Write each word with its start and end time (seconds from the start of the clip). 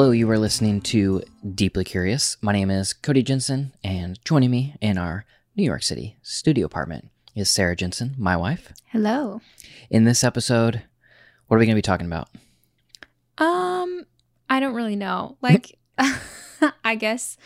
Hello, 0.00 0.12
you 0.12 0.30
are 0.30 0.38
listening 0.38 0.80
to 0.80 1.22
Deeply 1.54 1.84
Curious. 1.84 2.38
My 2.40 2.52
name 2.52 2.70
is 2.70 2.94
Cody 2.94 3.22
Jensen, 3.22 3.74
and 3.84 4.18
joining 4.24 4.50
me 4.50 4.74
in 4.80 4.96
our 4.96 5.26
New 5.54 5.62
York 5.62 5.82
City 5.82 6.16
studio 6.22 6.64
apartment 6.64 7.10
is 7.34 7.50
Sarah 7.50 7.76
Jensen, 7.76 8.14
my 8.16 8.34
wife. 8.34 8.72
Hello. 8.86 9.42
In 9.90 10.04
this 10.04 10.24
episode, 10.24 10.84
what 11.46 11.56
are 11.58 11.60
we 11.60 11.66
going 11.66 11.74
to 11.74 11.78
be 11.78 11.82
talking 11.82 12.06
about? 12.06 12.30
Um, 13.36 14.06
I 14.48 14.58
don't 14.58 14.72
really 14.72 14.96
know. 14.96 15.36
Like, 15.42 15.78
I 16.82 16.94
guess 16.94 17.36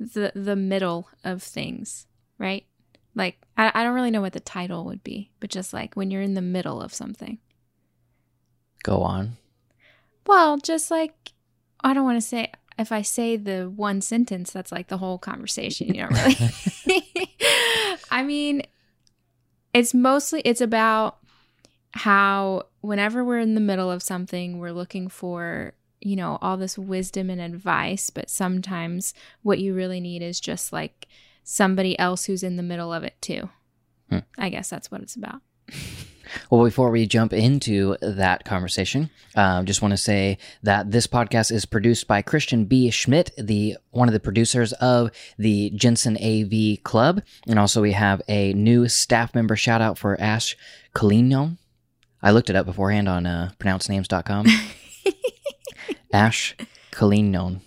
the 0.00 0.32
the 0.34 0.56
middle 0.56 1.08
of 1.22 1.44
things, 1.44 2.08
right? 2.38 2.66
Like, 3.14 3.38
I, 3.56 3.70
I 3.72 3.84
don't 3.84 3.94
really 3.94 4.10
know 4.10 4.20
what 4.20 4.32
the 4.32 4.40
title 4.40 4.84
would 4.86 5.04
be, 5.04 5.30
but 5.38 5.48
just 5.48 5.72
like 5.72 5.94
when 5.94 6.10
you're 6.10 6.22
in 6.22 6.34
the 6.34 6.42
middle 6.42 6.82
of 6.82 6.92
something. 6.92 7.38
Go 8.82 9.00
on. 9.02 9.36
Well, 10.26 10.58
just 10.58 10.90
like 10.90 11.29
I 11.82 11.94
don't 11.94 12.04
want 12.04 12.16
to 12.16 12.26
say 12.26 12.52
if 12.78 12.92
I 12.92 13.02
say 13.02 13.36
the 13.36 13.70
one 13.74 14.00
sentence, 14.00 14.50
that's 14.50 14.72
like 14.72 14.88
the 14.88 14.98
whole 14.98 15.18
conversation. 15.18 15.88
You 15.88 16.06
don't 16.06 16.12
really. 16.12 17.28
I 18.10 18.22
mean, 18.22 18.62
it's 19.74 19.92
mostly 19.92 20.40
it's 20.44 20.60
about 20.60 21.18
how 21.92 22.66
whenever 22.80 23.24
we're 23.24 23.40
in 23.40 23.54
the 23.54 23.60
middle 23.60 23.90
of 23.90 24.02
something, 24.02 24.58
we're 24.58 24.72
looking 24.72 25.08
for 25.08 25.74
you 26.00 26.16
know 26.16 26.38
all 26.40 26.56
this 26.56 26.78
wisdom 26.78 27.28
and 27.28 27.40
advice, 27.40 28.10
but 28.10 28.30
sometimes 28.30 29.12
what 29.42 29.58
you 29.58 29.74
really 29.74 30.00
need 30.00 30.22
is 30.22 30.40
just 30.40 30.72
like 30.72 31.06
somebody 31.44 31.98
else 31.98 32.24
who's 32.24 32.42
in 32.42 32.56
the 32.56 32.62
middle 32.62 32.92
of 32.92 33.04
it 33.04 33.20
too. 33.20 33.50
Hmm. 34.08 34.20
I 34.38 34.48
guess 34.48 34.70
that's 34.70 34.90
what 34.90 35.02
it's 35.02 35.16
about. 35.16 35.42
Well, 36.50 36.64
before 36.64 36.90
we 36.90 37.06
jump 37.06 37.32
into 37.32 37.96
that 38.00 38.44
conversation, 38.44 39.10
um, 39.34 39.66
just 39.66 39.82
want 39.82 39.92
to 39.92 39.98
say 39.98 40.38
that 40.62 40.90
this 40.90 41.06
podcast 41.06 41.52
is 41.52 41.64
produced 41.64 42.06
by 42.06 42.22
Christian 42.22 42.64
B. 42.64 42.90
Schmidt, 42.90 43.30
the 43.38 43.76
one 43.90 44.08
of 44.08 44.12
the 44.12 44.20
producers 44.20 44.72
of 44.74 45.10
the 45.38 45.70
Jensen 45.70 46.16
AV 46.16 46.82
Club, 46.82 47.22
and 47.46 47.58
also 47.58 47.82
we 47.82 47.92
have 47.92 48.22
a 48.28 48.52
new 48.54 48.88
staff 48.88 49.34
member 49.34 49.56
shout 49.56 49.80
out 49.80 49.98
for 49.98 50.20
Ash 50.20 50.56
Kalino. 50.94 51.56
I 52.22 52.32
looked 52.32 52.50
it 52.50 52.56
up 52.56 52.66
beforehand 52.66 53.08
on 53.08 53.26
uh, 53.26 53.52
pronouncenames.com. 53.58 54.46
Ash 56.12 56.56
Kalino, 56.92 57.60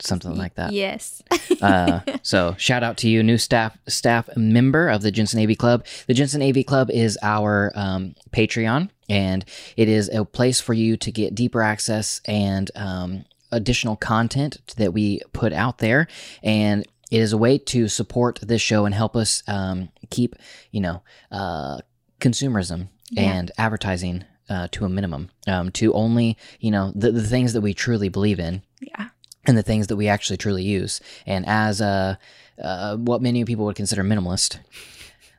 something 0.00 0.34
like 0.36 0.54
that. 0.56 0.72
Yes. 0.72 1.22
Uh, 1.60 2.00
so 2.22 2.54
shout 2.58 2.82
out 2.82 2.96
to 2.98 3.08
you, 3.08 3.22
new 3.22 3.38
staff 3.38 3.76
staff 3.88 4.28
member 4.36 4.88
of 4.88 5.02
the 5.02 5.10
Jensen 5.10 5.40
AV 5.40 5.56
Club. 5.56 5.84
The 6.06 6.14
Jensen 6.14 6.42
AV 6.42 6.64
Club 6.66 6.90
is 6.90 7.18
our 7.22 7.72
um, 7.74 8.14
Patreon, 8.32 8.90
and 9.08 9.44
it 9.76 9.88
is 9.88 10.08
a 10.10 10.24
place 10.24 10.60
for 10.60 10.74
you 10.74 10.96
to 10.98 11.10
get 11.12 11.34
deeper 11.34 11.62
access 11.62 12.20
and 12.26 12.70
um, 12.74 13.24
additional 13.52 13.96
content 13.96 14.58
that 14.76 14.92
we 14.92 15.20
put 15.32 15.52
out 15.52 15.78
there, 15.78 16.08
and 16.42 16.86
it 17.10 17.20
is 17.20 17.32
a 17.32 17.38
way 17.38 17.56
to 17.58 17.86
support 17.88 18.40
this 18.42 18.60
show 18.60 18.84
and 18.84 18.94
help 18.94 19.14
us 19.14 19.42
um, 19.46 19.88
keep, 20.10 20.34
you 20.72 20.80
know, 20.80 21.02
uh, 21.30 21.78
consumerism 22.20 22.88
Yeah. 23.10 23.22
and 23.38 23.52
advertising 23.58 24.24
uh, 24.48 24.68
to 24.72 24.84
a 24.84 24.88
minimum, 24.88 25.30
um, 25.46 25.70
to 25.72 25.92
only, 25.94 26.36
you 26.60 26.70
know, 26.70 26.92
the, 26.94 27.12
the 27.12 27.22
things 27.22 27.52
that 27.52 27.60
we 27.60 27.74
truly 27.74 28.08
believe 28.08 28.38
in. 28.40 28.62
And 29.46 29.56
the 29.56 29.62
things 29.62 29.86
that 29.88 29.96
we 29.96 30.08
actually 30.08 30.36
truly 30.36 30.62
use. 30.62 31.00
And 31.26 31.44
as 31.46 31.80
uh, 31.80 32.16
uh, 32.62 32.96
what 32.96 33.22
many 33.22 33.44
people 33.44 33.64
would 33.66 33.76
consider 33.76 34.02
minimalist, 34.02 34.58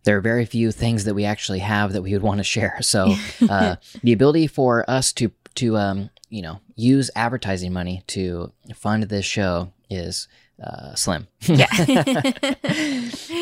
there 0.04 0.18
are 0.18 0.22
very 0.22 0.46
few 0.46 0.72
things 0.72 1.04
that 1.04 1.14
we 1.14 1.26
actually 1.26 1.60
have 1.60 1.94
that 1.94 2.02
we 2.02 2.14
would 2.14 2.22
want 2.22 2.40
to 2.40 2.44
share. 2.44 2.78
So 2.82 3.16
uh, 3.50 3.76
the 4.04 4.14
ability 4.14 4.48
for 4.48 4.90
us 4.90 5.12
to 5.14 5.32
to 5.56 5.76
um, 5.76 6.10
you 6.30 6.42
know 6.42 6.60
use 6.76 7.10
advertising 7.16 7.74
money 7.74 8.04
to 8.08 8.54
fund 8.74 9.04
this 9.04 9.26
show 9.26 9.74
is 9.90 10.28
uh, 10.64 10.96
slim. 10.96 11.28
Yeah. 11.42 11.68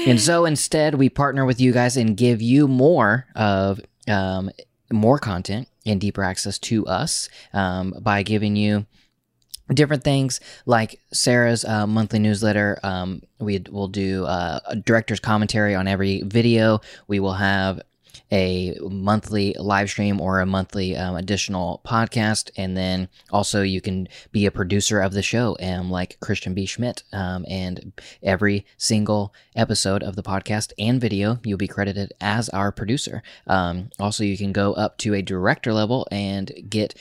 and 0.08 0.20
so 0.20 0.46
instead, 0.46 0.96
we 0.96 1.10
partner 1.10 1.46
with 1.46 1.62
you 1.62 1.72
guys 1.72 1.98
and 1.98 2.18
give 2.18 2.42
you 2.42 2.68
more 2.68 3.28
of 3.36 3.80
um, 4.08 4.50
more 4.92 5.20
content 5.20 5.68
and 5.86 6.02
deeper 6.02 6.24
access 6.24 6.58
to 6.60 6.86
us 6.88 7.30
um, 7.54 7.94
by 8.02 8.24
giving 8.24 8.56
you 8.56 8.86
different 9.74 10.04
things 10.04 10.40
like 10.66 11.00
Sarah's 11.12 11.66
uh, 11.66 11.88
monthly 11.88 12.20
newsletter. 12.20 12.80
Um, 12.84 13.22
we 13.40 13.64
will 13.70 13.88
do 13.88 14.26
uh, 14.26 14.60
a 14.66 14.76
director's 14.76 15.20
commentary 15.20 15.76
on 15.76 15.88
every 15.88 16.22
video. 16.24 16.82
We 17.08 17.20
will 17.20 17.34
have 17.34 17.82
a 18.32 18.78
monthly 18.82 19.56
live 19.60 19.90
stream 19.90 20.20
or 20.20 20.40
a 20.40 20.46
monthly 20.46 20.96
um, 20.96 21.16
additional 21.16 21.82
podcast 21.86 22.50
and 22.58 22.76
then 22.76 23.08
also 23.32 23.62
you 23.62 23.82
can 23.82 24.08
be 24.32 24.46
a 24.46 24.52
producer 24.52 25.00
of 25.00 25.14
the 25.14 25.22
show 25.22 25.56
um, 25.62 25.92
like 25.92 26.18
christian 26.22 26.54
b 26.54 26.66
schmidt 26.66 27.04
um, 27.14 27.46
and 27.48 27.92
every 28.24 28.66
single 28.78 29.34
episode 29.56 30.02
of 30.02 30.16
the 30.16 30.24
podcast 30.24 30.74
and 30.80 31.00
video 31.00 31.40
you'll 31.44 31.58
be 31.58 31.68
credited 31.68 32.12
as 32.20 32.50
our 32.50 32.72
producer 32.72 33.22
um, 33.48 33.90
also 34.00 34.24
you 34.24 34.38
can 34.38 34.52
go 34.52 34.74
up 34.74 34.98
to 34.98 35.14
a 35.14 35.22
director 35.22 35.74
level 35.74 36.08
and 36.12 36.52
get 36.68 36.96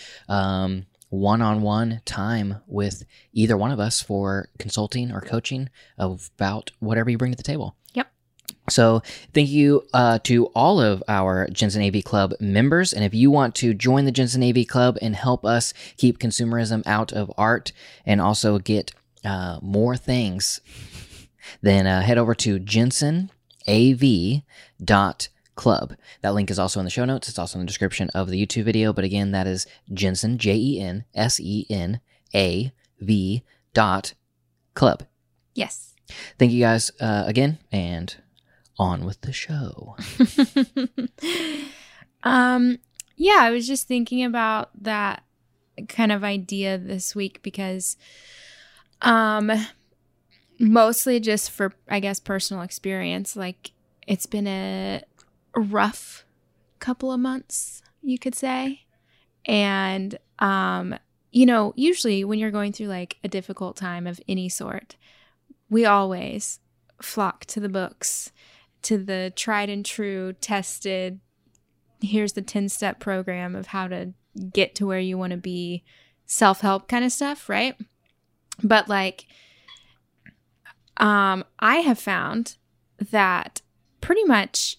um, 1.15 1.21
one-on-one 1.21 2.01
time 2.05 2.57
with 2.67 3.05
either 3.33 3.57
one 3.57 3.71
of 3.71 3.81
us 3.81 4.01
for 4.03 4.49
consulting 4.59 5.11
or 5.13 5.21
coaching 5.21 5.69
about 5.99 6.71
whatever 6.81 7.11
you 7.11 7.19
bring 7.19 7.33
to 7.33 7.37
the 7.37 7.43
table 7.43 7.77
Yep. 7.95 8.09
so 8.69 9.03
thank 9.33 9.49
you 9.49 9.87
uh, 9.95 10.19
to 10.25 10.47
all 10.47 10.81
of 10.81 11.03
our 11.09 11.47
Jensen 11.49 11.83
AV 11.83 12.03
Club 12.05 12.35
members. 12.41 12.93
And 12.93 13.05
if 13.05 13.15
you 13.15 13.31
want 13.31 13.55
to 13.57 13.75
join 13.75 14.05
the 14.05 14.13
Jensen 14.13 14.43
AV 14.43 14.67
Club 14.67 14.99
and 15.03 15.15
help 15.17 15.45
us 15.45 15.73
keep 15.97 16.19
consumerism 16.19 16.83
out 16.87 17.13
of 17.13 17.31
art 17.37 17.73
and 18.05 18.21
also 18.21 18.59
get 18.59 18.93
uh, 19.25 19.59
more 19.63 19.97
things, 19.97 20.61
then 21.63 21.87
uh, 21.87 22.03
head 22.03 22.19
over 22.19 22.35
to 22.35 22.59
jensenav.club. 25.55 25.97
That 26.23 26.35
link 26.35 26.51
is 26.51 26.59
also 26.59 26.81
in 26.81 26.85
the 26.85 26.91
show 26.91 27.05
notes. 27.05 27.29
It's 27.29 27.39
also 27.39 27.59
in 27.59 27.65
the 27.65 27.69
description 27.69 28.11
of 28.11 28.29
the 28.29 28.45
YouTube 28.45 28.65
video. 28.65 28.93
But 28.93 29.05
again, 29.05 29.33
that 29.33 29.47
is 29.47 29.67
Jensen, 29.93 30.39
J 30.39 30.55
E 30.55 30.81
N 30.81 31.05
S 31.15 31.41
E 31.41 31.67
N 31.71 32.01
A 32.35 32.73
V 33.01 33.43
dot 33.73 34.15
club. 34.75 35.05
yes. 35.55 35.91
Thank 36.39 36.53
you 36.53 36.61
guys 36.61 36.93
uh, 37.01 37.25
again, 37.27 37.59
and 37.73 38.15
on 38.79 39.07
with 39.07 39.23
the 39.23 39.33
show. 39.33 39.97
um 42.25 42.79
yeah 43.17 43.39
i 43.41 43.51
was 43.51 43.67
just 43.67 43.87
thinking 43.87 44.25
about 44.25 44.71
that 44.81 45.23
kind 45.89 46.11
of 46.11 46.25
idea 46.25 46.79
this 46.79 47.15
week 47.15 47.43
because 47.43 47.97
um 49.03 49.53
mostly 50.59 51.21
just 51.21 51.51
for 51.51 51.73
i 51.89 52.01
guess 52.01 52.19
personal 52.19 52.63
experience 52.63 53.37
like 53.37 53.73
it's 54.07 54.27
been 54.27 54.47
a 54.47 55.03
rough 55.57 56.25
couple 56.81 57.13
of 57.13 57.21
months 57.21 57.83
you 58.03 58.19
could 58.19 58.35
say 58.35 58.83
and 59.47 60.19
um 60.39 60.95
you 61.31 61.47
know 61.47 61.73
usually 61.77 62.25
when 62.25 62.39
you're 62.39 62.51
going 62.51 62.73
through 62.73 62.87
like 62.87 63.17
a 63.25 63.29
difficult 63.29 63.77
time 63.77 64.07
of 64.07 64.21
any 64.29 64.49
sort 64.49 64.97
we 65.71 65.85
always 65.85 66.61
flock 67.01 67.45
to 67.47 67.61
the 67.61 67.69
books 67.69 68.33
to 68.83 68.99
the 68.99 69.33
tried 69.35 69.71
and 69.71 69.85
true 69.85 70.33
tested 70.35 71.21
here's 72.05 72.35
the 72.35 72.43
10 72.43 72.69
step 72.69 73.01
program 73.01 73.55
of 73.55 73.69
how 73.69 73.89
to 73.89 74.13
get 74.53 74.75
to 74.77 74.87
where 74.87 75.01
you 75.01 75.19
want 75.19 75.31
to 75.33 75.37
be 75.37 75.85
self 76.27 76.61
help 76.61 76.89
kind 76.89 77.05
of 77.05 77.13
stuff, 77.13 77.49
right? 77.49 77.77
But 78.63 78.89
like 78.89 79.27
um 80.97 81.45
I 81.59 81.77
have 81.77 81.99
found 81.99 82.57
that 83.11 83.63
pretty 84.01 84.25
much 84.25 84.79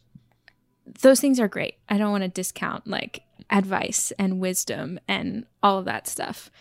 those 1.01 1.19
things 1.19 1.39
are 1.39 1.47
great. 1.47 1.75
I 1.89 1.97
don't 1.97 2.11
want 2.11 2.23
to 2.23 2.29
discount 2.29 2.87
like 2.87 3.23
advice 3.49 4.11
and 4.17 4.39
wisdom 4.39 4.99
and 5.07 5.45
all 5.61 5.79
of 5.79 5.85
that 5.85 6.07
stuff. 6.07 6.51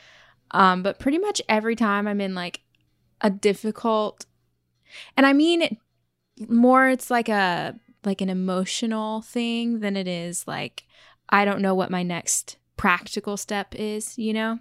Um 0.51 0.83
but 0.83 0.99
pretty 0.99 1.19
much 1.19 1.41
every 1.49 1.77
time 1.77 2.07
I'm 2.07 2.21
in 2.21 2.35
like 2.35 2.61
a 3.21 3.31
difficult 3.31 4.27
and 5.17 5.27
I 5.27 5.33
mean 5.33 5.79
more 6.49 6.89
it's 6.89 7.11
like 7.11 7.29
a 7.29 7.79
like 8.05 8.21
an 8.21 8.29
emotional 8.29 9.23
thing 9.23 9.81
than 9.81 9.97
it 9.97 10.09
is 10.09 10.47
like 10.47 10.85
I 11.29 11.45
don't 11.45 11.63
know 11.63 11.75
what 11.75 11.91
my 11.91 12.03
next 12.03 12.59
practical 12.77 13.37
step 13.37 13.75
is, 13.75 14.19
you 14.19 14.33
know? 14.33 14.59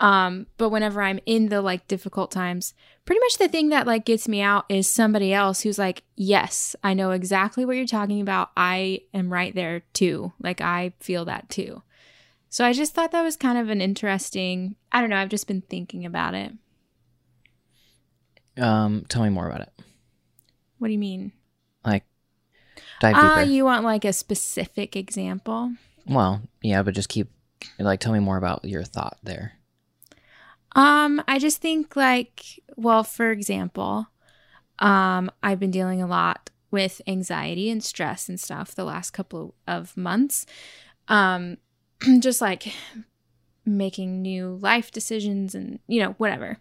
Um, 0.00 0.46
but 0.58 0.68
whenever 0.68 1.02
I'm 1.02 1.18
in 1.26 1.48
the 1.48 1.60
like 1.60 1.88
difficult 1.88 2.30
times, 2.30 2.72
pretty 3.04 3.20
much 3.20 3.38
the 3.38 3.48
thing 3.48 3.70
that 3.70 3.86
like 3.86 4.04
gets 4.04 4.28
me 4.28 4.40
out 4.40 4.64
is 4.68 4.88
somebody 4.88 5.32
else 5.32 5.62
who's 5.62 5.78
like, 5.78 6.04
yes, 6.14 6.76
I 6.84 6.94
know 6.94 7.10
exactly 7.10 7.64
what 7.64 7.76
you're 7.76 7.86
talking 7.86 8.20
about. 8.20 8.50
I 8.56 9.00
am 9.12 9.32
right 9.32 9.54
there 9.54 9.80
too. 9.94 10.32
Like 10.40 10.60
I 10.60 10.92
feel 11.00 11.24
that 11.24 11.48
too. 11.48 11.82
So 12.48 12.64
I 12.64 12.72
just 12.72 12.94
thought 12.94 13.10
that 13.10 13.22
was 13.22 13.36
kind 13.36 13.58
of 13.58 13.68
an 13.70 13.80
interesting, 13.80 14.76
I 14.92 15.00
don't 15.00 15.10
know, 15.10 15.16
I've 15.16 15.28
just 15.28 15.48
been 15.48 15.62
thinking 15.62 16.06
about 16.06 16.34
it. 16.34 16.52
Um, 18.56 19.04
tell 19.08 19.22
me 19.22 19.28
more 19.28 19.46
about 19.48 19.60
it. 19.62 19.72
What 20.78 20.88
do 20.88 20.92
you 20.92 20.98
mean? 20.98 21.32
Like, 21.84 22.04
dive 23.00 23.16
Ah, 23.16 23.34
deeper. 23.36 23.50
you 23.50 23.64
want 23.64 23.84
like 23.84 24.04
a 24.04 24.12
specific 24.12 24.96
example? 24.96 25.72
well, 26.06 26.40
yeah, 26.62 26.82
but 26.82 26.94
just 26.94 27.08
keep 27.08 27.28
like 27.78 28.00
tell 28.00 28.12
me 28.12 28.18
more 28.20 28.36
about 28.36 28.64
your 28.64 28.84
thought 28.84 29.18
there. 29.22 29.52
Um, 30.78 31.20
I 31.26 31.40
just 31.40 31.60
think 31.60 31.96
like, 31.96 32.62
well, 32.76 33.02
for 33.02 33.32
example, 33.32 34.06
um, 34.78 35.28
I've 35.42 35.58
been 35.58 35.72
dealing 35.72 36.00
a 36.00 36.06
lot 36.06 36.50
with 36.70 37.02
anxiety 37.08 37.68
and 37.68 37.82
stress 37.82 38.28
and 38.28 38.38
stuff 38.38 38.76
the 38.76 38.84
last 38.84 39.10
couple 39.10 39.56
of 39.66 39.96
months. 39.96 40.46
Um, 41.08 41.56
just 42.20 42.40
like 42.40 42.72
making 43.66 44.22
new 44.22 44.56
life 44.62 44.92
decisions 44.92 45.54
and 45.54 45.80
you 45.88 46.00
know 46.00 46.12
whatever 46.12 46.56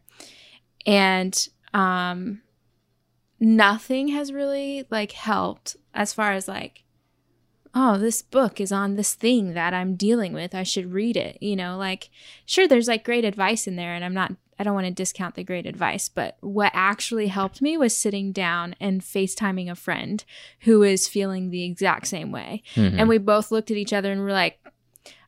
and 0.86 1.48
um 1.74 2.42
nothing 3.40 4.10
has 4.10 4.34
really 4.34 4.86
like 4.90 5.14
helped 5.14 5.78
as 5.94 6.12
far 6.14 6.34
as 6.34 6.50
like 6.50 6.84
oh 7.76 7.98
this 7.98 8.22
book 8.22 8.60
is 8.62 8.72
on 8.72 8.96
this 8.96 9.14
thing 9.14 9.54
that 9.54 9.74
i'm 9.74 9.96
dealing 9.96 10.34
with 10.34 10.56
i 10.56 10.64
should 10.64 10.92
read 10.94 11.16
it 11.18 11.38
you 11.42 11.56
know 11.56 11.78
like 11.78 12.10
sure 12.46 12.68
there's 12.68 12.88
like 12.88 13.04
great 13.04 13.26
advice 13.26 13.68
in 13.68 13.76
there 13.76 13.94
and 13.94 14.04
i'm 14.06 14.14
not 14.14 14.32
i 14.60 14.64
don't 14.64 14.74
want 14.74 14.86
to 14.88 14.92
discount 14.94 15.36
the 15.36 15.44
great 15.44 15.66
advice 15.66 16.08
but 16.10 16.38
what 16.42 16.72
actually 16.74 17.28
helped 17.28 17.62
me 17.62 17.78
was 17.78 17.96
sitting 17.96 18.32
down 18.32 18.76
and 18.80 19.02
facetiming 19.02 19.70
a 19.70 19.76
friend 19.76 20.24
who 20.62 20.82
is 20.84 21.08
feeling 21.08 21.50
the 21.50 21.64
exact 21.64 22.08
same 22.08 22.32
way 22.32 22.64
Mhm. 22.76 22.96
and 23.00 23.10
we 23.10 23.18
both 23.18 23.52
looked 23.52 23.70
at 23.72 23.78
each 23.78 23.94
other 23.94 24.12
and 24.12 24.22
were 24.22 24.32
like 24.32 24.60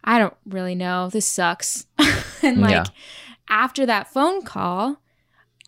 i 0.03 0.17
don't 0.17 0.37
really 0.45 0.75
know 0.75 1.09
this 1.09 1.25
sucks 1.27 1.85
and 2.41 2.61
like 2.61 2.71
Yeah. 2.71 2.83
after 3.49 3.85
that 3.85 4.11
phone 4.11 4.41
call 4.43 5.01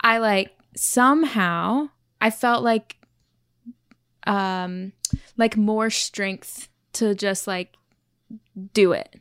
i 0.03 0.17
like 0.17 0.55
somehow 0.75 1.89
i 2.21 2.29
felt 2.29 2.63
like 2.63 2.95
um 4.27 4.93
like 5.37 5.57
more 5.57 5.89
strength 5.89 6.69
to 6.93 7.15
just 7.15 7.47
like 7.47 7.75
do 8.73 8.91
it. 8.91 9.15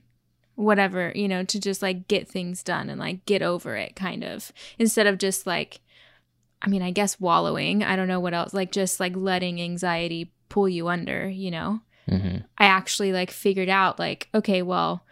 Whatever 0.56 1.12
you 1.14 1.26
know 1.26 1.42
to 1.44 1.58
just 1.58 1.80
like 1.80 2.06
get 2.06 2.28
things 2.28 2.62
done 2.62 2.90
and 2.90 3.00
like 3.00 3.24
get 3.24 3.40
over 3.42 3.76
it 3.76 3.96
kind 3.96 4.22
of. 4.22 4.52
Instead 4.78 5.06
of 5.06 5.16
just 5.18 5.46
like 5.46 5.80
i 6.62 6.68
mean 6.68 6.82
i 6.82 6.90
guess 6.90 7.18
wallowing. 7.18 7.82
I 7.82 7.96
don't 7.96 8.08
know 8.08 8.20
what 8.20 8.34
else 8.34 8.52
like 8.52 8.70
just 8.70 9.00
like 9.00 9.16
letting 9.16 9.60
anxiety 9.60 10.32
pull 10.50 10.68
you 10.68 10.88
under 10.88 11.28
you 11.28 11.50
know? 11.50 11.80
Mhm. 12.08 12.44
I 12.58 12.66
actually 12.66 13.12
like 13.12 13.30
figured 13.30 13.68
out 13.70 13.98
like 13.98 14.28
okay, 14.34 14.60
well 14.62 15.04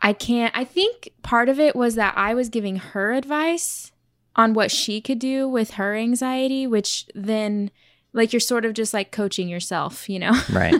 I 0.00 0.12
can't 0.12 0.56
I 0.56 0.62
think 0.64 1.08
part 1.22 1.48
of 1.48 1.58
it 1.58 1.74
was 1.74 1.96
that 1.96 2.14
I 2.16 2.34
was 2.34 2.48
giving 2.48 2.76
her 2.76 3.12
advice 3.12 3.90
on 4.36 4.52
what 4.54 4.70
she 4.70 5.00
could 5.00 5.18
do 5.18 5.48
with 5.48 5.72
her 5.72 5.96
anxiety, 5.96 6.66
which 6.66 7.06
then 7.14 7.70
like 8.16 8.32
you're 8.32 8.40
sort 8.40 8.64
of 8.64 8.72
just 8.74 8.92
like 8.92 9.12
coaching 9.12 9.48
yourself, 9.48 10.08
you 10.08 10.18
know. 10.18 10.32
Right. 10.52 10.74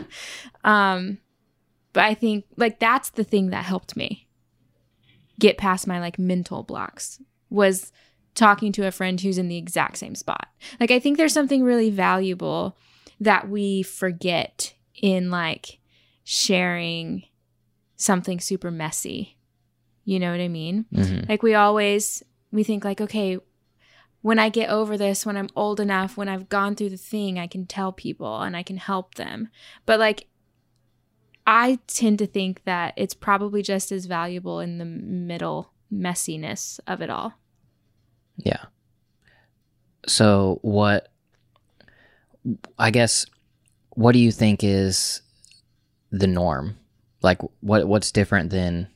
um 0.63 1.19
but 1.93 2.03
I 2.03 2.13
think 2.13 2.45
like 2.57 2.79
that's 2.79 3.09
the 3.11 3.23
thing 3.23 3.49
that 3.51 3.65
helped 3.65 3.95
me 3.95 4.27
get 5.39 5.57
past 5.57 5.87
my 5.87 5.99
like 5.99 6.19
mental 6.19 6.63
blocks 6.63 7.21
was 7.49 7.91
talking 8.35 8.71
to 8.73 8.85
a 8.85 8.91
friend 8.91 9.19
who's 9.21 9.37
in 9.37 9.47
the 9.47 9.57
exact 9.57 9.97
same 9.97 10.13
spot. 10.15 10.47
Like 10.79 10.91
I 10.91 10.99
think 10.99 11.17
there's 11.17 11.33
something 11.33 11.63
really 11.63 11.89
valuable 11.89 12.77
that 13.19 13.49
we 13.49 13.81
forget 13.83 14.73
in 15.01 15.31
like 15.31 15.79
sharing 16.23 17.23
something 17.95 18.39
super 18.39 18.69
messy. 18.69 19.37
You 20.05 20.19
know 20.19 20.31
what 20.31 20.39
I 20.39 20.47
mean? 20.49 20.85
Mhm. 20.93 21.27
Like 21.27 21.41
we 21.41 21.55
always 21.55 22.21
we 22.51 22.63
think 22.63 22.85
like 22.85 23.01
okay, 23.01 23.39
when 24.21 24.39
I 24.39 24.49
get 24.49 24.69
over 24.69 24.97
this, 24.97 25.25
when 25.25 25.37
I'm 25.37 25.49
old 25.55 25.79
enough, 25.79 26.17
when 26.17 26.29
I've 26.29 26.49
gone 26.49 26.75
through 26.75 26.89
the 26.89 26.97
thing, 26.97 27.37
I 27.39 27.47
can 27.47 27.65
tell 27.65 27.91
people 27.91 28.41
and 28.41 28.57
I 28.57 28.63
can 28.63 28.77
help 28.77 29.15
them. 29.15 29.49
But 29.85 29.99
like 29.99 30.27
I 31.45 31.79
tend 31.87 32.19
to 32.19 32.27
think 32.27 32.63
that 32.65 32.93
it's 32.97 33.13
probably 33.13 33.61
just 33.61 33.91
as 33.91 34.05
valuable 34.05 34.59
in 34.59 34.79
the 34.79 34.85
middle 34.85 35.71
messiness 35.91 36.79
of 36.87 37.01
it 37.01 37.09
all. 37.09 37.33
Yeah. 38.35 38.65
So 40.07 40.59
what 40.61 41.07
I 42.77 42.91
guess 42.91 43.25
what 43.91 44.11
do 44.11 44.19
you 44.19 44.31
think 44.31 44.63
is 44.63 45.21
the 46.11 46.27
norm? 46.27 46.77
Like 47.21 47.39
what 47.61 47.87
what's 47.87 48.11
different 48.11 48.49
than 48.49 48.87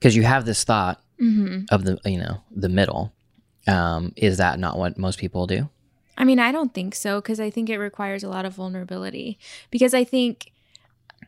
cuz 0.00 0.16
you 0.16 0.22
have 0.22 0.44
this 0.44 0.64
thought 0.64 1.02
Mhm. 1.22 1.66
of 1.70 1.84
the 1.84 1.98
you 2.04 2.18
know, 2.18 2.42
the 2.54 2.68
middle. 2.68 3.12
Um 3.66 4.12
is 4.16 4.36
that 4.38 4.58
not 4.58 4.76
what 4.78 4.98
most 4.98 5.18
people 5.18 5.46
do? 5.46 5.68
I 6.18 6.24
mean, 6.24 6.38
I 6.38 6.52
don't 6.52 6.74
think 6.74 6.94
so 6.94 7.20
because 7.20 7.40
I 7.40 7.48
think 7.50 7.70
it 7.70 7.78
requires 7.78 8.22
a 8.24 8.28
lot 8.28 8.44
of 8.44 8.54
vulnerability. 8.54 9.38
Because 9.70 9.94
I 9.94 10.04
think 10.04 10.52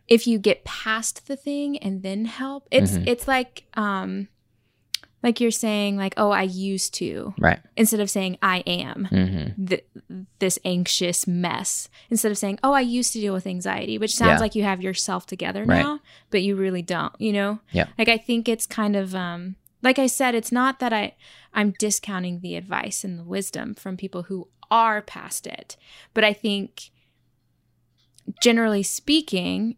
if 0.08 0.26
you 0.26 0.38
get 0.38 0.64
past 0.64 1.26
the 1.28 1.36
thing 1.36 1.78
and 1.78 2.02
then 2.02 2.24
help, 2.26 2.68
it's 2.70 2.92
Mhm. 2.92 3.06
it's 3.06 3.26
like 3.28 3.64
um 3.74 4.28
like 5.22 5.40
you're 5.40 5.50
saying 5.50 5.96
like, 5.96 6.12
"Oh, 6.18 6.30
I 6.32 6.42
used 6.42 6.92
to," 7.00 7.32
Right. 7.38 7.58
instead 7.78 8.00
of 8.00 8.10
saying 8.10 8.36
"I 8.42 8.58
am." 8.66 9.08
Mhm. 9.10 9.68
Th- 9.70 9.86
this 10.38 10.58
anxious 10.66 11.26
mess 11.26 11.88
instead 12.10 12.30
of 12.30 12.36
saying, 12.36 12.58
"Oh, 12.62 12.72
I 12.74 12.82
used 12.82 13.14
to 13.14 13.20
deal 13.20 13.32
with 13.32 13.46
anxiety," 13.46 13.96
which 13.96 14.14
sounds 14.14 14.36
Yeah. 14.36 14.40
like 14.40 14.54
you 14.54 14.64
have 14.64 14.82
yourself 14.82 15.24
together 15.24 15.64
Right. 15.64 15.80
now, 15.82 16.00
but 16.30 16.42
you 16.42 16.56
really 16.56 16.82
don't, 16.82 17.14
you 17.18 17.32
know? 17.32 17.60
Yeah. 17.72 17.86
Like 17.96 18.10
I 18.10 18.18
think 18.18 18.48
it's 18.50 18.66
kind 18.66 18.94
of 18.96 19.14
um 19.14 19.56
like 19.84 19.98
I 19.98 20.06
said, 20.06 20.34
it's 20.34 20.50
not 20.50 20.80
that 20.80 20.92
I 20.92 21.14
I'm 21.52 21.74
discounting 21.78 22.40
the 22.40 22.56
advice 22.56 23.04
and 23.04 23.18
the 23.18 23.24
wisdom 23.24 23.74
from 23.74 23.96
people 23.96 24.24
who 24.24 24.48
are 24.70 25.02
past 25.02 25.46
it, 25.46 25.76
but 26.14 26.24
I 26.24 26.32
think 26.32 26.90
generally 28.42 28.82
speaking, 28.82 29.76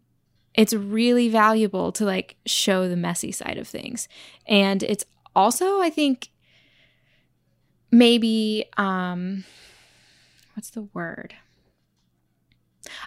it's 0.55 0.73
really 0.73 1.29
valuable 1.29 1.91
to 1.91 2.05
like 2.05 2.37
show 2.45 2.87
the 2.87 2.95
messy 2.95 3.31
side 3.31 3.57
of 3.57 3.67
things. 3.67 4.07
And 4.47 4.81
it's 4.81 5.05
also, 5.35 5.81
I 5.81 5.89
think, 5.89 6.29
maybe 7.91 8.65
um 8.77 9.43
what's 10.53 10.69
the 10.71 10.87
word? 10.93 11.35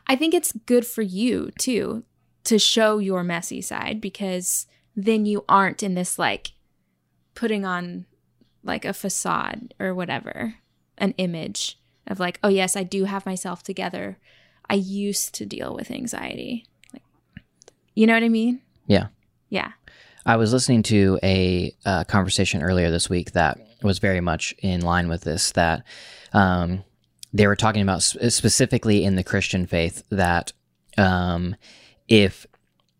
I 0.06 0.16
think 0.16 0.34
it's 0.34 0.52
good 0.66 0.86
for 0.86 1.02
you 1.02 1.50
too 1.58 2.04
to 2.44 2.58
show 2.58 2.98
your 2.98 3.24
messy 3.24 3.60
side 3.60 4.00
because 4.00 4.66
then 4.94 5.24
you 5.24 5.44
aren't 5.48 5.82
in 5.82 5.94
this 5.94 6.18
like 6.18 6.52
putting 7.34 7.64
on 7.64 8.06
like 8.62 8.84
a 8.84 8.92
facade 8.92 9.74
or 9.78 9.94
whatever, 9.94 10.56
an 10.98 11.14
image 11.16 11.78
of 12.06 12.20
like, 12.20 12.38
oh 12.42 12.48
yes, 12.48 12.76
I 12.76 12.82
do 12.82 13.04
have 13.04 13.26
myself 13.26 13.62
together. 13.62 14.18
I 14.68 14.74
used 14.74 15.34
to 15.36 15.46
deal 15.46 15.74
with 15.74 15.90
anxiety. 15.90 16.66
Like 16.92 17.02
you 17.94 18.06
know 18.06 18.14
what 18.14 18.22
I 18.22 18.28
mean? 18.28 18.60
Yeah. 18.86 19.08
Yeah. 19.48 19.72
I 20.26 20.36
was 20.36 20.52
listening 20.52 20.82
to 20.84 21.18
a 21.22 21.74
uh, 21.84 22.04
conversation 22.04 22.62
earlier 22.62 22.90
this 22.90 23.08
week 23.08 23.32
that 23.32 23.58
was 23.82 23.98
very 23.98 24.20
much 24.20 24.54
in 24.58 24.82
line 24.82 25.08
with 25.08 25.22
this. 25.22 25.52
That 25.52 25.84
um, 26.32 26.84
they 27.32 27.46
were 27.46 27.56
talking 27.56 27.82
about 27.82 28.02
sp- 28.04 28.28
specifically 28.28 29.04
in 29.04 29.16
the 29.16 29.24
Christian 29.24 29.66
faith 29.66 30.02
that 30.10 30.52
um, 30.98 31.56
if 32.08 32.46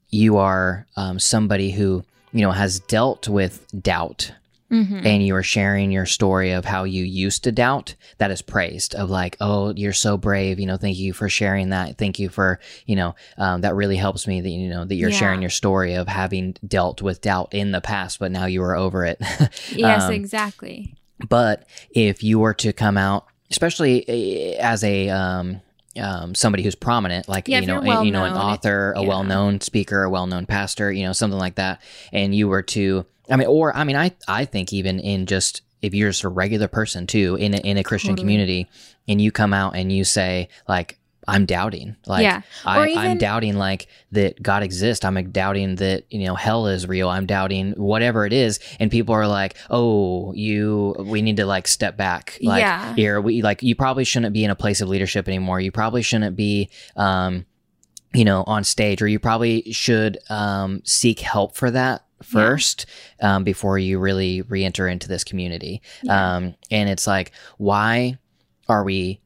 you 0.09 0.39
are 0.39 0.87
um, 0.97 1.19
somebody 1.19 1.71
who 1.71 2.05
you 2.33 2.43
know 2.43 2.51
has 2.53 2.81
dealt 2.81 3.29
with 3.29 3.67
doubt 3.83 4.33
Mm-hmm. 4.73 5.05
and 5.05 5.27
you 5.27 5.35
are 5.35 5.43
sharing 5.43 5.91
your 5.91 6.07
story 6.07 6.53
of 6.53 6.65
how 6.65 6.85
you 6.85 7.03
used 7.03 7.43
to 7.43 7.51
doubt 7.51 7.97
that 8.19 8.31
is 8.31 8.41
praised 8.41 8.95
of 8.95 9.11
like 9.11 9.37
oh 9.41 9.75
you're 9.75 9.93
so 9.93 10.17
brave 10.17 10.61
you 10.61 10.67
know 10.67 10.77
thank 10.77 10.97
you 10.97 11.13
for 11.13 11.29
sharing 11.29 11.71
that 11.71 11.99
thank 11.99 12.21
you 12.21 12.29
for 12.29 12.61
you 12.87 12.95
know 12.95 13.17
um, 13.37 13.63
that 13.63 13.75
really 13.75 13.97
helps 13.97 14.29
me 14.29 14.41
that 14.41 14.49
you 14.49 14.69
know 14.71 14.85
that 14.85 14.95
you're 14.95 15.11
Yeah. 15.11 15.17
sharing 15.19 15.41
your 15.43 15.51
story 15.51 15.95
of 15.95 16.07
having 16.07 16.55
dealt 16.65 17.03
with 17.03 17.21
doubt 17.21 17.53
in 17.53 17.73
the 17.73 17.81
past 17.81 18.21
but 18.21 18.31
now 18.31 18.47
you 18.47 18.63
are 18.63 18.77
over 18.77 19.05
it 19.05 19.19
Yes, 19.73 20.05
Um, 20.05 20.13
exactly. 20.13 20.95
but 21.29 21.67
if 21.91 22.23
you 22.23 22.39
were 22.39 22.55
to 22.55 22.73
come 22.73 22.97
out 22.97 23.27
especially 23.51 24.09
eh, 24.09 24.57
as 24.61 24.85
a 24.85 25.09
um, 25.09 25.61
um, 25.99 26.35
somebody 26.35 26.63
who's 26.63 26.75
prominent, 26.75 27.29
like 27.29 27.49
Yeah, 27.49 27.61
you 27.61 27.67
know, 27.67 27.81
a- 27.81 28.05
you 28.05 28.13
know, 28.13 28.25
an 28.25 28.35
author, 28.35 28.93
a 28.97 29.03
yeah. 29.03 29.09
well-known 29.09 29.61
speaker, 29.61 30.05
a 30.05 30.11
well-known 30.11 30.47
pastor, 30.47 30.93
you 30.93 31.05
know, 31.05 31.13
something 31.13 31.39
like 31.39 31.57
that, 31.57 31.81
and 32.13 32.35
you 32.35 32.47
were 32.49 32.63
to, 32.63 33.07
I 33.29 33.37
mean, 33.37 33.49
or 33.49 33.75
I 33.77 33.85
mean, 33.85 33.97
I 33.97 34.13
I 34.29 34.45
think 34.45 34.73
even 34.73 35.01
in 35.01 35.27
just 35.27 35.63
if 35.83 35.95
you're 35.95 36.11
just 36.11 36.25
a 36.25 36.29
regular 36.29 36.69
person 36.69 37.07
too 37.07 37.37
in 37.37 37.55
a, 37.55 37.59
in 37.59 37.77
a 37.77 37.83
Christian 37.83 38.11
Totally. 38.11 38.23
community, 38.25 38.69
and 39.09 39.21
you 39.21 39.33
come 39.33 39.53
out 39.53 39.75
and 39.77 39.91
you 39.93 40.05
say 40.05 40.49
like. 40.69 40.97
I'm 41.31 41.47
doubting, 41.47 41.97
like 42.07 42.23
Yeah. 42.23 42.43
I, 42.65 42.79
Or 42.79 42.99
I'm 42.99 43.19
doubting, 43.19 43.57
like 43.57 43.87
that 44.13 44.43
God 44.43 44.63
exists. 44.63 45.05
I'm 45.05 45.31
doubting 45.31 45.77
that 45.77 46.05
you 46.11 46.27
know 46.27 46.35
hell 46.35 46.67
is 46.67 46.87
real. 46.87 47.09
I'm 47.09 47.27
doubting 47.27 47.73
whatever 47.73 48.27
it 48.27 48.33
is, 48.33 48.61
and 48.79 48.91
people 48.91 49.15
are 49.15 49.27
like, 49.29 49.57
"Oh, 49.71 50.33
you, 50.35 50.95
we 50.99 51.23
need 51.23 51.37
to 51.39 51.47
like 51.47 51.69
step 51.69 51.97
back." 51.97 52.39
Like, 52.43 52.61
Yeah. 52.61 52.95
here 52.95 53.21
we 53.21 53.43
like 53.43 53.63
you 53.63 53.75
probably 53.75 54.05
shouldn't 54.05 54.33
be 54.35 54.45
in 54.45 54.51
a 54.51 54.57
place 54.57 54.81
of 54.81 54.89
leadership 54.89 55.29
anymore 55.29 55.61
you 55.61 55.71
probably 55.73 56.03
shouldn't 56.03 56.37
be 56.37 56.69
um 56.97 57.47
you 58.13 58.25
know 58.25 58.43
on 58.47 58.65
stage 58.65 59.01
or 59.03 59.09
you 59.09 59.19
probably 59.19 59.71
should 59.73 60.19
um 60.31 60.81
seek 60.85 61.21
help 61.21 61.57
for 61.57 61.71
that 61.71 62.05
first 62.23 62.87
um, 63.23 63.45
before 63.45 63.79
you 63.79 63.99
really 63.99 64.43
re-enter 64.43 64.87
into 64.89 65.09
this 65.09 65.25
community 65.25 65.81
Yeah. 66.03 66.37
um 66.37 66.55
and 66.71 66.89
it's 66.91 67.07
like 67.07 67.33
why 67.59 68.19
are 68.69 68.85
we 68.85 69.21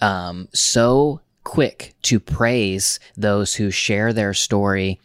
um 0.00 0.48
so 0.52 1.20
quick 1.44 1.94
to 2.02 2.18
praise 2.20 2.98
those 3.16 3.54
who 3.56 3.70
share 3.70 4.12
their 4.12 4.34
story 4.34 5.00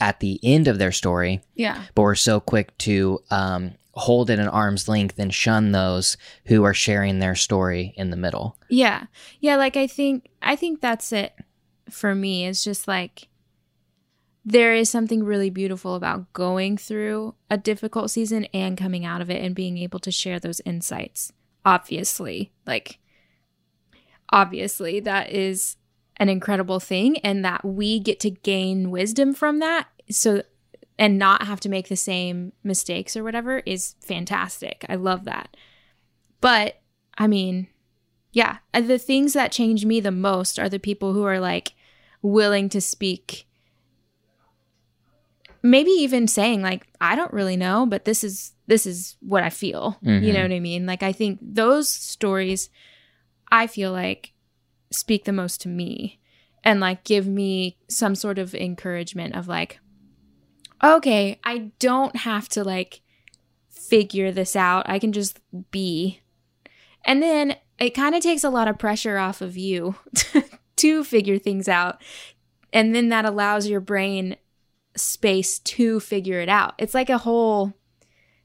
at 0.00 0.20
the 0.20 0.40
end 0.42 0.66
of 0.68 0.78
their 0.78 0.92
story, 0.92 1.40
Yeah. 1.54 1.82
but 1.94 2.02
we're 2.02 2.14
so 2.16 2.40
quick 2.40 2.76
to 2.78 3.20
um, 3.30 3.72
hold 3.92 4.30
it 4.30 4.38
at 4.38 4.48
arm's 4.48 4.88
length 4.88 5.18
and 5.18 5.32
shun 5.32 5.70
those 5.72 6.16
who 6.46 6.64
are 6.64 6.74
sharing 6.74 7.18
their 7.18 7.34
story 7.36 7.94
in 7.96 8.10
the 8.10 8.16
middle. 8.16 8.56
Yeah. 8.68 9.04
Yeah, 9.40 9.56
like 9.56 9.76
I 9.76 9.86
think 9.86 10.28
I 10.40 10.56
think 10.56 10.80
that's 10.80 11.12
it 11.12 11.32
for 11.90 12.14
me. 12.14 12.46
It's 12.46 12.64
just 12.64 12.88
like 12.88 13.28
there 14.44 14.74
is 14.74 14.90
something 14.90 15.22
really 15.22 15.50
beautiful 15.50 15.94
about 15.94 16.32
going 16.32 16.76
through 16.76 17.34
a 17.48 17.56
difficult 17.56 18.10
season 18.10 18.44
and 18.52 18.76
coming 18.76 19.04
out 19.04 19.20
of 19.20 19.30
it 19.30 19.40
and 19.44 19.54
being 19.54 19.78
able 19.78 20.00
to 20.00 20.10
share 20.10 20.40
those 20.40 20.60
insights. 20.64 21.32
Obviously, 21.64 22.50
like 22.66 22.98
obviously 24.32 24.98
that 25.00 25.30
is 25.30 25.76
an 26.16 26.28
incredible 26.28 26.80
thing 26.80 27.18
and 27.18 27.44
that 27.44 27.64
we 27.64 28.00
get 28.00 28.18
to 28.20 28.30
gain 28.30 28.90
wisdom 28.90 29.34
from 29.34 29.58
that 29.58 29.88
so 30.10 30.42
and 30.98 31.18
not 31.18 31.46
have 31.46 31.60
to 31.60 31.68
make 31.68 31.88
the 31.88 31.96
same 31.96 32.52
mistakes 32.64 33.16
or 33.16 33.24
whatever 33.24 33.58
is 33.66 33.94
fantastic. 34.00 34.84
I 34.88 34.94
love 34.94 35.24
that. 35.24 35.56
But 36.40 36.80
I 37.18 37.26
mean, 37.26 37.66
yeah, 38.32 38.58
uh, 38.74 38.82
the 38.82 38.98
things 38.98 39.32
that 39.32 39.52
change 39.52 39.84
me 39.84 40.00
the 40.00 40.10
most 40.10 40.58
are 40.58 40.68
the 40.68 40.78
people 40.78 41.12
who 41.12 41.24
are 41.24 41.40
like 41.40 41.72
willing 42.20 42.68
to 42.70 42.80
speak 42.80 43.46
maybe 45.62 45.90
even 45.90 46.26
saying 46.26 46.60
like 46.62 46.86
I 47.00 47.14
don't 47.16 47.32
really 47.32 47.56
know, 47.56 47.86
but 47.86 48.04
this 48.04 48.24
is 48.24 48.52
this 48.66 48.86
is 48.86 49.16
what 49.20 49.42
I 49.42 49.50
feel. 49.50 49.96
You 50.02 50.10
Mhm. 50.10 50.34
know 50.34 50.42
what 50.42 50.52
I 50.52 50.60
mean? 50.60 50.86
Like 50.86 51.02
I 51.02 51.12
think 51.12 51.38
those 51.40 51.88
stories 51.88 52.68
I 53.52 53.68
feel 53.68 53.92
like 53.92 54.32
speak 54.90 55.24
the 55.24 55.32
most 55.32 55.60
to 55.60 55.68
me 55.68 56.18
and 56.64 56.80
like 56.80 57.04
give 57.04 57.26
me 57.28 57.76
some 57.88 58.14
sort 58.14 58.38
of 58.38 58.54
encouragement 58.54 59.36
of 59.36 59.46
like 59.46 59.78
okay, 60.82 61.38
I 61.44 61.70
don't 61.78 62.16
have 62.16 62.48
to 62.50 62.64
like 62.64 63.02
figure 63.70 64.32
this 64.32 64.56
out. 64.56 64.88
I 64.88 64.98
can 64.98 65.12
just 65.12 65.38
be. 65.70 66.20
And 67.04 67.22
then 67.22 67.56
it 67.78 67.90
kind 67.90 68.14
of 68.14 68.22
takes 68.22 68.42
a 68.42 68.50
lot 68.50 68.68
of 68.68 68.78
pressure 68.78 69.18
off 69.18 69.40
of 69.40 69.56
you 69.56 69.94
to 70.76 71.04
figure 71.04 71.38
things 71.38 71.68
out. 71.68 72.02
And 72.72 72.94
then 72.94 73.10
that 73.10 73.24
allows 73.24 73.68
your 73.68 73.80
brain 73.80 74.36
space 74.96 75.58
to 75.60 76.00
figure 76.00 76.40
it 76.40 76.48
out. 76.48 76.74
It's 76.78 76.94
like 76.94 77.10
a 77.10 77.18
whole 77.18 77.74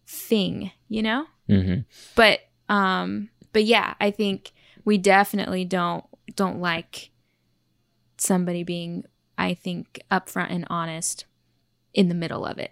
thing, 0.06 0.72
you 0.90 1.02
know? 1.02 1.26
hmm 1.48 1.80
But 2.16 2.42
um 2.70 3.30
but 3.54 3.64
yeah, 3.64 3.96
I 4.00 4.12
think 4.12 4.52
we 4.88 4.98
definitely 4.98 5.66
don't 5.66 6.06
don't 6.38 6.62
like 6.62 7.12
somebody 8.18 8.64
being 8.64 9.04
I 9.38 9.54
think 9.54 10.02
upfront 10.10 10.48
and 10.50 10.66
honest 10.70 11.26
in 11.94 12.08
the 12.08 12.16
middle 12.16 12.46
of 12.46 12.58
it. 12.58 12.72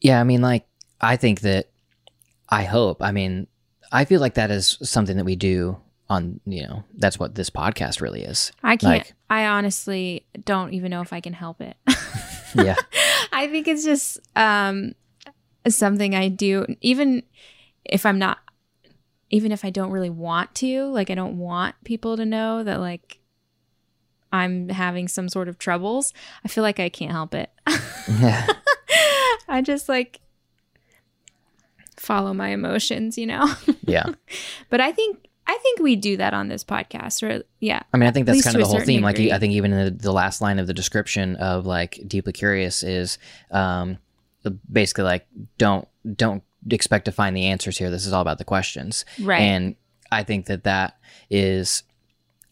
Yeah, 0.00 0.20
I 0.20 0.24
mean, 0.24 0.40
like, 0.40 0.66
I 1.00 1.16
think 1.16 1.40
that 1.40 1.68
I 2.48 2.62
hope, 2.62 3.02
I 3.02 3.10
mean, 3.10 3.48
I 3.90 4.04
feel 4.04 4.20
like 4.20 4.34
that 4.34 4.52
is 4.52 4.78
something 4.82 5.16
that 5.16 5.24
we 5.24 5.34
do 5.34 5.78
on, 6.08 6.40
you 6.46 6.62
know, 6.62 6.84
that's 6.96 7.18
what 7.18 7.34
this 7.34 7.50
podcast 7.50 8.00
really 8.00 8.22
is. 8.22 8.52
I 8.62 8.76
can't 8.76 8.98
Like- 8.98 9.14
I 9.28 9.46
honestly 9.46 10.24
don't 10.44 10.72
even 10.74 10.90
know 10.90 11.00
if 11.00 11.12
I 11.12 11.20
can 11.20 11.32
help 11.32 11.60
it. 11.60 11.76
Yeah. 12.54 12.76
I 13.32 13.48
think 13.48 13.66
it's 13.68 13.84
just 13.84 14.18
um 14.36 14.94
something 15.68 16.14
I 16.14 16.28
do 16.28 16.64
even 16.80 17.24
if 17.84 18.06
I'm 18.06 18.18
not 18.18 18.38
even 19.30 19.52
if 19.52 19.64
I 19.64 19.70
don't 19.70 19.90
really 19.90 20.10
want 20.10 20.54
to, 20.56 20.84
like 20.86 21.10
I 21.10 21.14
don't 21.14 21.38
want 21.38 21.74
people 21.84 22.16
to 22.16 22.24
know 22.24 22.62
that 22.62 22.80
like 22.80 23.20
I'm 24.32 24.68
having 24.68 25.08
some 25.08 25.28
sort 25.28 25.48
of 25.48 25.58
troubles, 25.58 26.12
I 26.44 26.48
feel 26.48 26.62
like 26.62 26.80
I 26.80 26.88
can't 26.88 27.12
help 27.12 27.34
it. 27.34 27.50
yeah. 28.20 28.46
I 29.48 29.62
just 29.62 29.88
like 29.88 30.20
follow 31.96 32.34
my 32.34 32.48
emotions, 32.48 33.18
you 33.18 33.26
know? 33.26 33.48
Yeah. 33.86 34.06
but 34.68 34.80
I 34.80 34.90
think 34.90 35.28
I 35.46 35.56
think 35.62 35.78
we 35.78 35.94
do 35.94 36.16
that 36.16 36.34
on 36.34 36.48
this 36.48 36.64
podcast 36.64 37.22
or 37.22 37.44
yeah. 37.60 37.82
I 37.94 37.96
mean, 37.96 38.08
I 38.08 38.12
think 38.12 38.26
that's 38.26 38.42
kind 38.42 38.56
of 38.56 38.62
the 38.62 38.66
whole 38.66 38.80
theme. 38.80 39.02
Like. 39.02 39.20
I 39.20 39.38
think 39.38 39.52
even 39.52 39.72
in 39.72 39.84
the, 39.84 39.90
the 39.92 40.12
last 40.12 40.40
line 40.40 40.58
of 40.58 40.66
the 40.66 40.74
description 40.74 41.36
of 41.36 41.66
like 41.66 42.00
deeply 42.06 42.32
curious 42.32 42.82
is 42.82 43.18
um, 43.52 43.98
basically 44.70 45.04
like 45.04 45.26
don't 45.56 45.86
don't 46.16 46.42
expect 46.74 47.04
to 47.06 47.12
find 47.12 47.36
the 47.36 47.46
answers 47.46 47.78
here. 47.78 47.90
This 47.90 48.06
is 48.06 48.12
all 48.12 48.22
about 48.22 48.38
the 48.38 48.44
questions. 48.44 49.04
Right. 49.20 49.40
And 49.40 49.76
I 50.10 50.22
think 50.22 50.46
that 50.46 50.64
that 50.64 50.98
is 51.30 51.82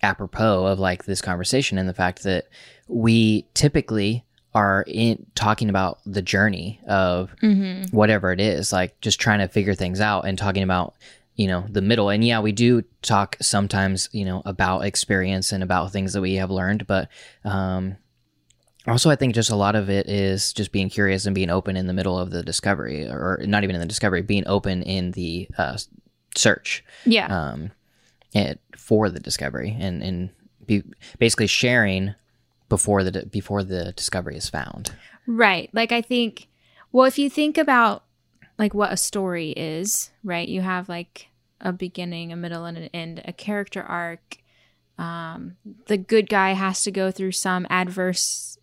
apropos 0.02 0.66
of 0.66 0.78
like 0.78 1.04
this 1.04 1.23
conversation 1.23 1.78
and 1.78 1.88
the 1.88 1.94
fact 1.94 2.23
that 2.25 2.49
we 2.88 3.47
typically 3.54 4.25
are 4.54 4.85
in 4.87 5.26
talking 5.35 5.68
about 5.68 5.99
the 6.06 6.23
journey 6.23 6.80
of 6.87 7.35
mhm. 7.42 7.92
whatever 7.92 8.30
it 8.33 8.40
is, 8.40 8.73
like 8.73 9.00
just 9.00 9.21
trying 9.21 9.40
to 9.40 9.49
figure 9.49 9.75
things 9.75 10.00
out 10.00 10.26
and 10.26 10.38
talking 10.38 10.62
about, 10.62 10.94
you 11.35 11.49
know, 11.49 11.64
the 11.68 11.83
middle. 11.83 12.09
And 12.09 12.25
yeah, 12.25 12.40
we 12.40 12.52
do 12.52 12.83
talk 13.02 13.37
sometimes, 13.40 14.09
you 14.12 14.25
know, 14.25 14.42
about 14.44 14.85
experience 14.85 15.50
and 15.50 15.62
about 15.62 15.90
things 15.90 16.12
that 16.12 16.21
we 16.21 16.35
have 16.35 16.50
learned, 16.50 16.87
but 16.87 17.09
um 17.44 17.97
also 18.87 19.11
I 19.11 19.17
think 19.17 19.35
just 19.35 19.50
a 19.50 19.57
lot 19.57 19.75
of 19.76 19.88
it 19.91 20.09
is 20.09 20.53
just 20.53 20.73
being 20.73 20.88
curious 20.91 21.26
and 21.26 21.35
being 21.35 21.50
open 21.50 21.76
in 21.76 21.87
the 21.87 21.93
middle 21.93 22.19
of 22.19 22.31
the 22.31 22.43
discovery 22.43 23.07
or 23.07 23.41
not 23.47 23.64
even 23.64 23.75
in 23.76 23.81
the 23.81 23.87
discovery, 23.87 24.23
being 24.23 24.45
open 24.47 24.83
in 24.83 25.12
the 25.12 25.49
uh, 25.59 25.79
search 26.37 26.85
Yeah. 27.07 27.26
um, 27.26 27.71
it, 28.33 28.61
for 28.76 29.09
the 29.11 29.21
discovery 29.21 29.76
and 29.79 30.03
and 30.03 30.31
be, 30.67 30.83
basically 31.19 31.47
sharing 31.47 32.14
before 32.69 33.05
the 33.05 33.26
before 33.26 33.62
the 33.62 33.93
discovery 33.93 34.37
is 34.37 34.49
found. 34.49 34.93
Right. 35.26 35.71
Like 35.73 35.93
I 35.93 36.00
think 36.03 36.49
well 36.93 37.07
if 37.07 37.19
you 37.19 37.31
think 37.31 37.57
about 37.59 38.05
like 38.59 38.75
what 38.75 38.93
a 38.93 38.97
story 38.97 39.50
is, 39.50 40.11
right? 40.23 40.49
You 40.49 40.61
have 40.61 40.88
like 40.88 41.29
a 41.61 41.73
beginning, 41.73 42.33
a 42.33 42.37
middle 42.37 42.64
and 42.64 42.76
an 42.76 42.91
end, 42.93 43.23
a 43.25 43.33
character 43.33 43.83
arc. 43.83 44.38
Um 44.99 45.57
the 45.87 45.97
good 45.97 46.29
guy 46.29 46.53
has 46.53 46.83
to 46.85 46.91
go 46.91 47.11
through 47.11 47.33
some 47.33 47.67
adverse 47.71 48.53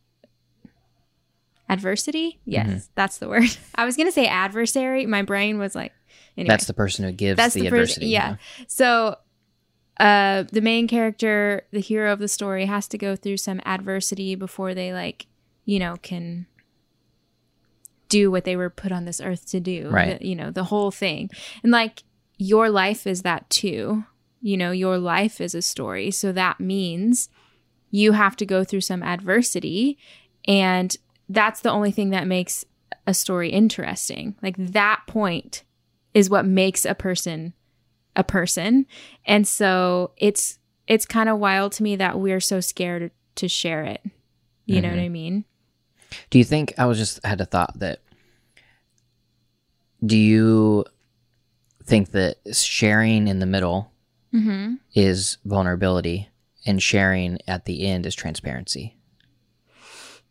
adversity? 1.72 2.40
Yes, 2.46 2.68
Mm-hmm. 2.68 2.78
that's 2.96 3.18
the 3.18 3.28
word. 3.30 3.46
I 3.76 3.86
was 3.86 3.96
going 3.96 4.08
to 4.08 4.12
say 4.12 4.28
adversary. 4.28 5.06
My 5.06 5.22
brain 5.24 5.58
was 5.60 5.74
like 5.76 5.94
anyway. 6.38 6.50
That's 6.54 6.66
the 6.66 6.74
person 6.74 7.06
who 7.06 7.12
gives 7.12 7.38
That's 7.38 7.54
the, 7.54 7.62
the 7.62 7.68
adversity. 7.68 8.06
you 8.08 8.12
yeah. 8.14 8.30
know? 8.32 8.38
So, 8.68 9.16
uh, 10.00 10.44
the 10.52 10.62
main 10.62 10.88
character, 10.88 11.64
the 11.72 11.80
hero 11.80 12.12
of 12.14 12.20
the 12.20 12.28
story, 12.28 12.66
has 12.66 12.88
to 12.90 12.98
go 12.98 13.16
through 13.16 13.38
some 13.38 13.62
adversity 13.66 14.36
before 14.36 14.74
they 14.74 14.94
like, 14.94 15.28
you 15.66 15.78
know, 15.80 15.96
can 16.02 16.48
do 18.10 18.30
what 18.32 18.44
they 18.44 18.56
were 18.56 18.70
put 18.70 18.92
on 18.92 19.06
this 19.06 19.22
earth 19.22 19.46
to 19.52 19.60
do. 19.60 19.90
Right. 19.90 20.20
The- 20.20 20.28
you 20.28 20.36
know, 20.36 20.52
the 20.52 20.66
whole 20.66 20.92
thing, 20.92 21.30
and 21.64 21.72
like 21.72 22.04
your 22.38 22.70
life 22.70 23.06
is 23.08 23.22
that 23.22 23.50
too. 23.50 24.04
You 24.42 24.58
know, 24.58 24.72
your 24.72 24.98
life 24.98 25.40
is 25.40 25.54
a 25.54 25.62
story, 25.62 26.10
so 26.10 26.32
that 26.32 26.60
means 26.60 27.30
you 27.92 28.14
have 28.14 28.36
to 28.38 28.46
go 28.46 28.64
through 28.64 28.82
some 28.82 29.04
adversity, 29.04 30.00
and 30.48 30.98
that's 31.34 31.62
the 31.62 31.70
only 31.72 31.92
thing 31.92 32.10
that 32.12 32.28
makes 32.28 32.66
a 33.08 33.14
story 33.14 33.50
interesting. 33.50 34.36
Like 34.42 34.56
that 34.58 35.02
point 35.08 35.64
is 36.14 36.30
what 36.30 36.46
makes 36.46 36.86
a 36.86 36.94
person 36.96 37.54
a 38.16 38.24
person. 38.26 38.86
And 39.26 39.48
so 39.48 40.12
it's 40.18 40.60
it's 40.88 41.06
kind 41.06 41.30
of 41.30 41.40
wild 41.40 41.72
to 41.74 41.84
me 41.84 41.96
that 41.96 42.20
we're 42.20 42.42
so 42.42 42.60
scared 42.60 43.12
to 43.36 43.48
share 43.48 43.84
it. 43.86 44.02
You 44.66 44.82
know 44.82 44.90
Mhm. 44.90 44.96
what 44.98 45.00
I 45.04 45.10
mean? 45.10 45.46
Do 46.30 46.38
you 46.38 46.44
think 46.44 46.74
I 46.78 46.86
was 46.86 46.98
just 46.98 47.24
had 47.26 47.40
a 47.40 47.46
thought 47.46 47.80
that 47.80 48.02
do 50.06 50.18
you 50.18 50.84
think 51.86 52.12
that 52.12 52.38
sharing 52.54 53.28
in 53.28 53.40
the 53.40 53.46
middle 53.46 53.92
Mhm. 54.34 54.80
is 54.94 55.38
vulnerability 55.46 56.30
and 56.66 56.82
sharing 56.84 57.38
at 57.48 57.66
the 57.66 57.86
end 57.88 58.06
is 58.06 58.16
transparency? 58.16 58.98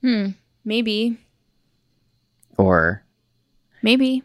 Hmm. 0.03 0.31
Maybe. 0.65 1.19
Or 2.59 3.03
Maybe. 3.83 4.23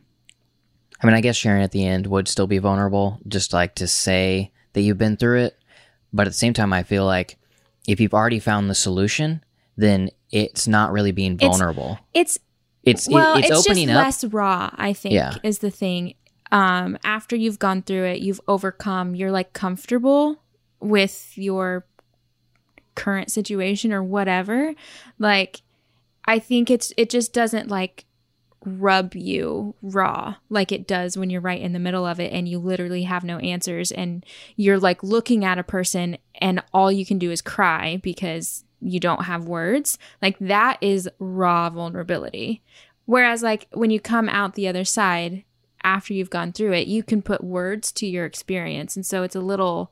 I 1.01 1.07
mean, 1.07 1.15
I 1.15 1.21
guess 1.21 1.35
sharing 1.35 1.61
at 1.63 1.71
the 1.71 1.85
end 1.85 2.07
would 2.07 2.27
still 2.27 2.47
be 2.47 2.57
vulnerable, 2.57 3.19
just 3.27 3.53
like 3.53 3.75
to 3.75 3.87
say 3.87 4.51
that 4.73 4.81
you've 4.81 4.97
been 4.97 5.15
through 5.17 5.43
it. 5.43 5.57
But 6.11 6.27
at 6.27 6.31
the 6.31 6.37
same 6.37 6.53
time, 6.53 6.73
I 6.73 6.83
feel 6.83 7.05
like 7.05 7.37
if 7.87 7.99
you've 7.99 8.13
already 8.13 8.39
found 8.39 8.69
the 8.69 8.75
solution, 8.75 9.43
then 9.77 10.09
it's 10.31 10.67
not 10.67 10.91
really 10.91 11.11
being 11.11 11.37
vulnerable. 11.37 11.99
It's 12.13 12.37
It's 12.83 13.07
it- 13.07 13.13
well, 13.13 13.37
it's, 13.37 13.49
it's, 13.49 13.67
opening 13.67 13.87
just 13.87 13.97
up. 13.97 14.05
less 14.05 14.23
raw, 14.33 14.69
I 14.75 14.93
think, 14.93 15.13
Yeah. 15.13 15.35
is 15.43 15.59
the 15.59 15.71
thing. 15.71 16.15
Um, 16.51 16.97
after 17.03 17.35
you've 17.35 17.59
gone 17.59 17.81
through 17.81 18.05
it, 18.05 18.19
you've 18.19 18.41
overcome, 18.47 19.15
you're 19.15 19.31
like 19.31 19.53
comfortable 19.53 20.41
with 20.79 21.37
your 21.37 21.85
current 22.95 23.31
situation 23.31 23.91
or 23.91 24.03
whatever. 24.03 24.73
Like, 25.19 25.61
I 26.25 26.39
think 26.39 26.69
it's 26.69 26.91
it 26.97 27.09
just 27.09 27.33
doesn't 27.33 27.69
like 27.69 28.05
rub 28.65 29.13
you 29.13 29.75
raw 29.83 30.35
like 30.49 30.71
it 30.71 30.87
does 30.87 31.15
when 31.15 31.29
you're 31.29 31.39
right 31.39 31.61
in 31.61 31.73
the 31.73 31.79
middle 31.79 32.03
of 32.03 32.19
it 32.19 32.33
and 32.33 32.49
you 32.49 32.57
literally 32.57 33.03
have 33.03 33.23
no 33.23 33.37
answers 33.37 33.91
and 33.91 34.25
you're 34.55 34.79
like 34.79 35.03
looking 35.03 35.45
at 35.45 35.59
a 35.59 35.63
person 35.63 36.17
and 36.41 36.63
all 36.73 36.91
you 36.91 37.05
can 37.05 37.19
do 37.19 37.29
is 37.29 37.43
cry 37.43 37.97
because 37.97 38.65
you 38.85 38.99
don't 38.99 39.25
have 39.25 39.45
words. 39.47 39.97
Like 40.21 40.37
that 40.39 40.77
is 40.81 41.09
raw 41.19 41.69
vulnerability. 41.69 42.61
Whereas 43.05 43.43
like 43.43 43.67
when 43.73 43.89
you 43.89 43.99
come 43.99 44.29
out 44.29 44.53
the 44.53 44.67
other 44.67 44.85
side 44.85 45.43
after 45.83 46.13
you've 46.13 46.29
gone 46.29 46.53
through 46.53 46.73
it, 46.73 46.87
you 46.87 47.03
can 47.03 47.21
put 47.21 47.43
words 47.43 47.91
to 47.93 48.07
your 48.07 48.25
experience. 48.25 48.95
And 48.95 49.05
so 49.05 49.23
it's 49.23 49.35
a 49.35 49.41
little 49.41 49.91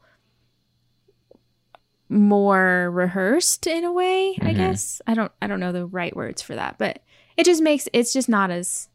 more 2.13 2.89
rehearsed 2.91 3.67
in 3.67 3.83
a 3.83 3.91
way, 3.91 4.37
I 4.41 4.53
Mhm. 4.53 4.55
guess. 4.55 5.01
I 5.07 5.13
don't 5.13 5.31
I 5.41 5.47
don't 5.47 5.59
know 5.59 5.71
the 5.71 5.85
right 5.85 6.15
words 6.15 6.41
for 6.41 6.55
that, 6.55 6.77
but 6.77 7.01
it 7.37 7.45
just 7.45 7.61
makes 7.61 7.87
it's 7.93 8.13
just 8.13 8.29
not 8.29 8.51
as 8.51 8.89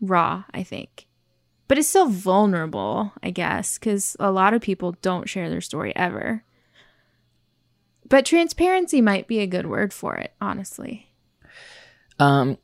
raw, 0.00 0.44
I 0.52 0.62
think. 0.62 1.06
But 1.66 1.78
it's 1.78 1.88
still 1.88 2.08
vulnerable, 2.08 3.12
I 3.22 3.30
guess, 3.30 3.78
cuz 3.78 4.16
a 4.20 4.30
lot 4.30 4.54
of 4.54 4.62
people 4.62 4.92
don't 5.02 5.28
share 5.28 5.50
their 5.50 5.60
story 5.60 5.94
ever. 5.96 6.44
But 8.08 8.24
transparency 8.24 9.00
might 9.02 9.26
be 9.28 9.40
a 9.40 9.46
good 9.46 9.66
word 9.66 9.92
for 9.92 10.16
it, 10.16 10.32
honestly. 10.40 11.10
Um, 12.18 12.56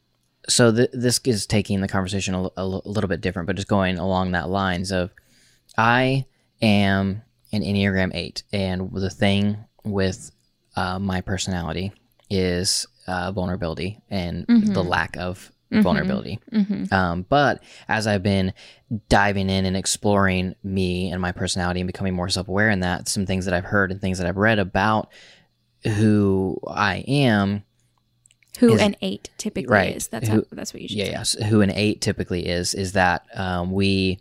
so 0.49 0.73
th- 0.73 0.90
this 0.92 1.21
is 1.25 1.47
taking 1.47 1.80
the 1.80 1.88
conversation 1.88 2.35
a 2.35 2.42
l- 2.44 2.52
a 2.56 2.66
little 2.66 3.09
bit 3.09 3.21
different, 3.21 3.47
but 3.47 3.56
just 3.56 3.68
going 3.68 3.99
along 3.99 4.33
that 4.33 4.49
lines 4.49 4.90
of, 4.90 5.11
I 5.76 6.25
am 6.62 7.23
an 7.54 7.62
Enneagram 7.62 8.11
Eight, 8.14 8.42
and 8.52 8.90
the 8.92 9.11
thing 9.11 9.56
with 9.84 10.30
uh, 10.76 10.99
my 10.99 11.20
personality 11.20 11.92
is 12.30 12.87
uh, 13.06 13.30
vulnerability 13.32 14.00
and 14.11 14.46
the 14.49 14.54
Mhm. 14.82 14.88
lack 14.88 15.16
of 15.18 15.52
Mhm. 15.70 15.82
vulnerability. 15.82 16.40
Mhm. 16.52 16.90
Um, 16.92 17.26
but 17.28 17.62
as 17.88 18.06
I've 18.06 18.23
been 18.23 18.52
diving 19.08 19.50
in 19.50 19.66
and 19.66 19.76
exploring 19.76 20.54
me 20.64 21.11
and 21.11 21.20
my 21.20 21.32
personality 21.32 21.80
and 21.80 21.87
becoming 21.87 22.14
more 22.14 22.28
self 22.28 22.49
aware 22.49 22.70
in 22.70 22.80
that, 22.80 23.08
some 23.08 23.26
things 23.26 23.44
that 23.44 23.54
I've 23.54 23.64
heard 23.66 23.90
and 23.92 24.00
things 24.00 24.18
that 24.18 24.26
I've 24.26 24.37
read 24.37 24.58
about 24.58 25.11
who 25.84 26.58
I 26.66 27.04
am 27.06 27.62
Who 28.61 28.75
Is- 28.75 28.80
an 28.80 28.94
8 29.02 29.30
typically 29.37 29.73
Right. 29.73 29.96
is. 29.96 30.06
That's 30.08 30.28
Who- 30.28 30.34
how, 30.37 30.42
that's 30.52 30.73
what 30.73 30.80
you 30.80 30.87
should 30.88 30.96
yeah, 30.99 31.04
say. 31.06 31.11
yes, 31.11 31.32
who 31.50 31.61
an 31.61 31.73
eight 31.73 32.00
typically 32.00 32.46
is, 32.46 32.73
is 32.73 32.92
that 32.92 33.25
um, 33.34 33.73
we 33.73 34.20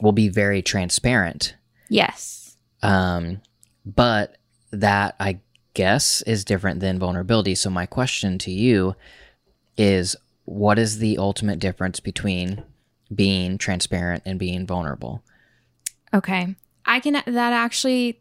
will 0.00 0.12
be 0.12 0.28
very 0.30 0.62
transparent. 0.62 1.54
Yes. 1.90 2.43
Um, 2.84 3.40
but 3.84 4.36
that 4.70 5.16
I 5.18 5.40
guess 5.74 6.22
is 6.22 6.44
different 6.44 6.80
than 6.80 6.98
vulnerability. 6.98 7.54
So 7.54 7.70
my 7.70 7.86
question 7.86 8.38
to 8.38 8.50
you 8.50 8.94
is 9.76 10.16
what 10.44 10.78
is 10.78 10.98
the 10.98 11.18
ultimate 11.18 11.58
difference 11.58 12.00
between 12.00 12.62
being 13.14 13.58
transparent 13.58 14.22
and 14.24 14.38
being 14.38 14.66
vulnerable? 14.66 15.22
Okay. 16.12 16.54
I 16.86 17.00
can, 17.00 17.14
that 17.14 17.52
actually 17.52 18.20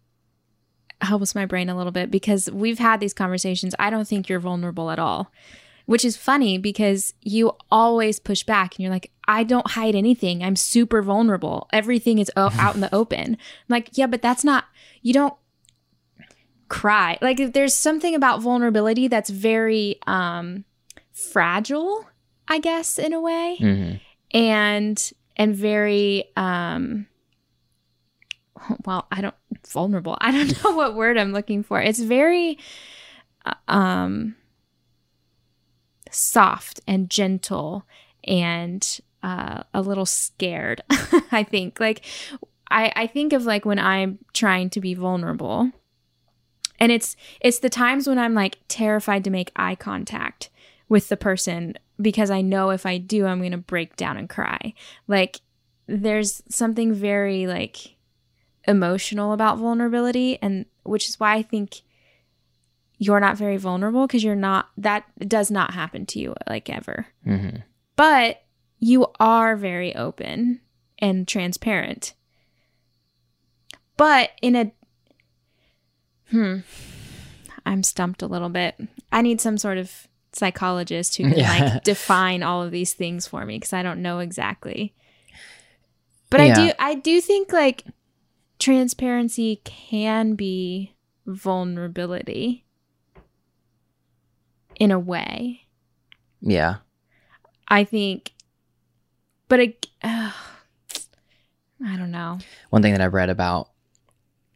helps 1.01 1.35
my 1.35 1.45
brain 1.45 1.69
a 1.69 1.75
little 1.75 1.91
bit 1.91 2.09
because 2.09 2.49
we've 2.49 2.79
had 2.79 2.99
these 2.99 3.13
conversations. 3.13 3.75
I 3.77 3.89
don't 3.89 4.07
think 4.07 4.29
you're 4.29 4.39
vulnerable 4.39 4.89
at 4.89 4.99
all, 4.99 5.31
which 5.85 6.05
is 6.05 6.15
funny 6.17 6.57
because 6.57 7.13
you 7.21 7.51
always 7.71 8.19
push 8.19 8.43
back 8.43 8.75
and 8.75 8.79
you're 8.83 8.91
like, 8.91 9.11
I 9.27 9.43
don't 9.43 9.71
hide 9.71 9.95
anything. 9.95 10.43
I'm 10.43 10.55
super 10.55 11.01
vulnerable. 11.01 11.67
Everything 11.73 12.19
is 12.19 12.31
o- 12.37 12.51
out 12.59 12.75
in 12.75 12.81
the 12.81 12.93
open. 12.93 13.33
I'm 13.33 13.37
like, 13.69 13.97
yeah, 13.97 14.07
but 14.07 14.21
that's 14.21 14.43
not, 14.43 14.65
you 15.01 15.13
don't 15.13 15.33
cry. 16.69 17.17
Like, 17.21 17.53
there's 17.53 17.73
something 17.75 18.15
about 18.15 18.41
vulnerability 18.41 19.07
that's 19.07 19.29
very 19.29 19.99
um, 20.07 20.65
fragile, 21.11 22.07
I 22.47 22.59
guess, 22.59 22.97
in 22.97 23.13
a 23.13 23.21
way 23.21 23.57
hmm 23.59 23.91
and 24.35 25.11
and 25.37 25.55
very 25.55 26.25
um 26.35 27.05
well 28.85 29.05
i 29.11 29.21
don't 29.21 29.35
vulnerable 29.67 30.17
i 30.21 30.31
don't 30.31 30.63
know 30.63 30.71
what 30.71 30.95
word 30.95 31.17
i'm 31.19 31.31
looking 31.33 31.61
for 31.63 31.79
it's 31.79 31.99
very 31.99 32.57
uh, 33.45 33.53
um 33.67 34.35
soft 36.13 36.81
and 36.87 37.09
gentle 37.09 37.85
and 38.25 38.99
uh, 39.21 39.63
a 39.73 39.81
little 39.81 40.05
scared 40.05 40.81
i 41.31 41.43
think 41.43 41.79
like 41.79 42.05
I, 42.69 42.91
I 42.95 43.07
think 43.07 43.33
of 43.33 43.45
like 43.45 43.65
when 43.65 43.79
i'm 43.79 44.19
trying 44.33 44.69
to 44.71 44.81
be 44.81 44.93
vulnerable 44.93 45.71
and 46.79 46.91
it's 46.91 47.15
it's 47.39 47.59
the 47.59 47.69
times 47.69 48.07
when 48.07 48.19
i'm 48.19 48.33
like 48.33 48.57
terrified 48.67 49.23
to 49.23 49.29
make 49.29 49.51
eye 49.55 49.75
contact 49.75 50.49
with 50.89 51.09
the 51.09 51.17
person 51.17 51.75
because 52.01 52.29
I 52.29 52.41
know 52.41 52.69
if 52.69 52.85
I 52.85 52.97
do, 52.97 53.25
I'm 53.25 53.39
going 53.39 53.51
to 53.51 53.57
break 53.57 53.95
down 53.95 54.17
and 54.17 54.29
cry. 54.29 54.73
Like, 55.07 55.41
there's 55.87 56.41
something 56.49 56.93
very 56.93 57.47
like 57.47 57.95
emotional 58.67 59.33
about 59.33 59.57
vulnerability, 59.57 60.37
and 60.41 60.65
which 60.83 61.09
is 61.09 61.19
why 61.19 61.35
I 61.35 61.41
think 61.41 61.81
you're 62.97 63.19
not 63.19 63.37
very 63.37 63.57
vulnerable 63.57 64.07
because 64.07 64.23
you're 64.23 64.35
not, 64.35 64.69
that 64.77 65.03
does 65.27 65.51
not 65.51 65.73
happen 65.73 66.05
to 66.07 66.19
you 66.19 66.35
like 66.47 66.69
ever. 66.69 67.07
hmm 67.23 67.57
But 67.95 68.43
you 68.79 69.07
are 69.19 69.55
very 69.55 69.95
open 69.95 70.61
and 70.99 71.27
transparent. 71.27 72.13
But 73.97 74.31
in 74.41 74.55
a, 74.55 74.71
hmm, 76.31 76.57
I'm 77.65 77.83
stumped 77.83 78.21
a 78.21 78.27
little 78.27 78.49
bit. 78.49 78.75
I 79.11 79.21
need 79.21 79.39
some 79.41 79.57
sort 79.57 79.77
of 79.77 80.07
psychologist 80.33 81.15
who 81.17 81.23
can 81.23 81.37
Yeah. 81.37 81.49
like 81.49 81.83
define 81.83 82.41
all 82.43 82.63
of 82.63 82.71
these 82.71 82.93
things 82.93 83.27
for 83.27 83.45
me 83.45 83.57
because 83.57 83.73
I 83.73 83.83
don't 83.83 84.01
know 84.01 84.19
exactly. 84.19 84.93
But 86.29 86.41
I 86.41 86.51
do 86.53 86.71
I 86.79 86.95
do 86.95 87.21
think 87.21 87.53
like 87.53 87.85
transparency 88.57 89.61
can 89.63 90.33
be 90.33 90.95
vulnerability 91.27 92.62
in 94.83 94.91
a 94.91 94.99
way. 94.99 95.61
Yeah. 96.41 96.75
I 97.69 97.83
think 97.85 98.33
but 99.47 99.59
it, 99.59 99.87
uh, 100.03 100.31
I 101.85 101.95
don't 101.97 102.11
know. 102.11 102.39
One 102.69 102.81
thing 102.81 102.93
that 102.93 103.01
I've 103.01 103.13
read 103.13 103.29
about 103.29 103.69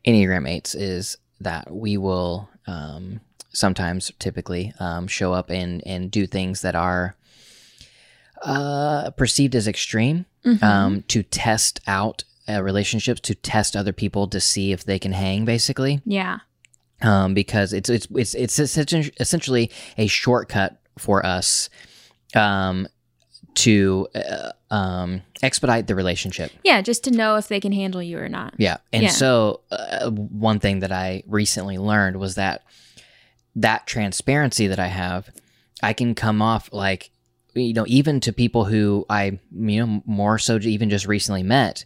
Enneagram 0.06 0.50
eights 0.50 0.76
is 0.76 1.18
that 1.40 1.72
we 1.72 1.98
will 1.98 2.50
um, 2.68 3.22
sometimes, 3.54 4.12
typically, 4.20 4.74
um, 4.80 5.08
show 5.08 5.34
up 5.34 5.50
and 5.50 5.86
and 5.86 6.10
do 6.12 6.26
things 6.28 6.62
that 6.62 6.76
are 6.76 7.16
uh, 8.44 9.12
perceived 9.12 9.56
as 9.56 9.68
extreme 9.68 10.26
Mhm. 10.46 10.64
um, 10.64 11.02
to 11.10 11.24
test 11.24 11.80
out 11.88 12.24
uh, 12.50 12.64
relationships, 12.64 13.20
to 13.22 13.36
test 13.36 13.76
other 13.76 13.92
people 13.94 14.28
to 14.30 14.40
see 14.40 14.72
if 14.72 14.84
they 14.86 14.98
can 15.00 15.12
hang, 15.12 15.44
basically, 15.46 16.02
yeah. 16.06 16.40
Um, 17.02 17.34
because 17.34 17.74
it's 17.74 17.90
it's 17.90 18.08
it's 18.12 18.36
it's 18.36 18.60
essentially 19.20 19.72
a 19.98 20.08
shortcut 20.08 20.80
for 20.98 21.26
us 21.26 21.70
um, 22.36 22.88
to 23.56 24.08
uh, 24.16 24.52
um, 24.74 25.22
expedite 25.42 25.88
the 25.88 25.96
relationship. 25.96 26.52
Yeah, 26.64 26.82
just 26.82 27.04
to 27.06 27.12
know 27.12 27.36
if 27.36 27.48
they 27.48 27.60
can 27.60 27.72
handle 27.72 28.02
you 28.02 28.18
or 28.20 28.30
not. 28.30 28.54
Yeah. 28.58 28.78
And 28.94 29.04
Yeah. 29.04 29.10
so, 29.10 29.62
uh, 29.72 30.10
one 30.12 30.60
thing 30.60 30.80
that 30.80 30.92
I 30.92 31.24
recently 31.28 31.78
learned 31.78 32.18
was 32.18 32.36
that 32.36 32.64
that 33.56 33.88
transparency 33.88 34.68
that 34.68 34.80
I 34.80 34.88
have, 34.88 35.30
I 35.82 35.94
can 35.94 36.14
come 36.14 36.42
off 36.42 36.70
like, 36.72 37.10
you 37.56 37.74
know, 37.74 37.86
even 37.88 38.20
to 38.22 38.34
people 38.34 38.66
who 38.66 39.06
I, 39.10 39.40
you 39.52 39.86
know, 39.86 40.04
more 40.06 40.38
so 40.38 40.60
even 40.62 40.90
just 40.90 41.08
recently 41.08 41.42
met, 41.44 41.86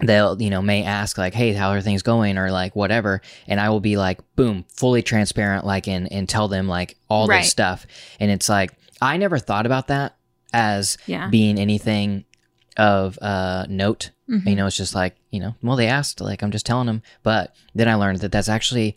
they'll, 0.00 0.40
you 0.40 0.50
know, 0.50 0.62
may 0.62 0.84
ask, 0.84 1.18
like, 1.18 1.34
hey, 1.34 1.52
how 1.52 1.70
are 1.70 1.80
things 1.80 2.02
going? 2.02 2.38
Or 2.38 2.50
like, 2.50 2.76
whatever. 2.76 3.20
And 3.46 3.60
I 3.60 3.68
will 3.70 3.80
be 3.80 3.96
like, 3.96 4.20
boom, 4.36 4.64
fully 4.68 5.02
transparent, 5.02 5.64
like, 5.66 5.88
and, 5.88 6.10
and 6.12 6.28
tell 6.28 6.48
them 6.48 6.68
like 6.68 6.96
all 7.08 7.26
Right. 7.26 7.40
this 7.42 7.50
stuff. 7.50 7.86
And 8.20 8.30
it's 8.30 8.48
like, 8.48 8.72
I 9.02 9.16
never 9.16 9.38
thought 9.38 9.66
about 9.66 9.88
that 9.88 10.16
as 10.52 10.98
Yeah. 11.06 11.28
being 11.28 11.58
anything 11.58 12.24
of 12.76 13.18
uh, 13.20 13.66
note 13.68 14.10
Mhm. 14.30 14.46
you 14.50 14.54
know 14.54 14.66
it's 14.66 14.76
just 14.76 14.94
like 14.94 15.16
you 15.30 15.40
know 15.40 15.54
well 15.62 15.74
they 15.74 15.88
asked 15.88 16.20
like 16.20 16.42
i'm 16.42 16.50
just 16.52 16.64
telling 16.66 16.86
them 16.86 17.02
but 17.22 17.52
then 17.74 17.88
i 17.88 17.94
learned 17.94 18.20
that 18.20 18.30
that's 18.30 18.48
actually 18.48 18.96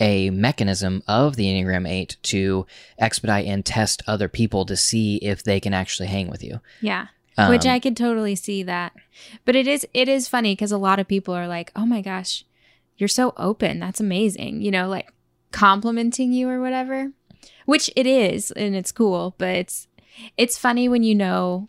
a 0.00 0.30
mechanism 0.30 1.02
of 1.06 1.36
the 1.36 1.44
enneagram 1.44 1.86
8 1.88 2.16
to 2.22 2.66
expedite 2.98 3.46
and 3.46 3.64
test 3.64 4.02
other 4.06 4.26
people 4.26 4.64
to 4.66 4.76
see 4.76 5.16
if 5.16 5.42
they 5.44 5.60
can 5.60 5.74
actually 5.74 6.08
hang 6.08 6.28
with 6.28 6.42
you 6.42 6.60
Yeah. 6.80 7.06
Um, 7.36 7.50
Which 7.50 7.66
I 7.66 7.78
could 7.78 7.96
totally 7.96 8.34
see 8.34 8.62
that. 8.64 8.92
But 9.44 9.56
it 9.56 9.66
is 9.66 9.86
it 9.94 10.08
is 10.08 10.28
funny 10.28 10.52
because 10.52 10.72
a 10.72 10.78
lot 10.78 10.98
of 10.98 11.08
people 11.08 11.34
are 11.34 11.48
like, 11.48 11.72
"Oh 11.76 11.86
my 11.86 12.00
gosh, 12.00 12.44
you're 12.96 13.08
so 13.08 13.32
open. 13.36 13.78
That's 13.78 14.00
amazing." 14.00 14.62
You 14.62 14.70
know, 14.70 14.88
like 14.88 15.12
complimenting 15.52 16.32
you 16.32 16.48
or 16.48 16.60
whatever. 16.60 17.12
Which 17.66 17.90
it 17.96 18.06
is 18.06 18.50
and 18.52 18.74
it's 18.74 18.92
cool, 18.92 19.34
but 19.38 19.48
it's 19.48 19.88
it's 20.36 20.58
funny 20.58 20.88
when 20.88 21.02
you 21.02 21.14
know 21.14 21.66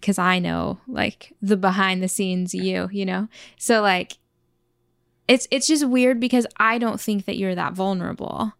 cuz 0.00 0.18
I 0.18 0.38
know 0.38 0.78
like 0.86 1.34
the 1.42 1.56
behind 1.56 2.02
the 2.02 2.08
scenes 2.08 2.54
you, 2.54 2.88
you 2.90 3.04
know. 3.04 3.28
So 3.58 3.82
like 3.82 4.18
it's 5.28 5.46
it's 5.50 5.66
just 5.66 5.86
weird 5.86 6.18
because 6.18 6.46
I 6.56 6.78
don't 6.78 7.00
think 7.00 7.26
that 7.26 7.36
you're 7.36 7.54
that 7.54 7.74
vulnerable. 7.74 8.54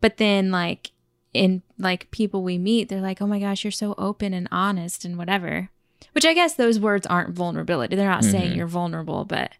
But 0.00 0.18
then 0.18 0.50
like 0.50 0.92
in 1.34 1.62
like 1.78 2.10
people 2.10 2.42
we 2.42 2.58
meet, 2.58 2.88
they're 2.88 3.00
like, 3.00 3.20
"Oh 3.22 3.26
my 3.26 3.38
gosh, 3.38 3.64
you're 3.64 3.70
so 3.70 3.94
open 3.98 4.32
and 4.34 4.48
honest 4.50 5.04
and 5.04 5.16
whatever." 5.18 5.70
Which 6.12 6.24
I 6.24 6.34
guess 6.34 6.54
those 6.54 6.78
words 6.80 7.06
aren't 7.06 7.34
vulnerability. 7.34 7.96
They're 7.96 8.08
not 8.08 8.24
saying 8.24 8.52
Mhm. 8.52 8.56
you're 8.56 8.66
vulnerable, 8.66 9.24
but 9.24 9.52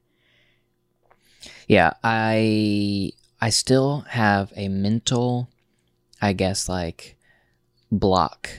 yeah 1.67 1.93
i 2.03 3.13
I 3.41 3.51
still 3.51 4.01
have 4.09 4.53
a 4.57 4.69
mental, 4.69 5.49
I 6.21 6.33
guess, 6.33 6.69
like 6.69 7.17
block 7.93 8.51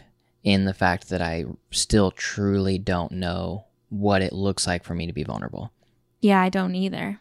in 0.41 0.63
the 0.63 0.73
fact 0.73 1.09
that 1.09 1.21
I 1.21 1.43
still 1.71 2.11
truly 2.11 2.77
don't 2.77 3.11
know 3.11 3.65
what 3.89 4.21
it 4.21 4.31
looks 4.31 4.65
like 4.65 4.85
for 4.85 4.95
me 4.95 5.05
to 5.05 5.11
be 5.11 5.23
vulnerable. 5.25 5.73
Yeah, 6.21 6.39
I 6.41 6.47
don't 6.47 6.75
either. 6.75 7.19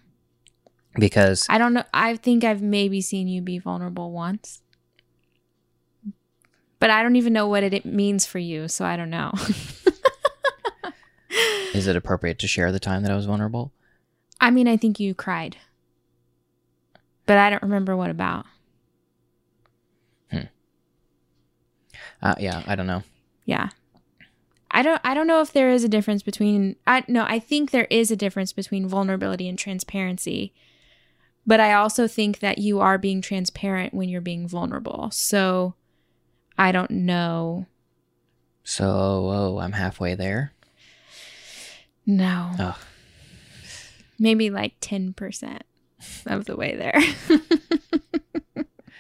Because 0.95 1.47
I 1.49 1.59
don't 1.59 1.75
know. 1.75 1.83
I 1.93 2.15
think 2.17 2.45
I've 2.45 2.63
maybe 2.63 3.01
seen 3.01 3.27
you 3.27 3.43
be 3.43 3.59
vulnerable 3.59 4.13
once. 4.13 4.63
But 6.81 6.91
I 6.91 7.03
don't 7.03 7.17
even 7.17 7.33
know 7.33 7.49
what 7.49 7.65
it 7.65 7.85
means 7.85 8.25
for 8.27 8.39
you, 8.39 8.69
so 8.69 8.85
I 8.85 8.97
don't 8.97 9.11
know. 9.11 9.33
is 11.75 11.87
it 11.87 11.97
appropriate 11.97 12.39
to 12.41 12.47
share 12.47 12.71
the 12.71 12.79
time 12.79 13.03
that 13.03 13.11
I 13.11 13.17
was 13.17 13.27
vulnerable? 13.27 13.73
I 14.41 14.51
mean, 14.51 14.69
I 14.69 14.77
think 14.77 15.01
you 15.01 15.15
cried. 15.15 15.57
But 17.27 17.39
I 17.39 17.51
don't 17.51 17.63
remember 17.63 17.97
what 17.97 18.11
about. 18.11 18.47
Uh, 22.21 22.35
yeah, 22.39 22.63
I 22.67 22.75
don't 22.75 22.87
know. 22.87 23.03
Yeah. 23.45 23.71
I 24.71 24.83
don't 24.83 25.01
I 25.03 25.15
don't 25.15 25.27
know 25.27 25.41
if 25.41 25.53
there 25.53 25.71
is 25.71 25.85
a 25.85 25.89
difference 25.89 26.23
between 26.23 26.77
I 26.87 27.05
no, 27.09 27.25
I 27.27 27.39
think 27.39 27.71
there 27.71 27.87
is 27.91 28.11
a 28.11 28.17
difference 28.17 28.53
between 28.53 28.89
vulnerability 28.89 29.49
and 29.49 29.59
transparency. 29.59 30.53
But 31.47 31.61
I 31.61 31.73
also 31.73 32.07
think 32.07 32.41
that 32.41 32.59
you 32.59 32.81
are 32.81 32.99
being 32.99 33.23
transparent 33.23 33.95
when 33.95 34.11
you're 34.11 34.21
being 34.21 34.47
vulnerable. 34.47 35.09
So 35.13 35.75
I 36.59 36.73
don't 36.73 36.91
know. 36.91 37.67
So, 38.65 38.85
oh, 38.87 39.59
I'm 39.61 39.73
halfway 39.73 40.15
there. 40.15 40.53
No. 42.05 42.51
Oh, 42.59 42.79
Maybe 44.19 44.51
like 44.51 44.79
10% 44.81 45.61
of 46.27 46.45
the 46.47 46.57
way 46.57 46.75
there. 46.77 47.01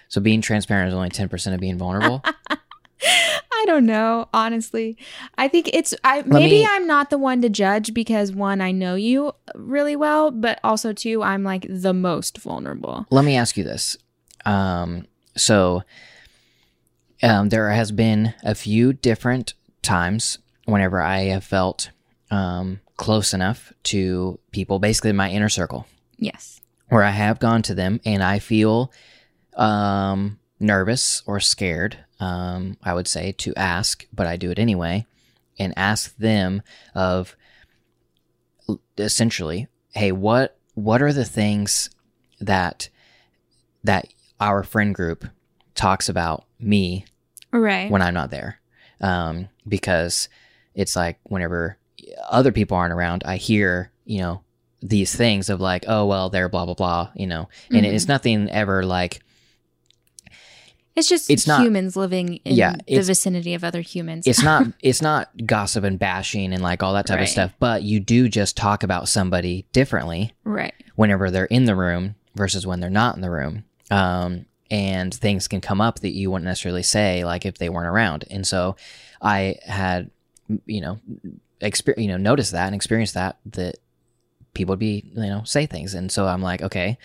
so 0.08 0.20
being 0.20 0.40
transparent 0.40 0.88
is 0.88 0.94
only 0.94 1.08
10% 1.10 1.54
of 1.54 1.60
being 1.60 1.76
vulnerable? 1.78 2.22
I 3.02 3.64
don't 3.66 3.86
know, 3.86 4.28
honestly. 4.32 4.96
I 5.36 5.48
think 5.48 5.68
it's 5.72 5.92
I 6.04 6.18
Let 6.18 6.26
maybe 6.28 6.50
me- 6.60 6.66
I'm 6.68 6.86
not 6.86 7.10
the 7.10 7.18
one 7.18 7.42
to 7.42 7.48
judge 7.48 7.92
because 7.92 8.32
one 8.32 8.60
I 8.60 8.70
know 8.70 8.94
you 8.94 9.32
really 9.54 9.96
well, 9.96 10.30
but 10.30 10.60
also 10.62 10.92
two 10.92 11.22
I'm 11.22 11.42
like 11.42 11.66
the 11.68 11.92
most 11.92 12.38
vulnerable. 12.38 13.06
Let 13.10 13.24
me 13.24 13.36
ask 13.36 13.56
you 13.56 13.64
this. 13.64 13.96
Um, 14.46 15.06
so, 15.36 15.82
um, 17.22 17.48
there 17.48 17.70
has 17.70 17.90
been 17.92 18.34
a 18.42 18.54
few 18.54 18.92
different 18.92 19.54
times 19.82 20.38
whenever 20.64 21.00
I 21.00 21.20
have 21.24 21.44
felt 21.44 21.90
um, 22.30 22.80
close 22.96 23.32
enough 23.32 23.72
to 23.84 24.38
people, 24.52 24.78
basically 24.78 25.12
my 25.12 25.30
inner 25.30 25.48
circle, 25.48 25.86
Yes. 26.18 26.60
where 26.88 27.02
I 27.02 27.10
have 27.10 27.38
gone 27.38 27.62
to 27.62 27.74
them 27.74 28.00
and 28.04 28.22
I 28.22 28.38
feel 28.38 28.92
um, 29.54 30.38
nervous 30.60 31.22
or 31.26 31.40
scared, 31.40 31.98
um, 32.20 32.76
I 32.82 32.94
would 32.94 33.08
say, 33.08 33.32
to 33.32 33.54
ask, 33.56 34.06
but 34.12 34.26
I 34.26 34.36
do 34.36 34.50
it 34.50 34.58
anyway, 34.58 35.06
and 35.58 35.72
ask 35.76 36.16
them 36.16 36.62
of 36.94 37.34
essentially, 38.96 39.68
hey, 39.92 40.12
what 40.12 40.56
what 40.74 41.02
are 41.02 41.12
the 41.12 41.24
things 41.24 41.90
that 42.40 42.88
that 43.82 44.06
our 44.38 44.62
friend 44.62 44.94
group 44.94 45.24
talks 45.74 46.08
about 46.08 46.44
me 46.60 47.04
Right. 47.52 47.90
when 47.90 48.02
I'm 48.02 48.14
not 48.14 48.30
there. 48.30 48.60
Um, 49.00 49.48
because 49.66 50.28
it's 50.74 50.96
like 50.96 51.18
whenever 51.24 51.78
other 52.28 52.52
people 52.52 52.76
aren't 52.76 52.92
around, 52.92 53.22
I 53.24 53.36
hear, 53.36 53.90
you 54.04 54.20
know, 54.20 54.42
these 54.80 55.14
things 55.14 55.48
of 55.48 55.60
like, 55.60 55.84
oh, 55.88 56.06
well, 56.06 56.30
they're 56.30 56.48
blah, 56.48 56.64
blah, 56.64 56.74
blah, 56.74 57.10
you 57.14 57.26
know, 57.26 57.48
and 57.70 57.84
Mhm. 57.84 57.92
it's 57.92 58.08
nothing 58.08 58.48
ever 58.50 58.84
like, 58.84 59.20
It's 60.96 61.08
just 61.08 61.30
It's 61.30 61.46
not- 61.46 61.62
humans 61.62 61.94
living 61.94 62.40
in 62.44 62.56
Yeah, 62.56 62.74
the 62.88 63.00
vicinity 63.02 63.54
of 63.54 63.62
other 63.62 63.82
humans. 63.82 64.26
it's 64.26 64.42
not, 64.42 64.66
it's 64.82 65.00
not 65.00 65.30
gossip 65.46 65.84
and 65.84 65.96
bashing 65.96 66.52
and 66.52 66.60
like 66.60 66.82
all 66.82 66.92
that 66.94 67.06
type 67.06 67.20
of 67.20 67.28
stuff, 67.28 67.52
but 67.60 67.84
you 67.84 68.00
do 68.00 68.28
just 68.28 68.56
talk 68.56 68.82
about 68.82 69.08
somebody 69.08 69.64
differently 69.72 70.32
right. 70.42 70.74
whenever 70.96 71.30
they're 71.30 71.44
in 71.44 71.66
the 71.66 71.76
room 71.76 72.16
versus 72.34 72.66
when 72.66 72.80
they're 72.80 72.90
not 72.90 73.14
in 73.14 73.20
the 73.20 73.30
room. 73.30 73.62
Um, 73.92 74.46
and 74.70 75.14
things 75.14 75.48
can 75.48 75.60
come 75.60 75.80
up 75.80 76.00
that 76.00 76.10
you 76.10 76.30
wouldn't 76.30 76.44
necessarily 76.46 76.82
say, 76.82 77.24
like 77.24 77.46
if 77.46 77.58
they 77.58 77.68
weren't 77.68 77.86
around. 77.88 78.24
And 78.30 78.46
so 78.46 78.76
I 79.22 79.56
had, 79.64 80.10
you 80.66 80.80
know, 80.80 80.98
exper- 81.60 81.98
you 81.98 82.08
know, 82.08 82.16
noticed 82.16 82.52
that 82.52 82.66
and 82.66 82.74
experienced 82.74 83.14
that, 83.14 83.38
that 83.46 83.76
people 84.54 84.72
would 84.72 84.78
be, 84.78 85.04
you 85.14 85.22
know, 85.22 85.42
say 85.44 85.66
things. 85.66 85.94
And 85.94 86.12
so 86.12 86.26
I'm 86.26 86.42
like, 86.42 86.62
okay, 86.62 86.98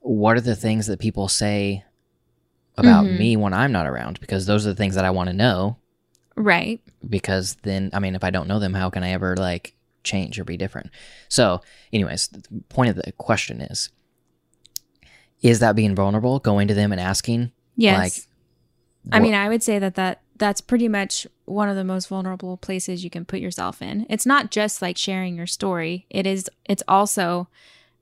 what 0.00 0.36
are 0.36 0.40
the 0.42 0.54
things 0.56 0.86
that 0.86 1.00
people 1.00 1.26
say 1.28 1.84
about 2.76 3.06
Mhm. 3.06 3.18
me 3.18 3.36
when 3.36 3.52
I'm 3.52 3.72
not 3.72 3.86
around? 3.86 4.20
Because 4.20 4.46
those 4.46 4.66
are 4.66 4.70
the 4.70 4.76
things 4.76 4.94
that 4.94 5.04
I 5.04 5.10
want 5.10 5.28
to 5.28 5.32
know. 5.34 5.76
Right. 6.36 6.80
Because 7.08 7.56
then, 7.62 7.90
I 7.92 7.98
mean, 7.98 8.14
if 8.14 8.22
I 8.22 8.30
don't 8.30 8.46
know 8.48 8.58
them, 8.58 8.74
how 8.74 8.90
can 8.90 9.02
I 9.02 9.10
ever 9.10 9.36
like 9.36 9.74
change 10.04 10.38
or 10.38 10.44
be 10.44 10.56
different? 10.56 10.90
So, 11.28 11.62
anyways, 11.92 12.28
the 12.28 12.42
point 12.68 12.90
of 12.90 12.96
the 13.02 13.10
question 13.12 13.60
is 13.60 13.90
is 15.46 15.60
that 15.60 15.76
being 15.76 15.94
vulnerable, 15.94 16.38
going 16.38 16.68
to 16.68 16.74
them 16.74 16.92
and 16.92 17.00
asking? 17.00 17.52
Yes. 17.76 17.98
Like, 17.98 19.14
I 19.14 19.20
mean, 19.20 19.34
I 19.34 19.48
would 19.48 19.62
say 19.62 19.78
that 19.78 19.94
that 19.94 20.22
that's 20.38 20.60
pretty 20.60 20.88
much 20.88 21.26
one 21.44 21.68
of 21.68 21.76
the 21.76 21.84
most 21.84 22.08
vulnerable 22.08 22.56
places 22.56 23.04
you 23.04 23.10
can 23.10 23.24
put 23.24 23.40
yourself 23.40 23.80
in. 23.80 24.06
It's 24.08 24.26
not 24.26 24.50
just 24.50 24.82
like 24.82 24.98
sharing 24.98 25.36
your 25.36 25.46
story. 25.46 26.06
It 26.10 26.26
is 26.26 26.50
it's 26.64 26.82
also 26.88 27.48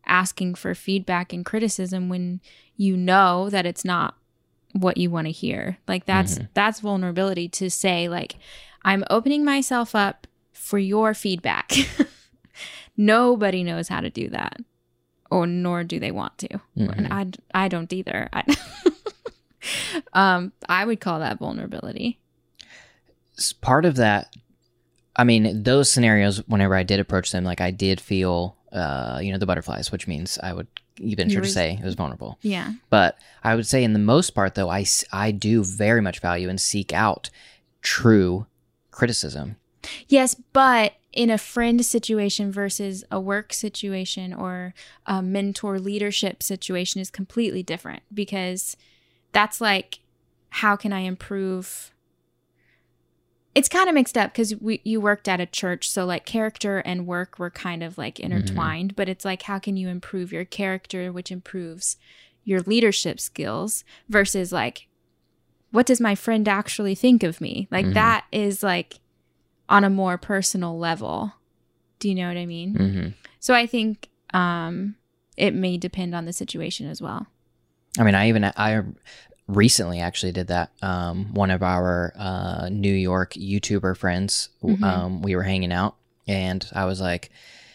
asking 0.07 0.54
for 0.54 0.74
feedback 0.74 1.33
and 1.33 1.44
criticism 1.44 2.09
when 2.09 2.40
you 2.76 2.96
know 2.96 3.48
that 3.50 3.66
it's 3.66 3.85
not 3.85 4.14
what 4.72 4.96
you 4.96 5.11
want 5.11 5.26
to 5.26 5.33
hear. 5.33 5.78
Like 5.87 6.07
that's 6.07 6.37
mm-hmm. 6.37 6.46
that's 6.54 6.80
vulnerability 6.80 7.48
to 7.50 7.70
say 7.70 8.09
like 8.09 8.37
I'm 8.83 9.04
opening 9.11 9.44
myself 9.44 9.94
up 9.94 10.26
for 10.52 10.78
your 10.78 11.14
feedback. 11.14 11.72
Nobody 12.96 13.64
knows 13.64 13.88
how 13.88 14.00
to 14.00 14.11
do 14.11 14.28
that. 14.30 14.61
Or 15.34 15.46
nor 15.46 15.82
do 15.84 15.98
they 15.98 16.12
want 16.12 16.38
to. 16.38 16.60
And 16.76 17.08
I 17.12 17.64
I 17.64 17.68
don't 17.68 17.92
either. 17.92 18.28
I 18.32 18.42
um 20.12 20.52
I 20.68 20.84
would 20.84 21.00
call 21.00 21.18
that 21.20 21.38
vulnerability. 21.38 22.18
part 23.60 23.84
of 23.84 23.96
that 23.96 24.32
i 25.16 25.24
mean 25.24 25.62
those 25.64 25.90
scenarios 25.90 26.38
whenever 26.46 26.74
i 26.76 26.84
did 26.84 27.00
approach 27.00 27.32
them 27.32 27.42
like 27.44 27.60
i 27.60 27.70
did 27.72 28.00
feel 28.00 28.56
uh 28.72 29.18
you 29.22 29.32
know 29.32 29.38
the 29.38 29.46
butterflies 29.46 29.90
which 29.90 30.06
means 30.06 30.38
i 30.42 30.52
would 30.52 30.68
even 30.98 31.28
sure 31.28 31.40
to 31.42 31.48
say 31.48 31.76
it 31.80 31.84
was 31.84 31.94
vulnerable 31.96 32.38
Yeah. 32.42 32.72
but 32.90 33.18
i 33.42 33.56
would 33.56 33.66
say 33.66 33.82
in 33.82 33.92
the 33.92 33.98
most 34.14 34.30
part 34.36 34.54
though 34.54 34.70
I, 34.70 34.84
I 35.12 35.32
do 35.32 35.64
very 35.64 36.00
much 36.00 36.20
value 36.20 36.48
and 36.48 36.60
seek 36.60 36.92
out 36.92 37.30
true 37.82 38.46
criticism 38.92 39.56
Yes, 40.08 40.34
but 40.54 40.94
in 41.14 41.31
a 41.31 41.38
friend 41.38 41.85
situation 41.85 42.50
versus 42.50 43.05
a 43.11 43.20
work 43.20 43.53
situation 43.53 44.35
or 44.35 44.74
a 45.07 45.22
mentor 45.22 45.79
leadership 45.79 46.42
situation 46.42 47.00
is 47.00 47.11
completely 47.11 47.62
different 47.62 48.03
because 48.12 48.77
that's 49.33 49.61
like 49.61 50.00
how 50.50 50.77
can 50.77 50.92
I 50.92 51.00
improve? 51.00 51.92
It's 53.55 53.68
kind 53.68 53.88
of 53.88 53.94
mixed 53.94 54.18
up 54.18 54.33
because 54.33 54.55
we 54.57 54.81
you 54.85 55.00
worked 55.00 55.29
at 55.29 55.40
a 55.40 55.46
church 55.46 55.88
so 55.88 56.05
like 56.05 56.27
character 56.27 56.79
and 56.79 57.07
work 57.07 57.38
were 57.38 57.50
kind 57.50 57.83
of 57.85 57.96
like 57.96 58.18
intertwined 58.18 58.96
but 58.96 59.09
it's 59.09 59.24
like 59.24 59.42
how 59.42 59.61
can 59.61 59.77
you 59.77 59.88
improve 59.88 60.33
your 60.33 60.44
character 60.44 61.12
which 61.12 61.31
improves 61.31 61.96
your 62.44 62.61
leadership 62.61 63.20
skills 63.20 63.85
versus 64.09 64.53
like 64.53 64.88
what 65.70 65.87
does 65.87 66.00
my 66.00 66.14
friend 66.14 66.48
actually 66.48 66.94
think 66.94 67.24
of 67.24 67.40
me? 67.40 67.66
Like 67.68 67.87
Mhm. 67.87 67.94
that 67.94 68.24
is 68.31 68.62
like 68.62 69.00
on 69.68 69.85
a 69.85 69.90
more 69.90 70.18
personal 70.18 70.79
level. 70.79 71.33
Do 71.98 72.09
you 72.09 72.14
know 72.14 72.29
what 72.29 72.37
i 72.37 72.46
mean? 72.46 72.74
Hmm 72.74 73.09
so 73.40 73.53
i 73.55 73.66
think 73.66 74.09
um 74.33 74.96
it 75.37 75.53
may 75.55 75.77
depend 75.77 76.14
on 76.14 76.24
the 76.24 76.33
situation 76.33 76.88
as 76.88 77.03
well. 77.03 77.27
I 77.98 78.03
mean 78.05 78.14
i 78.14 78.29
even 78.29 78.44
i 78.44 78.83
recently 79.46 80.00
actually 80.00 80.33
did 80.33 80.46
that 80.48 80.70
um 80.83 81.35
one 81.35 81.50
of 81.50 81.62
our 81.62 82.12
uh 82.16 82.68
new 82.70 82.92
york 82.92 83.35
youtuber 83.35 83.94
friends 83.96 84.48
Mhm. 84.62 84.83
um 84.83 85.22
we 85.22 85.37
were 85.37 85.42
hanging 85.42 85.70
out 85.72 85.96
and 86.27 86.66
i 86.72 86.87
was 86.87 87.00
like 87.03 87.31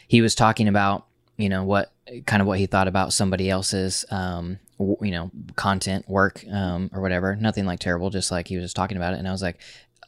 he 0.08 0.21
was 0.21 0.34
talking 0.34 0.67
about 0.67 1.06
you 1.38 1.47
know 1.49 1.63
what 1.63 1.91
kind 2.25 2.41
of 2.41 2.47
what 2.47 2.58
he 2.58 2.65
thought 2.65 2.88
about 2.88 3.13
somebody 3.13 3.47
else's 3.52 4.04
um 4.10 4.58
w- 4.80 4.97
you 5.04 5.12
know 5.12 5.30
content 5.56 6.10
work 6.10 6.43
um 6.52 6.89
or 6.93 7.02
whatever. 7.02 7.36
Nothing 7.36 7.65
like 7.67 7.80
terrible 7.80 8.10
just 8.10 8.32
like 8.32 8.47
he 8.47 8.56
was 8.56 8.65
just 8.65 8.75
talking 8.75 8.97
about 8.97 9.13
it 9.13 9.19
and 9.19 9.28
i 9.28 9.32
was 9.32 9.43
like 9.43 9.60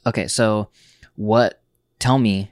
okay 0.07 0.27
so 0.27 0.69
what 1.15 1.61
tell 2.01 2.17
me 2.19 2.51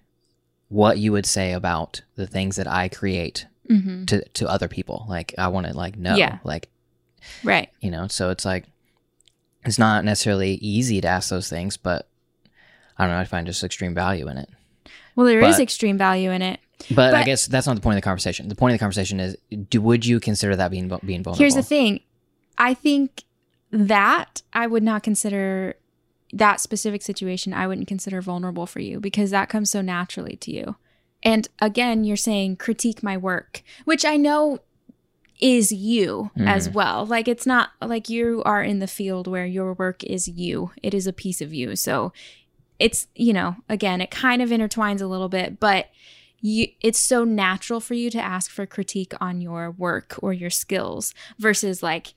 what 0.70 1.00
you 1.00 1.12
would 1.12 1.26
say 1.26 1.52
about 1.52 2.02
the 2.16 2.28
things 2.28 2.56
that 2.56 2.68
i 2.68 2.88
create 2.88 3.48
mm-hmm. 3.70 4.06
to 4.06 4.24
to 4.30 4.48
other 4.48 4.68
people. 4.68 5.06
Like 5.10 5.34
i 5.38 5.48
want 5.48 5.68
to 5.68 5.74
like 5.76 5.98
know 5.98 6.16
Yeah. 6.16 6.38
like 6.44 6.70
right. 7.44 7.70
you 7.82 7.92
know 7.92 8.08
so 8.08 8.30
it's 8.30 8.46
like 8.46 8.66
it's 9.66 9.80
not 9.80 10.06
necessarily 10.06 10.54
easy 10.56 11.02
to 11.02 11.08
ask 11.08 11.30
those 11.30 11.50
things 11.50 11.76
but 11.76 12.08
i 12.98 13.04
don't 13.06 13.14
know 13.14 13.20
i 13.20 13.26
find 13.26 13.46
just 13.48 13.64
extreme 13.64 13.94
value 13.94 14.28
in 14.30 14.38
it. 14.38 14.50
Well 15.16 15.26
there 15.26 15.42
is 15.42 15.56
But- 15.58 15.64
extreme 15.64 15.98
value 15.98 16.32
in 16.32 16.42
it. 16.42 16.60
But, 16.92 17.14
i 17.14 17.24
guess 17.24 17.46
that's 17.48 17.68
not 17.68 17.76
the 17.76 17.82
point 17.82 17.98
of 17.98 18.02
the 18.02 18.06
conversation. 18.06 18.48
The 18.48 18.56
point 18.56 18.72
of 18.74 18.80
the 18.80 18.84
conversation 18.84 19.20
is 19.20 19.36
do 19.70 19.82
would 19.82 20.06
you 20.06 20.20
consider 20.22 20.56
that 20.56 20.72
being 20.72 20.88
being 20.88 21.24
vulnerable 21.24 21.36
Here's 21.36 21.56
the 21.56 21.64
thing. 21.64 22.00
I 22.58 22.74
think 22.74 23.24
that 23.72 24.42
I 24.54 24.68
would 24.68 24.84
not 24.84 25.04
consider 25.04 25.76
that 26.32 26.62
specific 26.62 27.02
situation, 27.02 27.54
I 27.54 27.68
wouldn't 27.68 27.88
consider 27.88 28.22
vulnerable 28.22 28.66
for 28.66 28.80
you 28.80 29.00
because 29.00 29.32
that 29.32 29.50
comes 29.50 29.70
so 29.70 29.82
naturally 29.82 30.36
to 30.38 30.52
you. 30.52 30.76
And 31.24 31.48
again, 31.60 32.04
you're 32.04 32.18
saying 32.18 32.58
critique 32.58 33.04
my 33.04 33.18
work, 33.18 33.64
which 33.86 34.06
I 34.06 34.16
know 34.16 34.60
is 35.42 35.72
you 35.72 36.32
Mhm. 36.38 36.48
as 36.48 36.70
well. 36.70 37.06
Like 37.06 37.28
it's 37.28 37.46
not 37.46 37.70
like 37.82 38.10
you 38.10 38.44
are 38.46 38.62
in 38.62 38.80
the 38.80 38.88
field 38.88 39.28
where 39.28 39.46
your 39.46 39.74
work 39.74 40.04
is 40.04 40.28
you, 40.28 40.72
it 40.84 40.94
is 40.94 41.08
a 41.08 41.14
piece 41.14 41.42
of 41.42 41.54
you. 41.54 41.76
So 41.76 42.14
it's, 42.78 43.08
you 43.16 43.34
know, 43.34 43.58
again, 43.68 44.02
it 44.02 44.12
kind 44.12 44.42
of 44.42 44.50
intertwines 44.50 45.02
a 45.02 45.08
little 45.08 45.30
bit, 45.30 45.60
but 45.60 45.88
you 46.42 46.68
it's 46.82 47.00
so 47.00 47.26
natural 47.26 47.82
for 47.82 47.94
you 47.96 48.10
to 48.10 48.20
ask 48.20 48.50
for 48.50 48.66
critique 48.66 49.14
on 49.20 49.42
your 49.42 49.72
work 49.72 50.16
or 50.22 50.32
your 50.32 50.50
skills 50.50 51.14
versus 51.38 51.84
like 51.84 52.14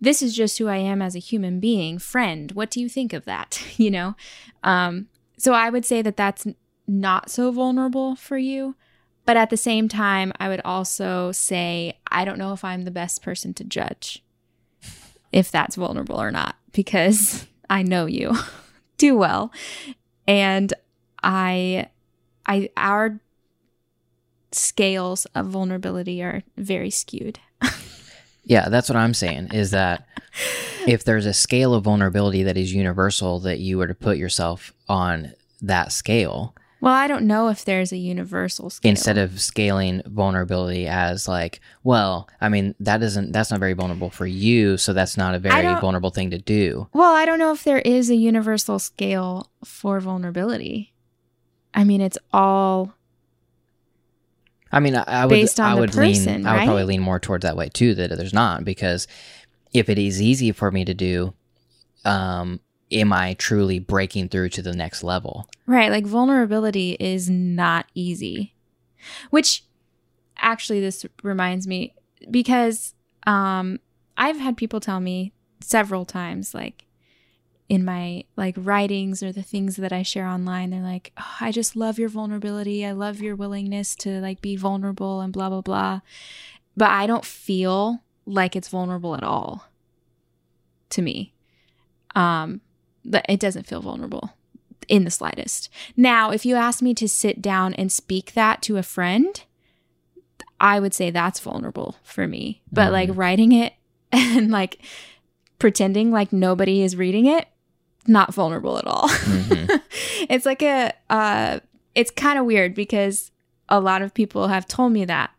this 0.00 0.22
is 0.22 0.34
just 0.34 0.58
who 0.58 0.68
I 0.68 0.76
am 0.76 1.02
as 1.02 1.14
a 1.14 1.20
human 1.20 1.60
being, 1.60 1.98
friend. 1.98 2.52
What 2.52 2.70
do 2.70 2.80
you 2.80 2.88
think 2.88 3.12
of 3.12 3.24
that? 3.24 3.62
You 3.76 3.90
know? 3.90 4.14
Um, 4.62 5.08
so 5.38 5.54
I 5.54 5.70
would 5.70 5.86
say 5.86 6.02
that 6.02 6.16
that's 6.16 6.46
not 6.86 7.30
so 7.30 7.50
vulnerable 7.50 8.14
for 8.16 8.36
you. 8.36 8.74
But 9.24 9.36
at 9.36 9.50
the 9.50 9.56
same 9.56 9.88
time, 9.88 10.32
I 10.40 10.48
would 10.48 10.60
also 10.64 11.30
say, 11.32 11.98
I 12.10 12.24
don't 12.24 12.38
know 12.38 12.52
if 12.52 12.64
I'm 12.64 12.82
the 12.82 12.90
best 12.90 13.22
person 13.22 13.54
to 13.54 13.64
judge 13.64 14.22
if 15.32 15.50
that's 15.50 15.76
vulnerable 15.76 16.20
or 16.20 16.30
not, 16.30 16.56
because 16.72 17.46
I 17.70 17.82
know 17.82 18.06
you 18.06 18.34
too 18.98 19.16
well. 19.16 19.52
And 20.26 20.72
I, 21.22 21.88
I, 22.46 22.70
our 22.76 23.20
scales 24.52 25.26
of 25.26 25.46
vulnerability 25.46 26.22
are 26.22 26.42
very 26.56 26.90
skewed. 26.90 27.38
Yeah, 28.50 28.68
that's 28.68 28.88
what 28.88 28.96
I'm 28.96 29.14
saying 29.14 29.50
is 29.52 29.70
that 29.70 30.08
if 30.84 31.04
there's 31.04 31.24
a 31.24 31.32
scale 31.32 31.72
of 31.72 31.84
vulnerability 31.84 32.42
that 32.42 32.56
is 32.56 32.74
universal, 32.74 33.38
that 33.40 33.60
you 33.60 33.78
were 33.78 33.86
to 33.86 33.94
put 33.94 34.16
yourself 34.16 34.74
on 34.88 35.34
that 35.62 35.92
scale 35.92 36.56
Well, 36.80 36.92
I 36.92 37.06
don't 37.06 37.28
know 37.28 37.48
if 37.48 37.64
there's 37.64 37.92
a 37.92 37.96
universal 37.96 38.68
scale. 38.68 38.90
instead 38.90 39.18
of 39.18 39.40
scaling 39.40 40.02
vulnerability 40.04 40.88
as 40.88 41.28
like, 41.28 41.60
well, 41.84 42.28
I 42.40 42.48
mean, 42.48 42.74
that 42.80 43.04
isn't, 43.04 43.30
that's 43.30 43.52
not 43.52 43.60
very 43.60 43.74
vulnerable 43.74 44.10
for 44.10 44.26
you. 44.26 44.76
So 44.78 44.92
that's 44.92 45.16
not 45.16 45.36
a 45.36 45.38
very 45.38 45.78
vulnerable 45.80 46.10
thing 46.10 46.30
to 46.32 46.38
do. 46.38 46.88
Well, 46.92 47.14
I 47.14 47.26
don't 47.26 47.38
know 47.38 47.52
if 47.52 47.62
there 47.62 47.80
is 47.80 48.10
a 48.10 48.16
universal 48.16 48.80
scale 48.80 49.48
for 49.64 50.00
vulnerability. 50.00 50.92
I 51.72 51.84
mean, 51.84 52.00
it's 52.00 52.18
all 52.32 52.94
I 54.72 54.80
mean, 54.80 54.94
I, 54.94 55.02
I 55.06 55.26
would, 55.26 55.34
Based 55.34 55.58
on 55.58 55.72
I 55.72 55.74
the 55.74 55.80
would 55.80 55.92
person, 55.92 56.34
lean, 56.34 56.46
I 56.46 56.58
would 56.58 56.64
probably 56.64 56.84
lean 56.84 57.00
more 57.00 57.18
towards 57.18 57.42
that 57.42 57.56
way 57.56 57.68
too. 57.68 57.94
That 57.94 58.10
there's 58.16 58.32
not 58.32 58.64
because 58.64 59.06
if 59.72 59.88
it 59.88 59.98
is 59.98 60.20
easy 60.22 60.52
for 60.52 60.70
me 60.70 60.84
to 60.84 60.94
do, 60.94 61.34
um, 62.04 62.60
am 62.92 63.12
I 63.12 63.34
truly 63.34 63.78
breaking 63.78 64.28
through 64.28 64.50
to 64.50 64.62
the 64.62 64.74
next 64.74 65.02
level? 65.02 65.48
right. 65.66 65.90
Like 65.90 66.06
vulnerability 66.06 66.96
is 66.98 67.30
not 67.30 67.86
easy. 67.94 68.54
Which 69.30 69.64
actually, 70.36 70.80
this 70.80 71.06
reminds 71.22 71.66
me 71.66 71.94
because 72.30 72.94
um, 73.26 73.80
I've 74.16 74.38
had 74.38 74.56
people 74.56 74.80
tell 74.80 75.00
me 75.00 75.32
several 75.60 76.04
times, 76.04 76.54
like 76.54 76.84
in 77.70 77.84
my 77.84 78.24
like 78.36 78.56
writings 78.58 79.22
or 79.22 79.30
the 79.32 79.44
things 79.44 79.76
that 79.76 79.92
I 79.92 80.02
share 80.02 80.26
online, 80.26 80.70
they're 80.70 80.82
like, 80.82 81.12
oh, 81.16 81.36
"I 81.40 81.52
just 81.52 81.76
love 81.76 81.98
your 81.98 82.08
vulnerability. 82.10 82.84
I 82.84 82.90
love 82.92 83.20
your 83.20 83.36
willingness 83.36 83.94
to 83.96 84.20
like 84.20 84.42
be 84.42 84.56
vulnerable 84.56 85.20
and 85.20 85.32
blah 85.32 85.48
blah 85.48 85.60
blah." 85.62 86.00
But 86.76 86.90
I 86.90 87.06
don't 87.06 87.24
feel 87.24 88.02
like 88.26 88.56
it's 88.56 88.68
vulnerable 88.68 89.14
at 89.14 89.22
all 89.22 89.66
to 90.90 91.00
me. 91.00 91.32
Um, 92.16 92.60
but 93.04 93.24
it 93.28 93.38
doesn't 93.40 93.66
feel 93.66 93.80
vulnerable 93.80 94.30
in 94.88 95.04
the 95.04 95.10
slightest. 95.10 95.68
Now, 95.96 96.30
if 96.32 96.44
you 96.44 96.56
ask 96.56 96.82
me 96.82 96.92
to 96.94 97.08
sit 97.08 97.40
down 97.40 97.72
and 97.74 97.92
speak 97.92 98.32
that 98.32 98.62
to 98.62 98.76
a 98.78 98.82
friend, 98.82 99.42
I 100.60 100.80
would 100.80 100.92
say 100.92 101.10
that's 101.10 101.38
vulnerable 101.38 101.96
for 102.02 102.26
me. 102.26 102.62
But 102.72 102.88
Mhm. 102.88 102.92
like 102.92 103.10
writing 103.14 103.52
it 103.52 103.74
and 104.12 104.50
like 104.50 104.78
pretending 105.60 106.10
like 106.10 106.32
nobody 106.32 106.82
is 106.82 106.96
reading 106.96 107.26
it, 107.26 107.46
not 108.06 108.34
vulnerable 108.34 108.78
at 108.78 108.86
all. 108.86 109.08
Mhm. 109.08 109.80
it's 110.28 110.46
like 110.46 110.62
a 110.62 110.92
uh 111.10 111.60
it's 111.94 112.10
kind 112.10 112.38
of 112.38 112.44
weird 112.46 112.74
because 112.74 113.30
a 113.68 113.80
lot 113.80 114.02
of 114.02 114.14
people 114.14 114.48
have 114.48 114.66
told 114.66 114.92
me 114.92 115.04
that 115.04 115.30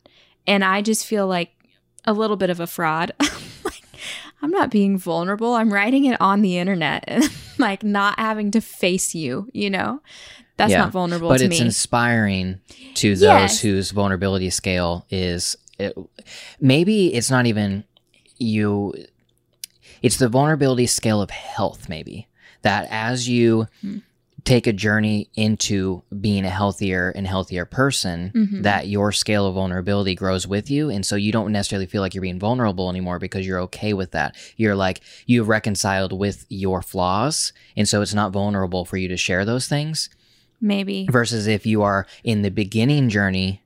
and 0.47 0.63
I 0.63 0.81
just 0.81 1.05
feel 1.05 1.27
like 1.27 1.51
a 2.05 2.13
little 2.13 2.37
bit 2.37 2.49
of 2.49 2.59
a 2.59 2.67
fraud. 2.67 3.11
like 3.63 3.81
I'm 4.41 4.49
not 4.51 4.71
being 4.71 4.97
vulnerable. 4.97 5.53
I'm 5.53 5.71
writing 5.71 6.05
it 6.05 6.19
on 6.19 6.41
the 6.41 6.57
internet 6.57 7.03
and 7.07 7.29
like 7.57 7.83
not 7.83 8.17
having 8.19 8.51
to 8.51 8.61
face 8.61 9.13
you, 9.13 9.47
you 9.53 9.69
know? 9.69 10.01
That's 10.57 10.71
Yeah, 10.71 10.79
not 10.79 10.91
vulnerable 10.91 11.29
but 11.29 11.41
it's 11.41 11.59
me. 11.59 11.65
inspiring 11.65 12.59
to 12.95 13.11
those 13.15 13.21
Yes. 13.21 13.59
whose 13.61 13.91
vulnerability 13.91 14.49
scale 14.51 15.05
is 15.09 15.55
it, 15.79 15.97
maybe 16.59 17.13
it's 17.13 17.31
not 17.31 17.45
even 17.47 17.83
you 18.37 18.93
it's 20.03 20.17
the 20.17 20.29
vulnerability 20.29 20.85
scale 20.87 21.21
of 21.21 21.29
health 21.31 21.87
maybe 21.89 22.27
that 22.61 22.87
as 22.91 23.27
you 23.29 23.67
Hmm. 23.81 23.97
take 24.43 24.65
a 24.65 24.73
journey 24.73 25.29
into 25.35 26.01
being 26.19 26.45
a 26.45 26.49
healthier 26.49 27.09
and 27.11 27.27
healthier 27.27 27.63
person 27.63 28.31
Mhm. 28.33 28.63
that 28.63 28.87
your 28.87 29.11
scale 29.11 29.45
of 29.45 29.53
vulnerability 29.53 30.15
grows 30.15 30.47
with 30.47 30.71
you 30.71 30.89
and 30.89 31.05
so 31.05 31.15
you 31.15 31.31
don't 31.31 31.51
necessarily 31.51 31.85
feel 31.85 32.01
like 32.01 32.15
you're 32.15 32.23
being 32.23 32.39
vulnerable 32.39 32.89
anymore 32.89 33.19
because 33.19 33.45
you're 33.45 33.59
okay 33.59 33.93
with 33.93 34.09
that 34.11 34.35
you're 34.57 34.75
like 34.75 35.01
you've 35.27 35.47
reconciled 35.47 36.11
with 36.11 36.47
your 36.49 36.81
flaws 36.81 37.53
and 37.77 37.87
so 37.87 38.01
it's 38.01 38.15
not 38.15 38.31
vulnerable 38.31 38.83
for 38.83 38.97
you 38.97 39.07
to 39.07 39.15
share 39.17 39.45
those 39.45 39.67
things 39.67 40.09
Maybe. 40.59 41.07
versus 41.11 41.45
if 41.45 41.67
you 41.67 41.83
are 41.83 42.07
in 42.23 42.41
the 42.41 42.49
beginning 42.51 43.09
journey 43.09 43.61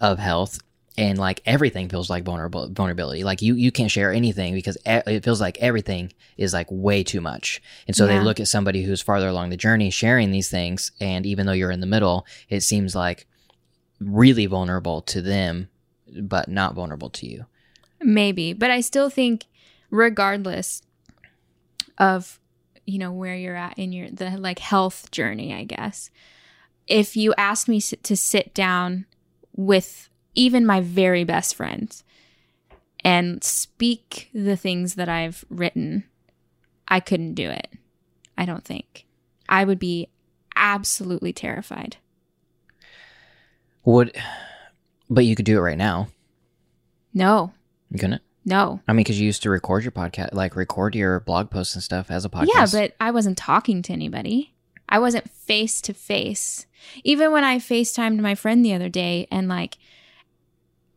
of 0.00 0.18
health 0.18 0.58
and 0.96 1.18
like 1.18 1.40
everything 1.44 1.88
feels 1.88 2.08
like 2.08 2.24
vulnerable 2.24 2.68
vulnerability. 2.68 3.24
Like 3.24 3.42
you 3.42 3.54
you 3.54 3.72
can't 3.72 3.90
share 3.90 4.12
anything 4.12 4.54
because 4.54 4.78
it 4.86 5.24
feels 5.24 5.40
like 5.40 5.58
everything 5.58 6.12
is 6.36 6.52
like 6.52 6.68
way 6.70 7.02
too 7.02 7.20
much. 7.20 7.60
And 7.86 7.96
so 7.96 8.06
they 8.06 8.20
look 8.20 8.40
at 8.40 8.48
somebody 8.48 8.82
who's 8.82 9.02
farther 9.02 9.28
along 9.28 9.50
the 9.50 9.56
journey 9.56 9.90
sharing 9.90 10.30
these 10.30 10.48
things 10.48 10.92
and 11.00 11.26
even 11.26 11.46
though 11.46 11.52
you're 11.52 11.70
in 11.70 11.80
the 11.80 11.86
middle 11.86 12.26
it 12.48 12.60
seems 12.60 12.94
like 12.94 13.26
really 14.00 14.46
vulnerable 14.46 15.00
to 15.02 15.20
them 15.20 15.68
but 16.20 16.48
not 16.48 16.74
vulnerable 16.74 17.10
to 17.10 17.26
you. 17.26 17.46
Maybe, 18.00 18.52
but 18.52 18.70
I 18.70 18.80
still 18.80 19.08
think, 19.08 19.46
regardless 19.90 20.82
of 21.98 22.38
you 22.84 22.98
know 22.98 23.12
where 23.12 23.34
you're 23.34 23.56
at 23.56 23.78
in 23.78 23.92
your 23.92 24.10
the 24.10 24.36
like 24.36 24.58
health 24.58 25.10
journey, 25.10 25.54
I 25.54 25.64
guess, 25.64 26.10
if 26.86 27.16
you 27.16 27.34
asked 27.38 27.68
me 27.68 27.80
to 27.80 28.16
sit 28.16 28.52
down 28.52 29.06
with 29.56 30.08
even 30.34 30.66
my 30.66 30.80
very 30.80 31.24
best 31.24 31.54
friends 31.54 32.04
and 33.04 33.42
speak 33.44 34.30
the 34.34 34.56
things 34.56 34.94
that 34.94 35.08
I've 35.08 35.44
written, 35.50 36.04
I 36.88 37.00
couldn't 37.00 37.34
do 37.34 37.50
it. 37.50 37.68
I 38.36 38.44
don't 38.46 38.64
think 38.64 39.06
I 39.48 39.64
would 39.64 39.78
be 39.78 40.08
absolutely 40.56 41.32
terrified. 41.32 41.96
would 43.84 44.16
but 45.10 45.24
you 45.24 45.36
could 45.36 45.44
do 45.44 45.58
it 45.58 45.60
right 45.60 45.78
now 45.78 46.08
No, 47.12 47.52
you 47.90 47.98
couldn't 47.98 48.22
no. 48.46 48.80
i 48.88 48.92
mean 48.92 48.98
because 49.04 49.18
you 49.20 49.26
used 49.26 49.42
to 49.42 49.50
record 49.50 49.82
your 49.84 49.92
podcast 49.92 50.32
like 50.34 50.54
record 50.56 50.94
your 50.94 51.20
blog 51.20 51.50
posts 51.50 51.74
and 51.74 51.82
stuff 51.82 52.10
as 52.10 52.24
a 52.24 52.28
podcast 52.28 52.48
Yeah, 52.54 52.66
but 52.72 52.94
I 53.00 53.10
wasn't 53.10 53.38
talking 53.38 53.82
to 53.82 53.92
anybody. 53.92 54.54
I 54.88 54.98
wasn't 54.98 55.30
face 55.30 55.80
to 55.82 55.94
face. 55.94 56.66
Even 57.04 57.32
when 57.32 57.42
I 57.42 57.56
FaceTimed 57.58 58.20
my 58.20 58.34
friend 58.34 58.62
the 58.64 58.74
other 58.74 58.90
day 58.90 59.26
and 59.30 59.48
like 59.48 59.78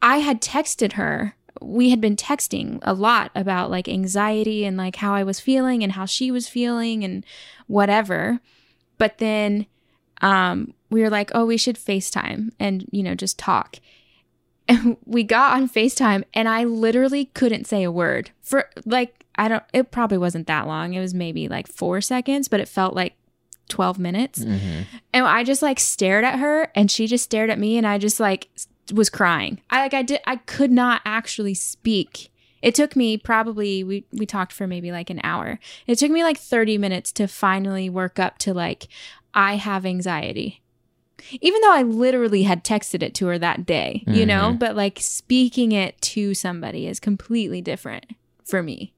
I 0.02 0.18
had 0.18 0.42
texted 0.42 0.94
her. 0.94 1.36
We 1.62 1.90
had 1.90 2.00
been 2.00 2.16
texting 2.16 2.80
a 2.84 2.94
lot 2.94 3.32
about 3.34 3.72
like 3.72 3.88
anxiety 3.90 4.64
and 4.64 4.78
like 4.78 4.98
how 4.98 5.14
I 5.14 5.24
was 5.24 5.40
feeling 5.40 5.84
and 5.84 5.94
how 5.94 6.06
she 6.06 6.30
was 6.32 6.48
feeling 6.48 7.04
and 7.04 7.26
whatever. 7.68 8.40
But 8.98 9.18
then 9.18 9.66
um 10.22 10.74
we 10.90 11.02
were 11.02 11.10
like, 11.10 11.32
"Oh, 11.34 11.46
we 11.46 11.58
should 11.58 11.76
FaceTime 11.78 12.50
and, 12.60 12.86
you 12.92 13.04
know, 13.04 13.16
just 13.16 13.38
talk." 13.40 13.78
And 14.68 14.98
we 15.06 15.24
got 15.24 15.54
on 15.54 15.70
FaceTime 15.70 16.24
and 16.34 16.48
I 16.48 16.64
literally 16.64 17.26
couldn't 17.26 17.68
say 17.68 17.84
a 17.84 17.92
word 17.92 18.32
for 18.42 18.70
like, 18.86 19.26
I 19.36 19.48
don't, 19.48 19.64
it 19.74 19.92
probably 19.92 20.18
wasn't 20.18 20.48
that 20.48 20.68
long. 20.68 20.94
It 20.94 21.00
was 21.00 21.14
maybe 21.14 21.48
like 21.48 21.68
four 21.68 22.02
seconds, 22.02 22.48
but 22.48 22.60
it 22.60 22.68
felt 22.68 22.94
like 22.96 23.16
12 23.70 24.00
minutes. 24.00 24.40
Mhm. 24.40 24.86
And 25.14 25.26
I 25.26 25.44
just 25.44 25.62
like 25.62 25.80
stared 25.80 26.24
at 26.24 26.40
her 26.40 26.72
and 26.76 26.90
she 26.90 27.06
just 27.08 27.24
stared 27.26 27.50
at 27.50 27.60
me 27.60 27.78
and 27.78 27.86
I 27.86 27.98
just 27.98 28.20
like 28.20 28.50
was 28.94 29.10
crying. 29.10 29.62
I 29.70 29.82
like, 29.82 29.94
I 29.94 30.02
did, 30.04 30.20
I 30.26 30.38
could 30.38 30.72
not 30.72 31.02
actually 31.06 31.54
speak. 31.54 32.30
It 32.62 32.74
took 32.76 32.96
me 32.96 33.18
probably, 33.18 33.84
we, 33.84 34.06
we 34.12 34.26
talked 34.26 34.52
for 34.54 34.66
maybe 34.68 34.92
like 34.92 35.10
an 35.10 35.22
hour. 35.24 35.60
It 35.86 35.98
took 36.00 36.12
me 36.12 36.24
like 36.24 36.38
30 36.38 36.78
minutes 36.78 37.12
to 37.14 37.28
finally 37.28 37.90
work 37.90 38.18
up 38.20 38.38
to 38.40 38.54
like, 38.54 38.88
I 39.34 39.56
have 39.56 39.86
anxiety 39.86 40.62
even 41.42 41.60
though 41.62 41.74
I 41.74 41.82
literally 41.82 42.44
had 42.44 42.64
texted 42.64 43.02
it 43.02 43.16
to 43.16 43.26
her 43.26 43.40
that 43.40 43.66
day, 43.66 44.04
you 44.06 44.24
know, 44.24 44.52
Mhm. 44.54 44.60
but 44.60 44.76
like 44.76 45.00
speaking 45.02 45.72
it 45.72 46.00
to 46.02 46.36
somebody 46.36 46.86
is 46.86 47.00
completely 47.00 47.60
different 47.60 48.06
for 48.46 48.62
me. 48.62 48.94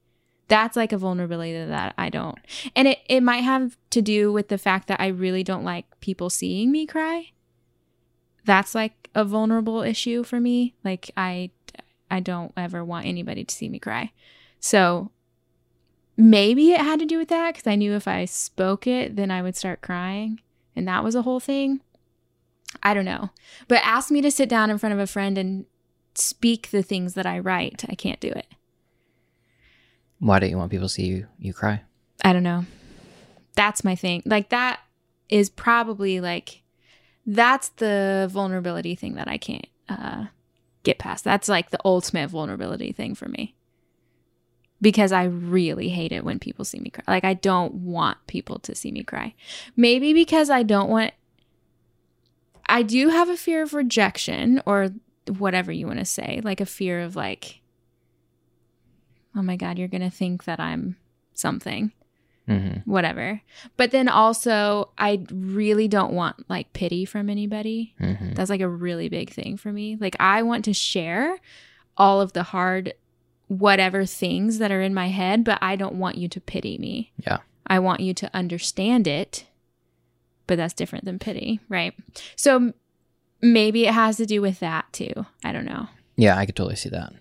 That's 0.46 0.76
like 0.76 0.92
a 0.92 0.98
vulnerability 0.98 1.54
that 1.64 1.94
I 1.96 2.10
don't. 2.10 2.38
And 2.76 2.86
it, 2.88 2.98
it 3.08 3.22
might 3.22 3.42
have 3.42 3.78
to 3.90 4.02
do 4.02 4.30
with 4.32 4.48
the 4.48 4.58
fact 4.58 4.86
that 4.88 5.00
I 5.00 5.06
really 5.06 5.42
don't 5.42 5.64
like 5.64 5.86
people 6.00 6.28
seeing 6.28 6.70
me 6.70 6.84
cry. 6.86 7.30
That's 8.50 8.74
like 8.74 9.08
a 9.14 9.24
vulnerable 9.24 9.82
issue 9.82 10.24
for 10.24 10.40
me. 10.40 10.74
Like 10.82 11.12
I 11.16 11.50
I 12.10 12.18
don't 12.18 12.52
ever 12.56 12.84
want 12.84 13.06
anybody 13.06 13.44
to 13.44 13.54
see 13.54 13.68
me 13.68 13.78
cry. 13.78 14.10
So 14.58 15.12
maybe 16.16 16.72
it 16.72 16.80
had 16.80 16.98
to 16.98 17.06
do 17.06 17.16
with 17.16 17.28
that 17.28 17.54
because 17.54 17.68
I 17.68 17.76
knew 17.76 17.92
if 17.92 18.08
I 18.08 18.24
spoke 18.24 18.88
it, 18.88 19.14
then 19.14 19.30
I 19.30 19.40
would 19.40 19.54
start 19.54 19.82
crying. 19.82 20.40
And 20.74 20.88
that 20.88 21.04
was 21.04 21.14
a 21.14 21.22
whole 21.22 21.38
thing. 21.38 21.80
I 22.82 22.92
don't 22.92 23.04
know. 23.04 23.30
But 23.68 23.82
ask 23.84 24.10
me 24.10 24.20
to 24.20 24.32
sit 24.32 24.48
down 24.48 24.68
in 24.68 24.78
front 24.78 24.94
of 24.94 24.98
a 24.98 25.06
friend 25.06 25.38
and 25.38 25.64
speak 26.16 26.72
the 26.72 26.82
things 26.82 27.14
that 27.14 27.26
I 27.26 27.38
write. 27.38 27.84
I 27.88 27.94
can't 27.94 28.18
do 28.18 28.30
it. 28.30 28.48
Why 30.18 30.40
don't 30.40 30.50
you 30.50 30.58
want 30.58 30.72
people 30.72 30.88
to 30.88 30.92
see 30.92 31.06
you 31.06 31.28
you 31.38 31.54
cry? 31.54 31.82
I 32.24 32.32
don't 32.32 32.42
know. 32.42 32.64
That's 33.54 33.84
my 33.84 33.94
thing. 33.94 34.24
Like 34.26 34.48
that 34.48 34.80
is 35.28 35.48
probably 35.48 36.20
like 36.20 36.64
that's 37.34 37.68
the 37.70 38.28
vulnerability 38.30 38.94
thing 38.94 39.14
that 39.14 39.28
I 39.28 39.38
can't 39.38 39.66
uh 39.88 40.26
get 40.82 40.98
past. 40.98 41.24
That's 41.24 41.48
like 41.48 41.70
the 41.70 41.80
ultimate 41.84 42.30
vulnerability 42.30 42.92
thing 42.92 43.14
for 43.14 43.28
me. 43.28 43.54
Because 44.82 45.12
I 45.12 45.24
really 45.24 45.90
hate 45.90 46.10
it 46.10 46.24
when 46.24 46.38
people 46.38 46.64
see 46.64 46.80
me 46.80 46.90
cry. 46.90 47.04
Like 47.06 47.24
I 47.24 47.34
don't 47.34 47.74
want 47.74 48.18
people 48.26 48.58
to 48.60 48.74
see 48.74 48.90
me 48.90 49.02
cry. 49.04 49.34
Maybe 49.76 50.14
because 50.14 50.50
I 50.50 50.62
don't 50.62 50.88
want 50.88 51.12
I 52.66 52.82
do 52.82 53.08
have 53.08 53.28
a 53.28 53.36
fear 53.36 53.62
of 53.62 53.74
rejection 53.74 54.62
or 54.64 54.90
whatever 55.26 55.70
you 55.72 55.86
want 55.86 55.98
to 55.98 56.04
say, 56.04 56.40
like 56.42 56.60
a 56.60 56.66
fear 56.66 57.00
of 57.00 57.16
like 57.16 57.60
oh 59.36 59.42
my 59.42 59.56
God, 59.56 59.78
you're 59.78 59.88
going 59.88 60.00
to 60.00 60.10
think 60.10 60.44
that 60.44 60.58
I'm 60.58 60.96
something, 61.34 61.92
Mm-hmm. 62.48 62.90
whatever. 62.90 63.42
But 63.76 63.92
then 63.92 64.08
also, 64.08 64.90
I 64.98 65.24
really 65.30 65.86
don't 65.86 66.12
want 66.14 66.50
like 66.50 66.72
pity 66.72 67.04
from 67.04 67.30
anybody. 67.30 67.94
Mm-hmm. 68.00 68.32
That's 68.32 68.50
like 68.50 68.60
a 68.60 68.68
really 68.68 69.08
big 69.08 69.30
thing 69.30 69.56
for 69.56 69.72
me. 69.72 69.96
Like, 70.00 70.16
I 70.18 70.42
want 70.42 70.64
to 70.64 70.72
share 70.72 71.38
all 71.96 72.20
of 72.20 72.32
the 72.32 72.42
hard, 72.42 72.94
whatever 73.46 74.04
things 74.04 74.58
that 74.58 74.72
are 74.72 74.82
in 74.82 74.94
my 74.94 75.08
head, 75.08 75.44
but 75.44 75.58
I 75.62 75.76
don't 75.76 75.94
want 75.94 76.16
you 76.16 76.26
to 76.28 76.40
pity 76.40 76.76
me. 76.76 77.12
Yeah. 77.24 77.38
I 77.68 77.78
want 77.78 78.00
you 78.00 78.14
to 78.14 78.30
understand 78.34 79.06
it, 79.06 79.44
but 80.48 80.56
that's 80.56 80.74
different 80.74 81.04
than 81.04 81.20
pity, 81.20 81.60
right? 81.68 81.94
So 82.34 82.72
maybe 83.40 83.86
it 83.86 83.94
has 83.94 84.16
to 84.16 84.26
do 84.26 84.42
with 84.42 84.58
that 84.58 84.92
too. 84.92 85.26
I 85.44 85.52
don't 85.52 85.66
know. 85.66 85.86
Yeah, 86.16 86.36
I 86.36 86.46
could 86.46 86.56
totally 86.56 86.74
see 86.74 86.88
that. 86.88 87.12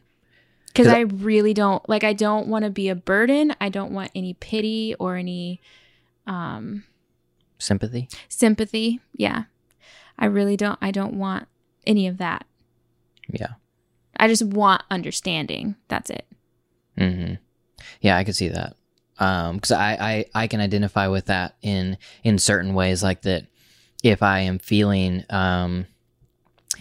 Because 0.70 0.88
'Cause 0.88 0.94
I 0.96 1.02
really 1.02 1.54
don't 1.54 1.88
like 1.90 2.04
I 2.04 2.14
don't 2.14 2.48
want 2.48 2.64
to 2.66 2.70
be 2.72 2.90
a 2.90 2.96
burden. 2.96 3.54
I 3.60 3.70
don't 3.70 3.92
want 3.92 4.12
any 4.16 4.34
pity 4.34 4.96
or 5.00 5.16
any 5.18 5.62
um 6.28 6.84
Sympathy. 7.58 8.08
sympathy. 8.30 9.02
Yeah. 9.16 9.44
I 10.18 10.26
really 10.26 10.56
don't 10.58 10.78
I 10.82 10.92
don't 10.92 11.14
want 11.16 11.48
any 11.86 12.08
of 12.08 12.18
that. 12.18 12.46
Yeah. 13.30 13.54
I 14.16 14.28
just 14.28 14.44
want 14.44 14.84
understanding. 14.92 15.76
That's 15.88 16.10
it. 16.10 16.26
Mm-hmm. 16.98 17.36
Yeah, 18.02 18.18
I 18.18 18.24
could 18.24 18.36
see 18.36 18.50
that. 18.50 18.76
Um, 19.18 19.56
because 19.56 19.72
I, 19.72 19.94
I 19.94 20.26
I 20.44 20.48
can 20.48 20.60
identify 20.62 21.08
with 21.08 21.26
that 21.26 21.56
in 21.62 21.98
in 22.24 22.38
certain 22.40 22.74
ways, 22.74 23.04
like 23.04 23.22
that. 23.24 23.46
If 24.04 24.24
I 24.24 24.40
am 24.42 24.60
feeling, 24.60 25.26
um, 25.30 25.86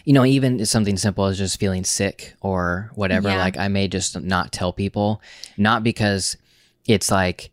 you 0.05 0.13
know, 0.13 0.25
even 0.25 0.65
something 0.67 0.97
simple 0.97 1.25
as 1.27 1.39
just 1.39 1.59
feeling 1.61 1.85
sick 1.85 2.35
or 2.41 2.91
whatever, 2.95 3.29
Yeah. 3.29 3.39
like 3.39 3.57
I 3.57 3.69
may 3.69 3.89
just 3.89 4.21
not 4.21 4.53
tell 4.53 4.73
people, 4.73 5.21
not 5.57 5.83
because 5.83 6.37
it's 6.87 7.11
like, 7.11 7.51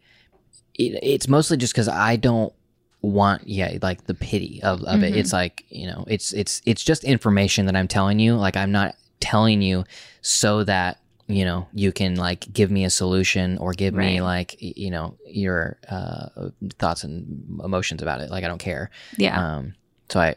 it, 0.76 1.00
it's 1.04 1.28
mostly 1.28 1.58
just 1.58 1.74
because 1.74 1.88
I 1.90 2.16
don't 2.16 2.54
want 3.02 3.48
yeah 3.48 3.78
like 3.84 4.06
the 4.08 4.16
pity 4.16 4.60
of, 4.64 4.82
of 4.84 5.04
it 5.04 5.14
Mhm. 5.14 5.18
it's 5.18 5.32
like 5.32 5.64
you 5.70 5.86
know 5.86 6.06
it's 6.08 6.34
it's 6.34 6.60
it's 6.66 6.84
just 6.84 7.04
information 7.04 7.68
that 7.68 7.76
i'm 7.76 7.88
telling 7.88 8.18
you 8.18 8.36
like 8.36 8.58
i'm 8.58 8.72
not 8.72 8.96
telling 9.20 9.62
you 9.62 9.84
so 10.24 10.64
that 10.64 10.98
you 11.28 11.46
know 11.46 11.68
you 11.72 11.92
can 11.92 12.16
like 12.16 12.52
give 12.52 12.72
me 12.72 12.84
a 12.84 12.90
solution 12.90 13.60
or 13.60 13.74
give 13.74 13.94
me 13.94 14.22
like 14.22 14.56
you 14.60 14.90
know 14.90 15.16
your 15.28 15.78
uh 15.88 16.50
thoughts 16.80 17.04
and 17.04 17.60
emotions 17.64 18.02
about 18.02 18.22
it 18.22 18.32
like 18.32 18.44
i 18.44 18.48
don't 18.48 18.58
care 18.58 18.90
Yeah. 19.18 19.58
um 19.58 19.76
so 20.10 20.20
i 20.20 20.36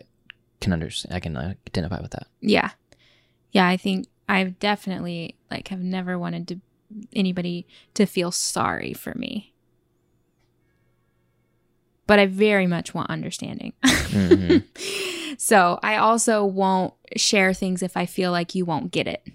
can 0.60 0.72
understand 0.72 1.14
i 1.14 1.20
can 1.20 1.36
identify 1.36 2.00
with 2.00 2.10
that 2.10 2.26
yeah. 2.40 2.70
Yeah, 3.50 3.66
I 3.66 3.78
think 3.78 4.08
I've 4.28 4.58
definitely 4.58 5.34
like 5.50 5.68
have 5.68 5.80
never 5.80 6.18
wanted 6.18 6.46
to 6.48 6.60
anybody 7.14 7.66
to 7.94 8.04
feel 8.04 8.30
sorry 8.30 8.92
for 8.92 9.14
me. 9.14 9.54
But 12.06 12.18
I 12.18 12.26
very 12.26 12.66
much 12.66 12.92
want 12.92 13.10
understanding. 13.10 13.72
Mhm. 13.84 14.64
so 15.38 15.78
I 15.82 15.96
also 15.96 16.44
won't 16.44 16.92
share 17.16 17.54
things 17.54 17.82
if 17.82 17.96
I 17.96 18.04
feel 18.04 18.30
like 18.30 18.54
you 18.54 18.66
won't 18.66 18.90
get 18.92 19.06
it, 19.06 19.26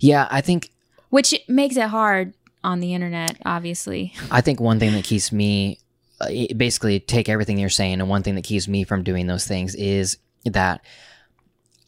yeah 0.00 0.26
i 0.30 0.40
think 0.40 0.70
which 1.10 1.34
makes 1.48 1.76
it 1.76 1.88
hard 1.88 2.34
on 2.64 2.80
the 2.80 2.94
internet, 2.94 3.36
obviously. 3.44 4.14
I 4.30 4.40
think 4.40 4.58
one 4.58 4.80
thing 4.80 4.92
that 4.94 5.04
keeps 5.04 5.30
me 5.30 5.78
uh, 6.20 6.28
basically 6.56 6.98
take 6.98 7.28
everything 7.28 7.58
you're 7.58 7.68
saying, 7.68 8.00
and 8.00 8.08
one 8.08 8.22
thing 8.22 8.34
that 8.36 8.44
keeps 8.44 8.66
me 8.66 8.84
from 8.84 9.02
doing 9.04 9.26
those 9.26 9.46
things 9.46 9.74
is 9.74 10.16
that 10.44 10.84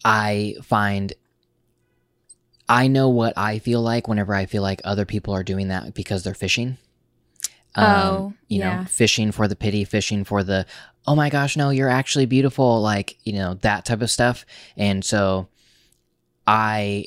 I 0.05 0.55
find 0.63 1.13
I 2.69 2.89
know 2.89 3.09
what 3.09 3.37
I 3.37 3.59
feel 3.59 3.81
like 3.81 4.09
whenever 4.09 4.35
I 4.35 4.47
feel 4.47 4.63
like 4.63 4.81
other 4.85 5.05
people 5.05 5.35
are 5.35 5.45
doing 5.45 5.69
that 5.69 5.95
because 5.95 6.25
they're 6.25 6.35
fishing. 6.35 6.79
Oh, 7.77 8.27
um, 8.27 8.39
you 8.49 8.61
yeah. 8.61 8.81
know, 8.81 8.85
fishing 8.87 9.33
for 9.33 9.47
the 9.47 9.57
pity, 9.57 9.85
fishing 9.85 10.25
for 10.25 10.43
the, 10.43 10.67
oh 11.07 11.15
my 11.15 11.31
gosh, 11.31 11.57
no, 11.57 11.71
you're 11.71 11.91
actually 11.91 12.27
beautiful, 12.27 12.81
like, 12.81 13.19
you 13.23 13.35
know, 13.35 13.55
that 13.61 13.85
type 13.85 14.01
of 14.01 14.11
stuff. 14.11 14.47
And 14.77 15.05
so 15.05 15.49
I, 16.47 17.07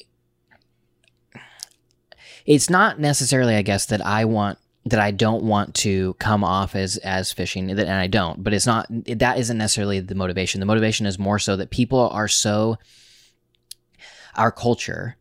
it's 2.46 2.70
not 2.70 3.00
necessarily, 3.00 3.56
I 3.56 3.64
guess, 3.64 3.88
that 3.88 4.06
I 4.06 4.26
want, 4.26 4.60
that 4.90 5.00
I 5.00 5.12
don't 5.12 5.44
want 5.44 5.76
to 5.76 6.14
come 6.16 6.44
off 6.44 6.76
as, 6.76 6.98
as 6.98 7.32
fishing, 7.32 7.70
and 7.72 7.90
I 7.90 8.08
don't, 8.08 8.44
but 8.44 8.54
it's 8.54 8.66
not, 8.66 8.88
that 8.90 9.38
isn't 9.38 9.58
necessarily 9.58 10.00
the 10.00 10.16
motivation. 10.16 10.60
The 10.60 10.66
motivation 10.66 11.06
is 11.06 11.18
more 11.20 11.40
so 11.40 11.56
that 11.56 11.70
people 11.70 12.10
are 12.10 12.28
so, 12.28 12.78
our 14.36 14.52
culture 14.52 15.18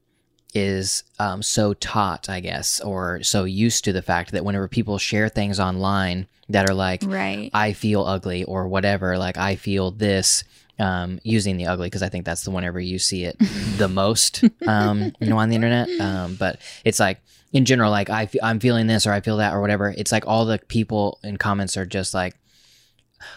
is 0.54 1.04
um, 1.18 1.42
so 1.42 1.74
taught, 1.74 2.28
I 2.28 2.40
guess, 2.40 2.81
or 2.81 3.22
so 3.22 3.44
used 3.44 3.85
to 3.85 3.92
the 3.92 4.02
fact 4.02 4.33
that 4.33 4.44
whenever 4.44 4.68
people 4.68 4.98
share 4.98 5.28
things 5.28 5.61
online 5.61 6.26
that 6.48 6.68
are 6.68 6.74
like, 6.74 7.02
Right. 7.04 7.50
I 7.52 7.72
feel 7.72 8.04
ugly 8.04 8.44
or 8.44 8.68
whatever, 8.68 9.18
like 9.18 9.37
I 9.37 9.57
feel 9.57 9.90
this, 9.90 10.44
um, 10.78 11.18
using 11.22 11.57
the 11.57 11.66
ugly 11.66 11.87
because 11.87 12.02
I 12.02 12.09
think 12.09 12.24
that's 12.24 12.42
the 12.42 12.50
whenever 12.50 12.81
you 12.81 12.98
see 12.98 13.24
it 13.24 13.37
the 13.76 13.88
most, 13.92 14.44
um, 14.66 15.12
you 15.20 15.28
know, 15.28 15.38
on 15.38 15.48
the 15.48 15.57
internet. 15.57 15.88
Um, 16.00 16.37
but 16.37 16.61
it's 16.85 17.00
like 17.00 17.20
in 17.52 17.64
general, 17.64 17.90
like 17.90 18.11
I 18.11 18.28
I'm 18.42 18.61
feeling 18.61 18.87
this 18.87 19.06
or 19.06 19.12
I 19.12 19.20
feel 19.20 19.38
that 19.38 19.54
or 19.54 19.61
whatever. 19.61 19.94
It's 19.96 20.12
like 20.12 20.26
all 20.26 20.44
the 20.44 20.58
people 20.68 21.18
in 21.22 21.37
comments 21.37 21.76
are 21.76 21.87
just 21.87 22.12
like, 22.14 22.34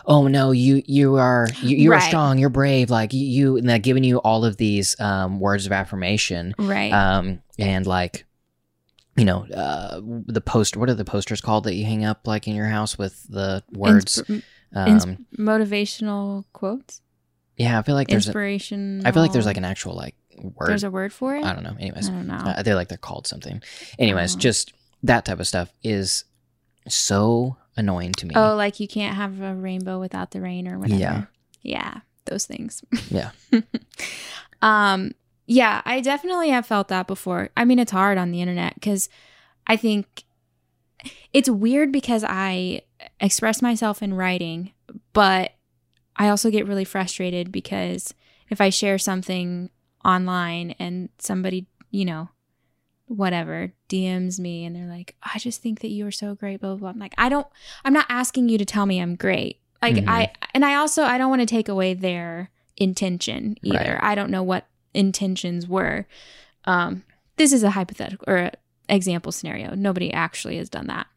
oh 0.05 0.27
no, 0.27 0.51
you 0.51 0.81
you 0.85 1.15
are 1.15 1.47
you, 1.61 1.77
you 1.77 1.93
are 1.93 2.01
strong, 2.01 2.37
you're 2.37 2.49
brave, 2.49 2.89
like 2.89 3.13
you, 3.13 3.25
you 3.25 3.57
and 3.57 3.67
they're 3.69 3.79
giving 3.79 4.03
you 4.03 4.17
all 4.19 4.43
of 4.45 4.57
these 4.57 4.99
um, 4.99 5.39
words 5.39 5.65
of 5.65 5.71
affirmation, 5.71 6.53
Right. 6.57 6.91
um, 6.91 7.41
and 7.57 7.85
like. 7.87 8.25
You 9.17 9.25
know, 9.25 9.45
uh, 9.45 9.99
the 10.25 10.39
post. 10.39 10.77
What 10.77 10.89
are 10.89 10.93
the 10.93 11.03
posters 11.03 11.41
called 11.41 11.65
that 11.65 11.75
you 11.75 11.83
hang 11.83 12.05
up 12.05 12.25
like 12.25 12.47
in 12.47 12.55
your 12.55 12.67
house 12.67 12.97
with 12.97 13.21
the 13.27 13.61
words? 13.73 14.21
Insp- 14.25 14.41
Um, 14.73 14.87
ins- 14.87 15.05
motivational 15.37 16.45
quotes. 16.53 17.01
yeah, 17.57 17.77
I 17.77 17.81
feel 17.81 17.93
like 17.95 18.07
there's. 18.07 18.27
Inspiration. 18.27 19.05
I 19.05 19.11
feel 19.11 19.21
like 19.21 19.33
there's 19.33 19.45
like 19.45 19.57
an 19.57 19.65
actual 19.65 19.95
like 19.95 20.15
word. 20.41 20.69
There's 20.69 20.83
a 20.83 20.91
word 20.91 21.13
for 21.13 21.35
it. 21.35 21.43
I 21.45 21.53
don't 21.53 21.63
know. 21.63 21.75
Anyways, 21.79 22.09
I 22.09 22.11
don't 22.11 22.27
know. 22.27 22.35
uh, 22.35 22.63
they're 22.63 22.75
like 22.75 22.89
they're 22.89 22.97
called 22.97 23.27
something. 23.27 23.61
Anyways, 23.99 24.35
Oh. 24.35 24.39
just 24.39 24.73
that 25.03 25.25
type 25.25 25.39
of 25.39 25.47
stuff 25.47 25.71
is 25.83 26.25
so 26.87 27.57
annoying 27.77 28.11
to 28.13 28.25
me. 28.25 28.33
Oh, 28.35 28.55
like 28.55 28.79
you 28.79 28.87
can't 28.87 29.15
have 29.15 29.41
a 29.41 29.53
rainbow 29.55 29.99
without 29.99 30.31
the 30.31 30.41
rain 30.41 30.67
or 30.67 30.77
whatever. 30.79 30.99
Yeah. 30.99 31.23
Yeah, 31.61 31.99
those 32.25 32.45
things. 32.45 32.83
Yeah. 33.09 33.31
um 34.61 35.11
yeah, 35.47 35.81
I 35.85 35.99
definitely 36.01 36.49
have 36.49 36.65
felt 36.65 36.87
that 36.89 37.07
before. 37.07 37.49
I 37.57 37.65
mean, 37.65 37.77
it's 37.79 37.91
hard 37.91 38.17
on 38.17 38.31
the 38.31 38.41
internet 38.41 38.75
cuz 38.81 39.09
I 39.67 39.75
think 39.75 40.23
it's 41.33 41.49
weird 41.49 41.91
because 41.91 42.23
I 42.27 42.81
express 43.19 43.61
myself 43.61 44.01
in 44.03 44.13
writing, 44.13 44.71
but 45.13 45.53
I 46.15 46.29
also 46.29 46.51
get 46.51 46.67
really 46.67 46.85
frustrated 46.85 47.51
because 47.51 48.13
if 48.49 48.61
I 48.61 48.69
share 48.69 48.97
something 48.97 49.69
online 50.05 50.71
and 50.79 51.09
somebody, 51.19 51.67
you 51.89 52.05
know, 52.05 52.29
whatever 53.07 53.73
DMs 53.89 54.39
me 54.39 54.63
and 54.65 54.75
they're 54.75 54.87
like, 54.87 55.15
I 55.21 55.37
just 55.37 55.61
think 55.61 55.81
that 55.81 55.89
you 55.89 56.07
are 56.07 56.11
so 56.11 56.33
great, 56.35 56.61
blah, 56.61 56.69
blah, 56.71 56.77
blah. 56.77 56.89
I'm 56.89 56.99
like, 56.99 57.13
I 57.17 57.27
don't, 57.29 57.47
I'm 57.83 57.93
not 57.93 58.05
asking 58.09 58.49
you 58.49 58.57
to 58.57 58.65
tell 58.65 58.85
me 58.85 59.01
I'm 59.01 59.15
great. 59.15 59.59
Like, 59.81 59.95
Mhm. 59.95 60.07
I, 60.07 60.31
and 60.53 60.63
I 60.63 60.75
also, 60.75 61.03
I 61.03 61.17
don't 61.17 61.29
want 61.29 61.41
to 61.41 61.45
take 61.45 61.67
away 61.67 61.93
their 61.93 62.49
intention 62.77 63.57
either. 63.63 63.77
Right. 64.01 64.03
I 64.03 64.15
don't 64.15 64.31
know 64.31 64.43
what 64.43 64.65
intentions 64.93 65.67
were. 65.67 66.07
Um, 66.65 67.03
this 67.37 67.51
is 67.51 67.63
a 67.63 67.71
hypothetical 67.71 68.23
or 68.27 68.37
a, 68.37 68.51
example 68.89 69.31
scenario. 69.31 69.73
Nobody 69.75 70.11
actually 70.13 70.57
has 70.57 70.69
done 70.69 70.87
that. 70.87 71.07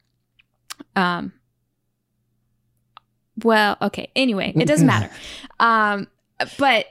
Um 0.96 1.32
well, 3.42 3.76
okay. 3.82 4.10
Anyway, 4.14 4.52
it 4.54 4.66
doesn't 4.66 4.86
matter. 4.94 5.10
Um 5.58 6.06
but 6.58 6.86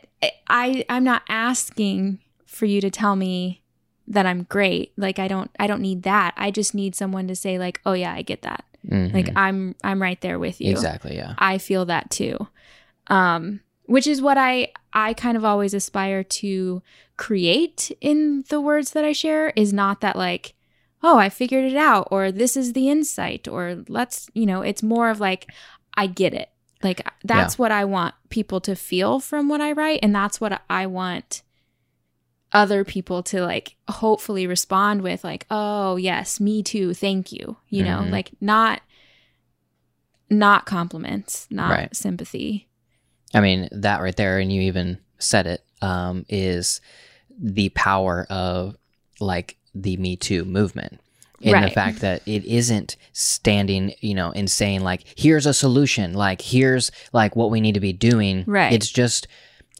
I 0.50 0.86
I'm 0.90 1.04
not 1.04 1.24
asking 1.30 2.20
for 2.46 2.66
you 2.66 2.82
to 2.82 2.90
tell 2.90 3.16
me 3.16 3.64
that 4.08 4.26
I'm 4.26 4.44
great. 4.44 4.94
Like 4.98 5.20
I 5.20 5.28
don't 5.28 5.50
I 5.60 5.68
don't 5.68 5.82
need 5.82 6.04
that. 6.04 6.34
I 6.38 6.52
just 6.52 6.74
need 6.76 6.96
someone 6.96 7.28
to 7.28 7.36
say 7.36 7.58
like, 7.58 7.80
"Oh 7.86 7.94
yeah, 7.94 8.14
I 8.14 8.22
get 8.22 8.42
that." 8.44 8.66
Mhm. 8.88 9.14
Like 9.14 9.30
I'm 9.36 9.76
I'm 9.84 10.02
right 10.02 10.20
there 10.22 10.40
with 10.40 10.60
you. 10.62 10.72
exactly, 10.72 11.16
yeah. 11.16 11.36
I 11.38 11.58
feel 11.58 11.86
that 11.86 12.10
too. 12.10 12.48
Um, 13.08 13.62
which 13.86 14.08
is 14.08 14.22
what 14.22 14.38
I 14.38 14.70
I 14.94 15.14
kind 15.14 15.38
of 15.38 15.46
always 15.46 15.74
aspire 15.74 16.24
to 16.24 16.82
create 17.18 17.92
in 18.02 18.44
the 18.50 18.62
words 18.62 18.92
that 18.92 19.06
I 19.06 19.12
share 19.14 19.50
is 19.56 19.74
not 19.74 20.02
that 20.02 20.16
like, 20.16 20.54
oh, 21.02 21.18
I 21.18 21.30
figured 21.30 21.66
it 21.72 21.78
out 21.78 22.08
or 22.12 22.32
this 22.32 22.56
is 22.58 22.74
the 22.74 22.90
insight 22.90 23.48
or 23.48 23.84
let's, 23.88 24.30
you 24.34 24.46
know, 24.46 24.62
it's 24.62 24.84
more 24.84 25.10
of 25.10 25.20
like 25.20 25.48
I 25.96 26.08
get 26.08 26.34
it. 26.34 26.50
Like 26.84 27.08
that's 27.24 27.58
what 27.58 27.72
I 27.72 27.86
want 27.86 28.16
people 28.30 28.60
to 28.62 28.76
feel 28.76 29.20
from 29.20 29.48
what 29.50 29.62
I 29.62 29.72
write 29.72 30.00
and 30.04 30.14
that's 30.14 30.42
what 30.42 30.62
I 30.70 30.86
want 30.88 31.42
other 32.52 32.84
people 32.84 33.24
to 33.24 33.42
like 33.42 33.76
hopefully 33.90 34.46
respond 34.46 35.02
with 35.02 35.24
like, 35.24 35.46
"Oh, 35.50 35.96
yes, 35.96 36.40
me 36.40 36.62
too. 36.62 36.94
Thank 36.94 37.32
you." 37.32 37.58
You 37.70 37.84
know, 37.84 38.00
Mhm. 38.02 38.12
like 38.12 38.32
not 38.42 38.82
not 40.30 40.66
compliments, 40.66 41.48
not 41.52 41.70
Right. 41.72 41.96
sympathy. 41.96 42.68
I 43.36 43.40
mean, 43.42 43.70
that 43.72 44.02
right 44.02 44.16
there, 44.16 44.40
and 44.40 44.52
you 44.52 44.62
even 44.62 44.98
said 45.20 45.46
it, 45.48 45.64
um, 45.82 46.26
is 46.30 46.82
the 47.38 47.70
power 47.70 48.26
of 48.30 48.76
like 49.20 49.58
the 49.76 49.98
Me 49.98 50.16
Too 50.16 50.46
movement. 50.46 51.00
In 51.44 51.62
the 51.62 51.70
fact 51.70 52.00
that 52.00 52.22
it 52.26 52.46
isn't 52.46 52.96
standing, 53.12 53.94
you 54.00 54.16
know, 54.16 54.32
and 54.32 54.50
saying 54.50 54.82
like, 54.82 55.04
"Here's 55.16 55.46
a 55.46 55.54
solution," 55.54 56.14
like, 56.14 56.42
"Here's 56.42 56.92
like 57.12 57.36
what 57.36 57.52
we 57.52 57.62
need 57.62 57.74
to 57.74 57.80
be 57.80 57.94
doing." 57.94 58.44
Right. 58.48 58.74
It's 58.74 58.90
just 58.90 59.28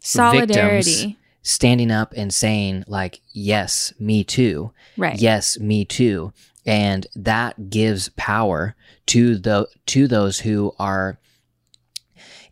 Solidarity. 0.02 1.18
standing 1.42 1.92
up 1.92 2.14
and 2.16 2.34
saying 2.34 2.84
like, 2.88 3.22
"Yes, 3.32 3.94
me 4.00 4.24
too." 4.24 4.72
Right. 4.98 5.20
yes 5.20 5.60
me 5.60 5.86
too 5.86 6.34
and 6.66 7.08
that 7.16 7.70
gives 7.70 8.10
power 8.10 8.76
to 9.08 9.38
the 9.38 9.68
to 9.88 10.08
those 10.08 10.40
who 10.40 10.74
are 10.80 11.18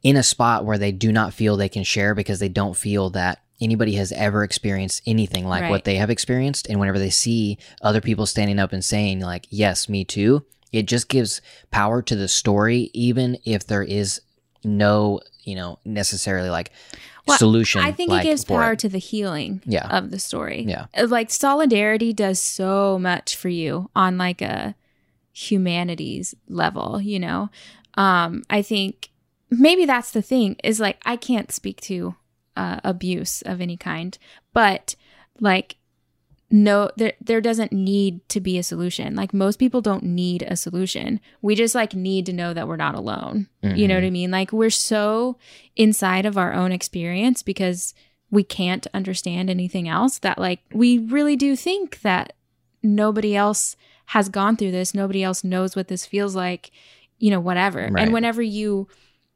in 0.04 0.16
a 0.16 0.24
spot 0.24 0.66
where 0.66 0.78
they 0.78 0.92
do 0.92 1.12
not 1.12 1.34
feel 1.34 1.56
they 1.56 1.70
can 1.70 1.84
share 1.84 2.16
because 2.16 2.40
they 2.40 2.50
don't 2.50 2.76
feel 2.76 3.10
that 3.12 3.41
anybody 3.62 3.94
has 3.96 4.12
ever 4.12 4.44
experienced 4.44 5.02
anything 5.06 5.46
like 5.48 5.62
Right. 5.62 5.70
what 5.70 5.84
they 5.86 5.96
have 5.96 6.10
experienced 6.10 6.68
and 6.68 6.80
whenever 6.80 7.00
they 7.00 7.10
see 7.12 7.58
other 7.82 8.02
people 8.02 8.26
standing 8.26 8.60
up 8.60 8.74
and 8.74 8.84
saying 8.84 9.20
like 9.22 9.46
yes 9.50 9.88
me 9.88 10.04
too 10.04 10.44
it 10.72 10.84
just 10.88 11.08
gives 11.10 11.42
power 11.70 12.02
to 12.02 12.16
the 12.16 12.28
story 12.28 12.90
even 12.94 13.38
if 13.46 13.68
there 13.68 13.84
is 13.84 14.22
no 14.64 15.20
you 15.44 15.56
know 15.56 15.80
necessarily 15.86 16.50
like 16.50 16.72
Well, 17.28 17.38
solution 17.38 17.82
I 17.82 17.92
think 17.92 18.10
like, 18.10 18.26
it 18.26 18.30
gives 18.30 18.46
power 18.46 18.74
it. 18.74 18.80
to 18.80 18.90
the 18.90 18.98
healing 19.00 19.62
Yeah. 19.66 19.88
of 19.98 20.12
the 20.12 20.20
story. 20.20 20.64
Yeah. 20.68 20.86
Uh, 20.98 21.08
Like 21.08 21.30
solidarity 21.32 22.14
does 22.14 22.40
so 22.42 22.98
much 23.00 23.36
for 23.36 23.50
you 23.50 23.90
on 23.96 24.18
like 24.18 24.42
a 24.42 24.76
humanities 25.34 26.36
level, 26.48 27.02
you 27.02 27.20
know. 27.20 27.50
Um 27.96 28.44
I 28.50 28.62
think 28.62 29.10
maybe 29.50 29.86
that's 29.86 30.12
the 30.12 30.22
thing 30.22 30.56
is 30.64 30.80
like 30.80 31.02
I 31.06 31.16
can't 31.18 31.52
speak 31.52 31.82
to 31.82 32.16
uh, 32.56 32.80
abuse 32.84 33.42
of 33.44 33.62
any 33.62 33.78
kind, 33.78 34.18
but 34.54 34.96
like 35.40 35.78
no 36.52 36.92
there 36.98 37.14
there 37.22 37.40
doesn't 37.40 37.72
need 37.72 38.28
to 38.30 38.42
be 38.42 38.58
a 38.58 38.64
solution. 38.64 39.16
Like 39.16 39.34
most 39.34 39.58
people 39.58 39.82
don't 39.82 40.04
need 40.04 40.44
a 40.44 40.56
solution. 40.56 41.20
We 41.42 41.56
just 41.56 41.74
like 41.74 41.96
need 41.96 42.26
to 42.26 42.34
know 42.34 42.54
that 42.54 42.68
we're 42.68 42.76
not 42.76 42.96
alone. 42.96 43.48
You 43.64 43.88
know 43.88 43.96
what 43.96 44.04
I 44.04 44.10
mean? 44.10 44.32
Like 44.32 44.52
we're 44.52 44.70
so 44.70 45.38
inside 45.76 46.26
of 46.26 46.38
our 46.38 46.54
own 46.54 46.72
experience 46.72 47.42
because 47.42 47.94
we 48.30 48.44
can't 48.44 48.88
understand 48.94 49.50
anything 49.50 49.88
else 49.88 50.20
that 50.20 50.38
like 50.38 50.60
we 50.74 50.98
really 50.98 51.36
do 51.36 51.56
think 51.56 52.02
that 52.02 52.34
nobody 52.84 53.36
else 53.36 53.76
has 54.08 54.28
gone 54.28 54.58
through 54.58 54.72
this, 54.72 54.94
nobody 54.94 55.24
else 55.24 55.44
knows 55.44 55.76
what 55.76 55.88
this 55.88 56.06
feels 56.06 56.36
like, 56.36 56.72
you 57.18 57.30
know, 57.30 57.40
whatever. 57.40 57.88
Right. 57.90 58.04
And 58.04 58.14
whenever 58.14 58.42
you 58.42 58.88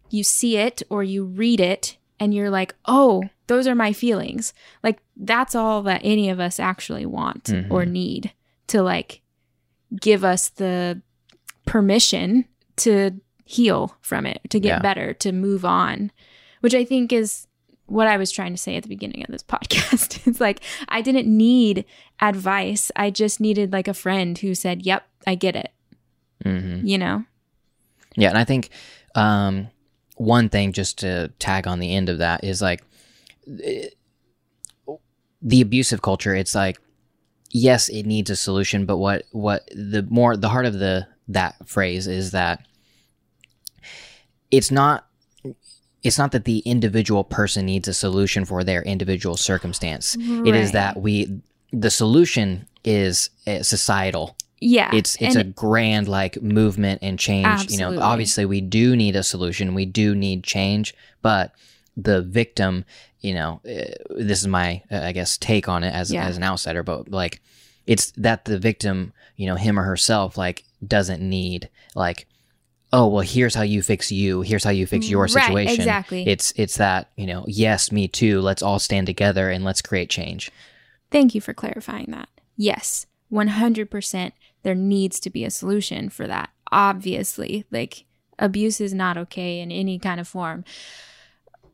you 0.10 0.24
see 0.24 0.58
it 0.58 0.84
or 0.90 1.04
you 1.04 1.24
read 1.24 1.60
it 1.60 1.98
and 2.20 2.34
you're 2.34 2.50
like, 2.50 2.76
"Oh, 2.86 3.24
those 3.48 3.68
are 3.68 3.76
my 3.76 3.94
feelings." 3.94 4.54
Like 4.84 5.00
that's 5.18 5.56
all 5.56 5.82
that 5.84 6.02
any 6.04 6.30
of 6.30 6.40
us 6.40 6.60
actually 6.60 7.06
want 7.06 7.50
or 7.70 7.84
Mhm. 7.86 7.92
need 7.92 8.32
to 8.68 8.82
like 8.82 9.22
give 10.02 10.24
us 10.24 10.50
the 10.50 11.02
permission 11.66 12.46
to 12.78 13.12
heal 13.46 13.96
from 14.02 14.26
it, 14.26 14.42
to 14.50 14.60
get 14.60 14.70
Yeah. 14.70 14.80
better, 14.80 15.14
to 15.14 15.32
move 15.32 15.64
on, 15.66 16.12
which 16.62 16.74
I 16.74 16.84
think 16.84 17.14
is 17.14 17.48
what 17.88 18.08
I 18.08 18.18
was 18.18 18.32
trying 18.32 18.52
to 18.52 18.58
say 18.58 18.76
at 18.76 18.84
the 18.84 18.90
beginning 18.90 19.22
of 19.24 19.28
this 19.30 19.44
podcast. 19.54 20.26
it's 20.28 20.42
like 20.42 20.62
I 20.90 21.02
didn't 21.02 21.28
need 21.28 21.86
advice. 22.20 22.92
I 22.96 23.12
just 23.12 23.40
needed 23.40 23.72
like 23.72 23.88
a 23.88 23.94
friend 23.94 24.38
who 24.38 24.56
said, 24.56 24.86
"Yep, 24.86 25.08
I 25.28 25.36
get 25.36 25.56
it." 25.56 25.72
Mhm. 26.44 26.88
You 26.88 26.98
know? 26.98 27.26
Yeah, 28.16 28.30
and 28.30 28.38
I 28.38 28.44
think 28.44 28.70
um, 29.16 29.68
one 30.16 30.50
thing 30.50 30.74
just 30.74 31.00
to 31.00 31.30
tag 31.40 31.68
on 31.68 31.80
the 31.80 31.94
end 31.94 32.10
of 32.10 32.18
that 32.20 32.44
is 32.44 32.62
like 32.62 32.84
eh, 33.64 33.90
the 35.42 35.62
abusive 35.62 36.02
culture. 36.02 36.36
It's 36.36 36.56
like 36.56 36.80
yes, 37.52 37.90
it 37.90 38.04
needs 38.04 38.30
a 38.30 38.36
solution, 38.36 38.86
but 38.86 38.98
what 38.98 39.24
what 39.32 39.68
the 39.72 40.06
more 40.10 40.36
the 40.36 40.50
heart 40.50 40.66
of 40.66 40.74
the 40.80 41.08
that 41.28 41.56
phrase 41.68 42.08
is 42.08 42.32
that 42.32 42.66
it's 44.52 44.72
not 44.72 45.08
it's 46.04 46.18
not 46.18 46.32
that 46.34 46.46
the 46.46 46.60
individual 46.60 47.24
person 47.24 47.66
needs 47.66 47.88
a 47.88 47.94
solution 47.94 48.46
for 48.46 48.64
their 48.64 48.84
individual 48.84 49.38
circumstance. 49.38 50.16
It 50.46 50.56
is 50.56 50.72
that 50.74 51.02
we 51.02 51.42
the 51.72 51.90
solution 51.90 52.68
is 52.84 53.30
uh, 53.48 53.64
societal 53.64 54.38
Yeah. 54.60 54.90
it's 54.94 55.16
it's 55.22 55.36
and 55.36 55.48
a 55.50 55.52
grand 55.52 56.08
like 56.08 56.42
movement 56.42 57.00
and 57.02 57.20
change 57.20 57.72
you 57.72 57.78
know 57.78 58.00
obviously 58.02 58.46
we 58.46 58.62
do 58.62 58.96
need 58.96 59.16
a 59.16 59.24
solution 59.24 59.74
we 59.76 59.86
do 59.86 60.16
need 60.16 60.44
change 60.44 60.94
but 61.22 61.54
the 61.98 62.22
victim 62.22 62.86
you 63.20 63.34
know 63.34 63.60
uh, 63.68 63.94
this 64.10 64.40
is 64.42 64.48
my 64.48 64.82
uh, 64.92 65.00
i 65.04 65.12
guess 65.12 65.38
take 65.38 65.68
on 65.68 65.84
it 65.84 65.94
as 65.94 66.12
Yeah. 66.12 66.26
as 66.26 66.38
an 66.38 66.44
outsider 66.44 66.84
but 66.84 67.10
like 67.12 67.42
it's 67.86 68.12
that 68.12 68.46
the 68.46 68.58
victim 68.58 69.14
you 69.36 69.46
know 69.48 69.56
him 69.56 69.78
or 69.78 69.84
herself 69.84 70.38
like 70.38 70.64
doesn't 70.86 71.22
need 71.22 71.70
like 71.96 72.26
oh 72.94 73.08
well 73.08 73.22
here's 73.24 73.56
how 73.56 73.62
you 73.64 73.82
fix 73.82 74.12
you 74.12 74.42
here's 74.42 74.64
how 74.64 74.70
you 74.72 74.88
fix 74.88 75.10
your 75.10 75.24
Right, 75.24 75.32
situation 75.32 75.82
exactly. 75.82 76.28
it's 76.28 76.54
it's 76.56 76.78
that 76.78 77.12
you 77.18 77.28
know 77.28 77.44
yes 77.48 77.92
me 77.92 78.08
too 78.08 78.40
let's 78.42 78.62
all 78.62 78.80
stand 78.80 79.06
together 79.08 79.50
and 79.50 79.64
let's 79.66 79.82
create 79.82 80.10
change 80.10 80.50
Thank 81.12 81.36
you 81.36 81.40
for 81.40 81.54
clarifying 81.54 82.08
that. 82.10 82.28
Yes, 82.58 83.06
100% 83.32 84.32
there 84.66 84.76
needs 84.76 85.20
to 85.20 85.30
be 85.30 85.46
a 85.46 85.52
solution 85.52 86.10
for 86.10 86.26
that. 86.26 86.50
Obviously, 86.72 87.66
like 87.70 88.06
abuse 88.40 88.82
is 88.82 88.96
not 88.96 89.16
okay 89.16 89.60
in 89.60 89.72
any 89.72 90.00
kind 90.00 90.20
of 90.20 90.28
form. 90.28 90.66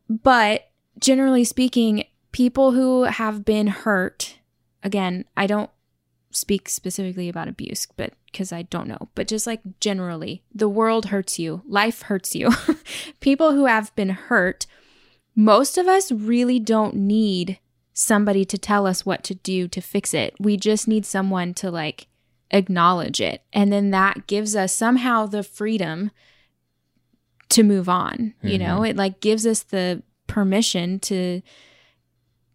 But 0.10 0.70
generally 1.00 1.46
speaking, 1.46 2.04
people 2.34 2.74
who 2.74 3.04
have 3.04 3.46
been 3.46 3.68
hurt, 3.68 4.40
again, 4.84 5.24
I 5.38 5.48
don't 5.48 5.70
speak 6.32 6.68
specifically 6.68 7.30
about 7.30 7.48
abuse, 7.48 7.88
but 7.96 8.12
because 8.26 8.52
I 8.52 8.64
don't 8.64 8.90
know, 8.90 9.08
but 9.16 9.30
just 9.30 9.48
like 9.48 9.62
generally, 9.80 10.44
the 10.54 10.70
world 10.70 11.06
hurts 11.06 11.40
you, 11.40 11.62
life 11.66 12.02
hurts 12.04 12.36
you. 12.36 12.50
people 13.22 13.54
who 13.54 13.68
have 13.68 13.96
been 13.96 14.10
hurt, 14.10 14.68
most 15.34 15.78
of 15.78 15.88
us 15.88 16.12
really 16.12 16.60
don't 16.60 16.96
need 16.96 17.58
somebody 17.94 18.44
to 18.44 18.58
tell 18.58 18.86
us 18.86 19.06
what 19.06 19.24
to 19.24 19.36
do 19.36 19.70
to 19.70 19.80
fix 19.80 20.14
it. 20.14 20.36
We 20.42 20.58
just 20.58 20.90
need 20.90 21.06
someone 21.06 21.54
to 21.54 21.72
like 21.72 22.08
acknowledge 22.52 23.20
it. 23.20 23.44
And 23.52 23.72
then 23.72 23.92
that 23.92 24.28
gives 24.28 24.56
us 24.56 24.74
somehow 24.74 25.26
the 25.26 25.44
freedom 25.44 26.12
to 27.50 27.64
move 27.64 27.90
on. 27.90 28.34
You 28.44 28.58
know, 28.58 28.78
mm-hmm. 28.78 28.86
it 28.86 28.96
like 28.96 29.20
gives 29.20 29.46
us 29.46 29.64
the 29.64 30.04
permission 30.28 31.00
to, 31.02 31.42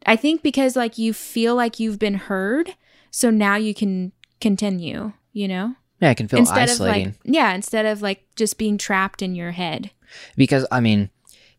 I 0.07 0.17
think 0.17 0.43
because 0.43 0.77
like 0.77 0.99
you 0.99 1.13
feel 1.13 1.55
like 1.55 1.81
you've 1.81 1.99
been 1.99 2.15
heard. 2.15 2.75
So 3.11 3.31
now 3.31 3.57
you 3.57 3.75
can 3.75 4.13
continue, 4.41 5.13
you 5.33 5.49
know? 5.49 5.75
yeah 6.01 6.11
it 6.11 6.17
can 6.17 6.29
feel 6.29 6.41
instead 6.41 6.69
isolating 6.69 7.09
of 7.09 7.13
like, 7.15 7.21
yeah, 7.25 7.55
instead 7.55 7.87
of 7.87 8.03
like 8.03 8.27
just 8.37 8.59
being 8.59 8.79
trapped 8.79 9.23
in 9.23 9.35
your 9.35 9.53
head. 9.53 9.91
because 10.37 10.67
I 10.71 10.81
mean, 10.81 11.11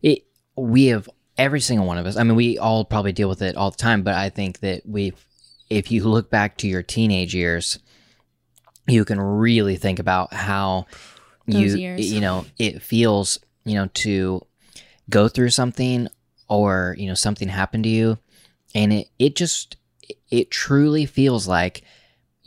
it 0.02 0.24
we 0.56 0.86
have 0.86 1.08
every 1.36 1.60
single 1.60 1.86
one 1.86 1.98
of 1.98 2.06
us. 2.06 2.16
I 2.16 2.22
mean, 2.24 2.36
we 2.36 2.58
all 2.58 2.84
probably 2.84 3.12
deal 3.12 3.28
with 3.28 3.42
it 3.42 3.56
all 3.56 3.70
the 3.70 3.76
time, 3.76 4.02
but 4.02 4.14
I 4.14 4.28
think 4.28 4.60
that 4.60 4.82
we, 4.84 5.12
if 5.70 5.90
you 5.92 6.04
look 6.04 6.30
back 6.30 6.56
to 6.58 6.68
your 6.68 6.82
teenage 6.82 7.34
years, 7.34 7.78
you 8.88 9.04
can 9.04 9.20
really 9.20 9.76
think 9.76 9.98
about 9.98 10.32
how 10.32 10.86
Those 11.46 11.74
you 11.74 11.78
years. 11.78 12.12
you 12.12 12.20
know 12.20 12.46
it 12.58 12.82
feels 12.82 13.38
you 13.64 13.74
know 13.74 13.88
to 13.94 14.42
go 15.10 15.28
through 15.28 15.50
something 15.50 16.08
or 16.48 16.96
you 16.98 17.06
know 17.06 17.14
something 17.14 17.48
happened 17.48 17.84
to 17.84 17.90
you, 17.90 18.18
and 18.74 18.92
it 18.92 19.08
it 19.18 19.36
just 19.36 19.76
it 20.30 20.50
truly 20.50 21.06
feels 21.06 21.46
like 21.46 21.82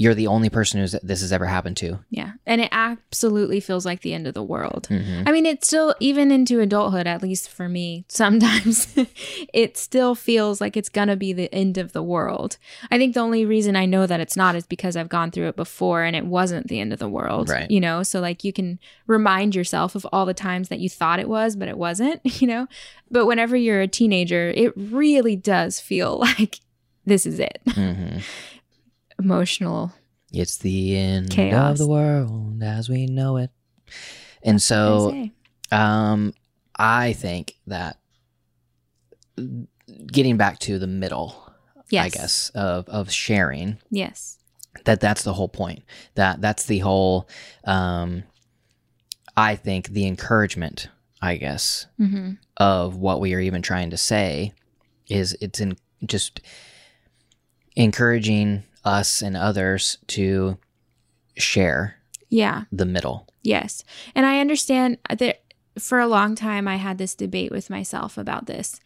you're 0.01 0.15
the 0.15 0.25
only 0.27 0.49
person 0.49 0.79
who's 0.79 0.95
this 1.03 1.21
has 1.21 1.31
ever 1.31 1.45
happened 1.45 1.77
to. 1.77 1.99
Yeah. 2.09 2.31
And 2.47 2.59
it 2.59 2.69
absolutely 2.71 3.59
feels 3.59 3.85
like 3.85 4.01
the 4.01 4.13
end 4.15 4.25
of 4.25 4.33
the 4.33 4.41
world. 4.43 4.87
Mhm. 4.89 5.27
I 5.27 5.31
mean, 5.31 5.45
it's 5.45 5.67
still, 5.67 5.93
even 5.99 6.31
into 6.31 6.59
adulthood, 6.59 7.05
at 7.05 7.21
least 7.21 7.49
for 7.49 7.69
me, 7.69 8.05
sometimes 8.09 8.95
it 9.53 9.77
still 9.77 10.15
feels 10.15 10.59
like 10.59 10.75
it's 10.75 10.89
going 10.89 11.07
to 11.09 11.15
be 11.15 11.33
the 11.33 11.53
end 11.53 11.77
of 11.77 11.93
the 11.93 12.01
world. 12.01 12.57
I 12.89 12.97
think 12.97 13.13
the 13.13 13.19
only 13.19 13.45
reason 13.45 13.75
I 13.75 13.85
know 13.85 14.07
that 14.07 14.19
it's 14.19 14.35
not 14.35 14.55
is 14.55 14.65
because 14.65 14.95
I've 14.97 15.09
gone 15.09 15.29
through 15.29 15.49
it 15.49 15.55
before 15.55 16.01
and 16.03 16.15
it 16.15 16.25
wasn't 16.25 16.67
the 16.67 16.79
end 16.79 16.93
of 16.93 16.99
the 16.99 17.07
world. 17.09 17.49
Right. 17.49 17.69
You 17.69 17.79
know, 17.79 18.01
so 18.01 18.19
like 18.21 18.43
you 18.43 18.51
can 18.53 18.79
remind 19.05 19.53
yourself 19.55 19.93
of 19.93 20.07
all 20.11 20.25
the 20.25 20.33
times 20.33 20.69
that 20.69 20.79
you 20.79 20.89
thought 20.89 21.19
it 21.19 21.29
was, 21.29 21.55
but 21.55 21.67
it 21.67 21.77
wasn't, 21.77 22.21
you 22.41 22.47
know? 22.47 22.67
But 23.11 23.27
whenever 23.27 23.55
you're 23.55 23.81
a 23.81 23.87
teenager, 23.87 24.49
it 24.49 24.73
really 24.75 25.35
does 25.35 25.79
feel 25.79 26.17
like 26.27 26.59
this 27.05 27.27
is 27.27 27.39
it. 27.39 27.59
Mhm. 27.67 28.23
Emotional. 29.23 29.93
It's 30.33 30.57
the 30.57 30.97
end 30.97 31.29
Chaos. 31.29 31.73
of 31.73 31.77
the 31.77 31.87
world 31.87 32.63
as 32.63 32.89
we 32.89 33.05
know 33.05 33.37
it. 33.37 33.51
And 34.43 34.55
I 34.55 34.59
so. 34.59 35.29
Um, 35.71 36.33
I 36.75 37.13
think 37.13 37.55
that 37.67 37.97
getting 40.07 40.37
back 40.37 40.59
to 40.59 40.79
the 40.79 40.87
middle, 40.87 41.35
Yes. 41.89 42.05
I 42.05 42.09
guess, 42.09 42.49
of 42.55 42.87
of 42.89 43.11
sharing, 43.11 43.77
Yes. 43.89 44.37
that 44.85 44.99
that's 45.01 45.23
the 45.23 45.33
whole 45.33 45.49
point. 45.49 45.83
That 46.15 46.41
that's 46.41 46.65
the 46.65 46.79
whole. 46.79 47.27
Um, 47.65 48.23
I 49.37 49.55
think 49.55 49.89
the 49.89 50.07
encouragement, 50.07 50.87
I 51.21 51.35
guess, 51.37 51.85
hmm 51.97 52.31
of 52.57 52.95
what 52.97 53.19
we 53.21 53.33
are 53.33 53.39
even 53.39 53.61
trying 53.61 53.89
to 53.89 53.97
say 53.97 54.53
is 55.09 55.35
it's 55.41 55.59
in 55.59 55.75
just 56.05 56.41
encouraging 57.75 58.63
us 58.83 59.21
and 59.21 59.35
others 59.37 59.97
to 60.07 60.57
share 61.37 61.95
Yeah. 62.29 62.63
the 62.71 62.85
middle. 62.85 63.27
Yes. 63.43 63.83
And 64.15 64.25
I 64.25 64.39
understand 64.39 64.97
that 65.09 65.41
for 65.79 65.99
a 65.99 66.07
long 66.07 66.35
time 66.35 66.67
I 66.67 66.75
had 66.75 66.97
this 66.97 67.15
debate 67.15 67.51
with 67.51 67.69
myself 67.69 68.17
about 68.17 68.45
this 68.45 68.79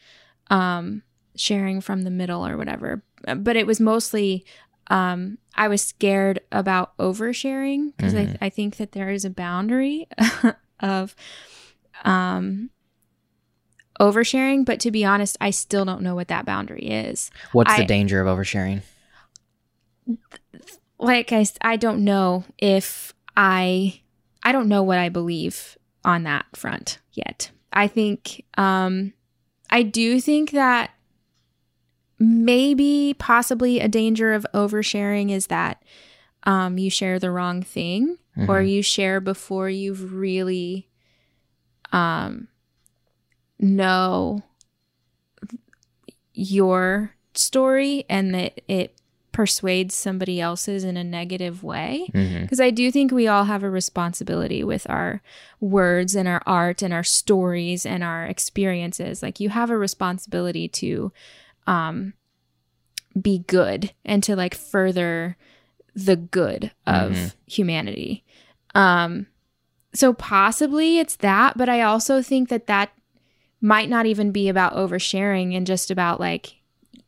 um 0.51 1.01
sharing 1.35 1.81
from 1.81 2.03
the 2.03 2.11
middle 2.11 2.45
or 2.45 2.55
whatever. 2.57 3.03
But 3.35 3.55
it 3.55 3.65
was 3.67 3.79
mostly 3.79 4.45
um 4.87 5.37
I 5.55 5.67
was 5.67 5.81
scared 5.81 6.41
about 6.51 6.95
oversharing 6.97 7.93
because 7.97 8.13
Mhm. 8.13 8.37
I, 8.41 8.45
I 8.45 8.49
think 8.49 8.77
that 8.77 8.91
there 8.91 9.09
is 9.09 9.25
a 9.25 9.29
boundary 9.29 10.07
of 10.79 11.15
um 12.03 12.69
oversharing, 13.99 14.65
but 14.65 14.79
to 14.81 14.91
be 14.91 15.05
honest, 15.05 15.37
I 15.39 15.49
still 15.51 15.85
don't 15.85 16.01
know 16.01 16.15
what 16.15 16.27
that 16.27 16.45
boundary 16.45 16.83
is. 16.83 17.31
What's 17.53 17.71
I- 17.71 17.77
the 17.81 17.85
danger 17.87 18.21
of 18.21 18.27
oversharing? 18.37 18.81
Like 20.99 21.31
I, 21.31 21.45
I 21.61 21.75
don't 21.75 22.03
know 22.03 22.45
if 22.57 23.13
I 23.35 24.01
I 24.43 24.51
don't 24.51 24.67
know 24.67 24.83
what 24.83 24.97
I 24.99 25.09
believe 25.09 25.77
on 26.03 26.23
that 26.23 26.45
front 26.55 26.99
yet. 27.13 27.51
I 27.73 27.87
think 27.87 28.43
um 28.57 29.13
I 29.69 29.83
do 29.83 30.19
think 30.21 30.51
that 30.51 30.91
maybe 32.17 33.15
possibly 33.19 33.79
a 33.79 33.87
danger 33.87 34.33
of 34.33 34.45
oversharing 34.53 35.31
is 35.31 35.47
that 35.47 35.83
um 36.43 36.77
you 36.77 36.89
share 36.89 37.19
the 37.19 37.31
wrong 37.31 37.61
thing 37.61 38.17
or 38.47 38.61
Mhm. 38.61 38.69
you 38.69 38.81
share 38.81 39.19
before 39.19 39.69
you've 39.69 40.13
really 40.13 40.87
um 41.91 42.47
know 43.59 44.43
your 46.33 47.11
story 47.33 48.05
and 48.09 48.33
that 48.35 48.61
it 48.67 48.94
persuades 49.35 49.93
somebody 49.93 50.39
else's 50.39 50.85
in 50.85 50.95
a 50.95 51.03
negative 51.03 51.61
way 51.61 52.09
Mhm. 52.13 52.43
because 52.43 52.61
I 52.61 52.69
do 52.69 52.89
think 52.89 53.11
we 53.11 53.27
all 53.27 53.43
have 53.43 53.63
a 53.63 53.69
responsibility 53.69 54.63
with 54.63 54.89
our 54.89 55.21
words 55.59 56.15
and 56.15 56.25
our 56.25 56.41
art 56.45 56.81
and 56.81 56.93
our 56.93 57.03
stories 57.03 57.85
and 57.85 58.01
our 58.01 58.25
experiences. 58.25 59.21
Like 59.21 59.41
you 59.41 59.49
have 59.49 59.69
a 59.69 59.77
responsibility 59.77 60.69
to 60.69 61.11
um 61.67 62.13
be 63.21 63.39
good 63.47 63.91
and 64.05 64.23
to 64.23 64.37
like 64.37 64.55
further 64.55 65.35
the 65.93 66.15
good 66.15 66.71
of 66.87 67.11
Mhm. 67.11 67.33
humanity. 67.45 68.23
Um 68.73 69.27
so 69.93 70.13
possibly 70.13 70.97
it's 70.99 71.17
that, 71.17 71.57
but 71.57 71.67
I 71.67 71.81
also 71.81 72.21
think 72.21 72.47
that 72.49 72.67
that 72.67 72.91
might 73.59 73.89
not 73.89 74.05
even 74.05 74.31
be 74.31 74.47
about 74.47 74.75
oversharing 74.75 75.55
and 75.57 75.67
just 75.67 75.91
about 75.91 76.21
like 76.21 76.55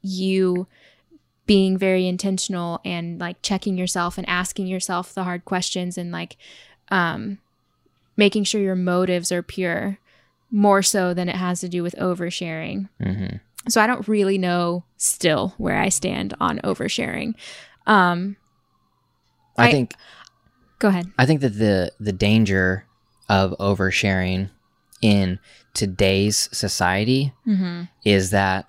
you 0.01 0.67
being 1.47 1.77
very 1.77 2.05
intentional 2.07 2.79
and 2.85 3.19
like 3.19 3.41
checking 3.41 3.77
yourself 3.77 4.17
and 4.17 4.27
asking 4.29 4.67
yourself 4.67 5.13
the 5.13 5.23
hard 5.23 5.43
questions 5.45 5.97
and 5.97 6.11
like 6.11 6.37
um 6.91 7.39
making 8.15 8.43
sure 8.43 8.61
your 8.61 8.75
motives 8.75 9.31
are 9.31 9.41
pure 9.41 9.97
more 10.51 10.81
so 10.83 11.13
than 11.13 11.27
it 11.29 11.35
has 11.35 11.59
to 11.61 11.69
do 11.69 11.83
with 11.83 11.95
oversharing. 11.95 12.89
Mhm. 13.01 13.39
So 13.69 13.81
I 13.81 13.87
don't 13.87 14.07
really 14.07 14.37
know 14.37 14.83
still 14.97 15.53
where 15.57 15.77
I 15.77 15.89
stand 15.89 16.33
on 16.39 16.59
oversharing. 16.59 17.33
Um 17.85 18.37
I 19.57 19.67
I- 19.67 19.71
think 19.71 19.93
go 20.79 20.89
ahead. 20.89 21.07
I 21.17 21.25
think 21.25 21.41
that 21.41 21.57
the 21.57 21.91
the 21.99 22.13
danger 22.13 22.85
of 23.29 23.51
oversharing 23.59 24.49
in 25.01 25.39
today's 25.73 26.49
society 26.51 27.33
Mhm. 27.45 27.89
is 28.03 28.31
that 28.31 28.65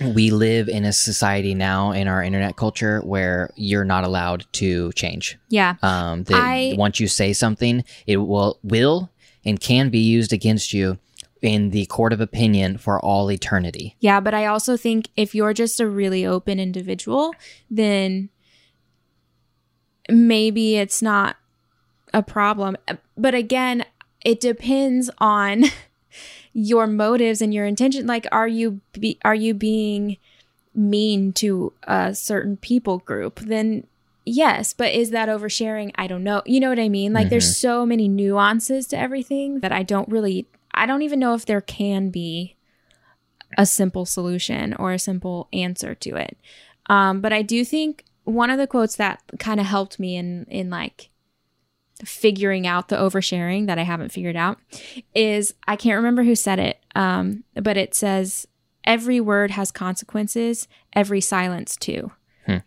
we 0.00 0.30
live 0.30 0.68
in 0.68 0.84
a 0.84 0.92
society 0.92 1.54
now 1.54 1.92
in 1.92 2.06
our 2.08 2.22
internet 2.22 2.56
culture 2.56 3.00
where 3.00 3.50
you're 3.56 3.84
not 3.84 4.04
allowed 4.04 4.46
to 4.52 4.92
change. 4.92 5.38
Yeah. 5.48 5.76
Um, 5.82 6.24
that 6.24 6.34
I- 6.42 6.74
once 6.76 7.00
you 7.00 7.08
say 7.08 7.32
something, 7.32 7.84
it 8.06 8.16
will 8.18 8.58
will 8.62 9.10
and 9.44 9.60
can 9.60 9.88
be 9.90 9.98
used 10.00 10.32
against 10.32 10.72
you 10.72 10.98
in 11.42 11.70
the 11.70 11.86
court 11.86 12.12
of 12.12 12.20
opinion 12.20 12.76
for 12.78 12.98
all 13.00 13.30
eternity. 13.30 13.94
Yeah, 14.00 14.20
but 14.20 14.34
I 14.34 14.46
also 14.46 14.76
think 14.76 15.08
if 15.16 15.34
you're 15.34 15.52
just 15.52 15.78
a 15.80 15.86
really 15.88 16.26
open 16.26 16.58
individual, 16.58 17.32
then 17.70 18.30
maybe 20.08 20.76
it's 20.76 21.02
not 21.02 21.36
a 22.12 22.22
problem. 22.22 22.76
But 23.16 23.34
again, 23.34 23.84
it 24.24 24.40
depends 24.40 25.10
on 25.18 25.64
your 26.58 26.86
motives 26.86 27.42
and 27.42 27.52
your 27.52 27.66
intention. 27.66 28.06
Like, 28.06 28.26
are 28.32 28.48
you 28.48 28.80
be, 28.98 29.18
are 29.22 29.34
you 29.34 29.52
being 29.52 30.16
mean 30.74 31.34
to 31.34 31.74
a 31.82 32.14
certain 32.14 32.56
people 32.56 32.98
group? 33.00 33.40
Then 33.40 33.86
yes, 34.24 34.72
but 34.72 34.94
is 34.94 35.10
that 35.10 35.28
oversharing? 35.28 35.90
I 35.96 36.06
don't 36.06 36.24
know. 36.24 36.40
You 36.46 36.60
know 36.60 36.70
what 36.70 36.80
I 36.80 36.88
mean? 36.88 37.12
Like, 37.12 37.28
there's 37.28 37.58
so 37.58 37.84
many 37.84 38.08
nuances 38.08 38.86
to 38.88 38.98
everything 38.98 39.60
that 39.60 39.70
I 39.70 39.82
don't 39.82 40.08
really. 40.08 40.46
I 40.72 40.86
don't 40.86 41.02
even 41.02 41.18
know 41.18 41.34
if 41.34 41.44
there 41.44 41.60
can 41.60 42.08
be 42.08 42.56
a 43.58 43.66
simple 43.66 44.06
solution 44.06 44.72
or 44.74 44.92
a 44.92 44.98
simple 44.98 45.48
answer 45.52 45.94
to 45.94 46.16
it. 46.16 46.38
Um, 46.86 47.20
but 47.20 47.34
I 47.34 47.42
do 47.42 47.66
think 47.66 48.04
one 48.24 48.48
of 48.48 48.56
the 48.56 48.66
quotes 48.66 48.96
that 48.96 49.22
kind 49.38 49.60
of 49.60 49.66
helped 49.66 50.00
me 50.00 50.16
in 50.16 50.46
in 50.48 50.70
like 50.70 51.10
figuring 52.04 52.66
out 52.66 52.88
the 52.88 52.96
oversharing 52.96 53.66
that 53.66 53.78
I 53.78 53.82
haven't 53.82 54.12
figured 54.12 54.36
out 54.36 54.58
is 55.14 55.54
I 55.66 55.76
can't 55.76 55.96
remember 55.96 56.24
who 56.24 56.34
said 56.34 56.58
it, 56.58 56.84
um, 56.94 57.44
but 57.54 57.76
it 57.76 57.94
says 57.94 58.46
every 58.84 59.20
word 59.20 59.50
has 59.52 59.70
consequences, 59.70 60.68
every 60.92 61.20
silence 61.20 61.76
too. 61.76 62.12
Hmm. 62.44 62.58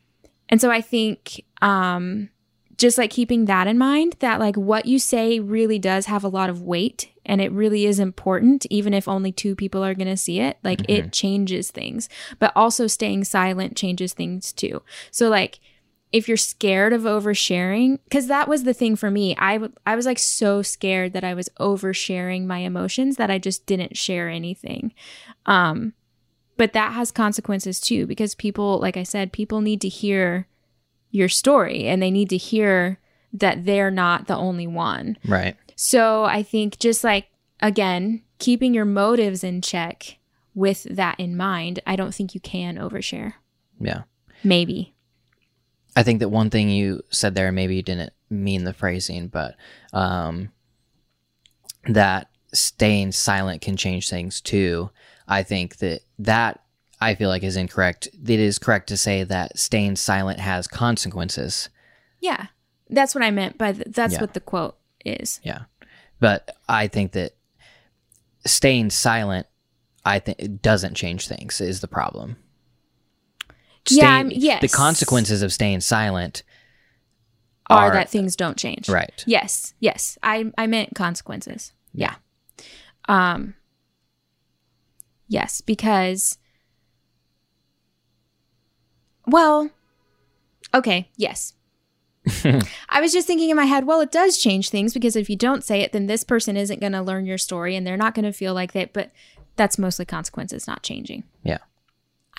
And 0.50 0.60
so 0.60 0.72
I 0.72 0.82
think 0.82 1.44
um, 1.62 2.30
just 2.78 2.98
like 2.98 3.12
keeping 3.12 3.46
that 3.46 3.68
in 3.68 3.78
mind, 3.78 4.16
that 4.20 4.40
like 4.40 4.56
what 4.56 4.86
you 4.86 4.98
say 4.98 5.40
really 5.40 5.78
does 5.78 6.08
have 6.08 6.24
a 6.24 6.30
lot 6.30 6.50
of 6.50 6.62
weight 6.62 7.10
and 7.26 7.42
it 7.42 7.52
really 7.52 7.86
is 7.86 8.00
important, 8.00 8.66
even 8.72 8.94
if 8.94 9.08
only 9.08 9.32
two 9.32 9.56
people 9.56 9.84
are 9.84 9.94
going 9.94 10.08
to 10.08 10.18
see 10.18 10.40
it. 10.40 10.58
Like 10.64 10.82
it 10.90 11.12
changes 11.12 11.70
things, 11.70 12.10
but 12.40 12.52
also 12.56 12.88
staying 12.88 13.26
silent 13.26 13.78
changes 13.78 14.14
things 14.14 14.52
too. 14.52 14.82
So, 15.12 15.30
like, 15.30 15.60
if 16.12 16.28
you're 16.28 16.38
scared 16.38 16.92
of 16.92 17.04
oversharing, 17.04 18.00
because 18.06 18.28
that 18.28 18.48
was 18.48 18.64
the 18.64 18.74
thing 18.74 18.96
for 18.96 19.12
me, 19.12 19.36
I, 19.38 19.54
w- 19.54 19.74
I 19.86 19.96
was 19.96 20.06
like 20.06 20.18
so 20.18 20.62
scared 20.62 21.14
that 21.14 21.24
I 21.24 21.34
was 21.34 21.50
oversharing 21.60 22.46
my 22.46 22.60
emotions 22.60 23.18
that 23.18 23.30
I 23.30 23.38
just 23.38 23.66
didn't 23.66 23.96
share 23.96 24.28
anything. 24.28 24.94
Um, 25.46 25.94
but 26.58 26.74
that 26.74 26.94
has 26.94 27.12
consequences 27.12 27.80
too, 27.80 28.08
because 28.08 28.34
people, 28.36 28.80
like 28.80 28.98
I 28.98 29.04
said, 29.04 29.32
people 29.32 29.62
need 29.62 29.82
to 29.82 29.88
hear 29.88 30.48
your 31.12 31.30
story 31.30 31.86
and 31.86 32.02
they 32.02 32.12
need 32.12 32.30
to 32.30 32.38
hear 32.38 33.00
that 33.32 33.66
they're 33.66 33.92
not 33.92 34.28
the 34.28 34.36
only 34.36 34.68
one. 34.68 35.18
Right. 35.26 35.56
So 35.76 36.26
I 36.26 36.44
think 36.44 36.80
just 36.80 37.04
like, 37.04 37.28
again, 37.62 38.24
keeping 38.40 38.74
your 38.74 38.86
motives 38.86 39.44
in 39.44 39.62
check 39.62 40.18
with 40.56 40.84
that 40.84 41.20
in 41.20 41.38
mind, 41.38 41.80
I 41.86 41.96
don't 41.96 42.14
think 42.14 42.34
you 42.34 42.42
can 42.42 42.78
overshare. 42.78 43.34
Yeah. 43.80 44.02
Maybe. 44.44 44.96
I 46.00 46.04
think 46.04 46.20
that 46.20 46.30
one 46.30 46.50
thing 46.50 46.70
you 46.70 47.02
said 47.10 47.36
there, 47.36 47.52
maybe 47.52 47.76
you 47.76 47.82
didn't 47.82 48.14
mean 48.30 48.64
the 48.64 48.72
phrasing, 48.74 49.28
but 49.28 49.56
um, 49.92 50.50
that 51.90 52.30
staying 52.54 53.12
silent 53.12 53.62
can 53.62 53.76
change 53.76 54.10
things 54.10 54.40
too. 54.40 54.92
I 55.28 55.44
think 55.44 55.76
that 55.80 56.04
that 56.20 56.62
I 57.02 57.16
feel 57.16 57.28
like 57.28 57.44
is 57.44 57.58
incorrect. 57.58 58.08
It 58.14 58.40
is 58.40 58.60
correct 58.60 58.88
to 58.88 58.96
say 58.98 59.26
that 59.26 59.60
staying 59.60 59.98
silent 59.98 60.40
has 60.40 60.68
consequences, 60.68 61.68
Yeah. 62.22 62.46
That's 62.90 63.14
what 63.14 63.24
I 63.26 63.32
meant 63.32 63.58
by 63.58 63.74
th- 63.74 63.88
that's 63.90 64.14
Yeah. 64.14 64.22
what 64.22 64.34
the 64.34 64.40
quote 64.40 64.78
is. 65.04 65.42
Yeah. 65.44 65.64
But 66.22 66.56
I 66.70 66.88
think 66.88 67.12
that 67.12 67.34
staying 68.46 68.92
silent, 68.92 69.48
I 70.06 70.20
think 70.20 70.40
it 70.40 70.62
doesn't 70.62 70.96
change 70.96 71.28
things 71.28 71.60
is 71.60 71.82
the 71.82 71.88
problem. 71.90 72.38
Yeah, 73.92 74.10
I'm- 74.10 74.32
yes. 74.34 74.62
The 74.62 74.68
consequences 74.70 75.42
of 75.42 75.52
staying 75.54 75.82
silent 75.82 76.44
Are, 77.70 77.88
are, 77.90 77.94
that 77.94 78.10
things 78.10 78.36
don't 78.36 78.58
change. 78.58 78.90
right. 78.90 79.24
Yes. 79.28 79.74
Yes. 79.80 80.18
I 80.24 80.52
I 80.58 80.68
meant 80.68 80.96
consequences. 80.96 81.74
Yeah. 81.94 82.16
Um 83.08 83.56
Yes, 85.28 85.62
because 85.62 86.38
well, 89.28 89.70
okay, 90.74 91.10
yes. 91.16 91.54
I 92.90 93.00
was 93.02 93.14
just 93.14 93.28
thinking 93.28 93.50
in 93.50 93.56
my 93.56 93.66
head, 93.66 93.86
well, 93.86 94.02
it 94.02 94.12
does 94.12 94.38
change 94.38 94.70
things 94.70 94.94
because 94.94 95.16
if 95.16 95.30
you 95.30 95.36
don't 95.36 95.64
say 95.64 95.82
it, 95.82 95.92
then 95.92 96.08
this 96.08 96.24
person 96.24 96.58
isn't 96.58 96.80
going 96.82 96.92
to 96.94 97.02
learn 97.02 97.26
your 97.26 97.38
story 97.38 97.76
and 97.76 97.86
they're 97.86 97.98
not 97.98 98.14
going 98.16 98.26
to 98.26 98.34
feel 98.34 98.54
like 98.54 98.74
that. 98.74 98.92
But 98.94 99.12
that's 99.56 99.78
mostly 99.78 100.06
consequences, 100.06 100.68
not 100.68 100.84
changing. 100.84 101.24
Yeah. 101.44 101.60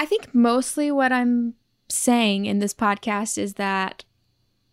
I 0.01 0.07
think 0.07 0.35
mostly 0.35 0.91
what 0.91 1.13
I'm 1.13 1.57
saying 1.91 2.47
in 2.47 2.59
this 2.59 2.73
podcast 2.73 3.37
is 3.37 3.55
that 3.55 4.05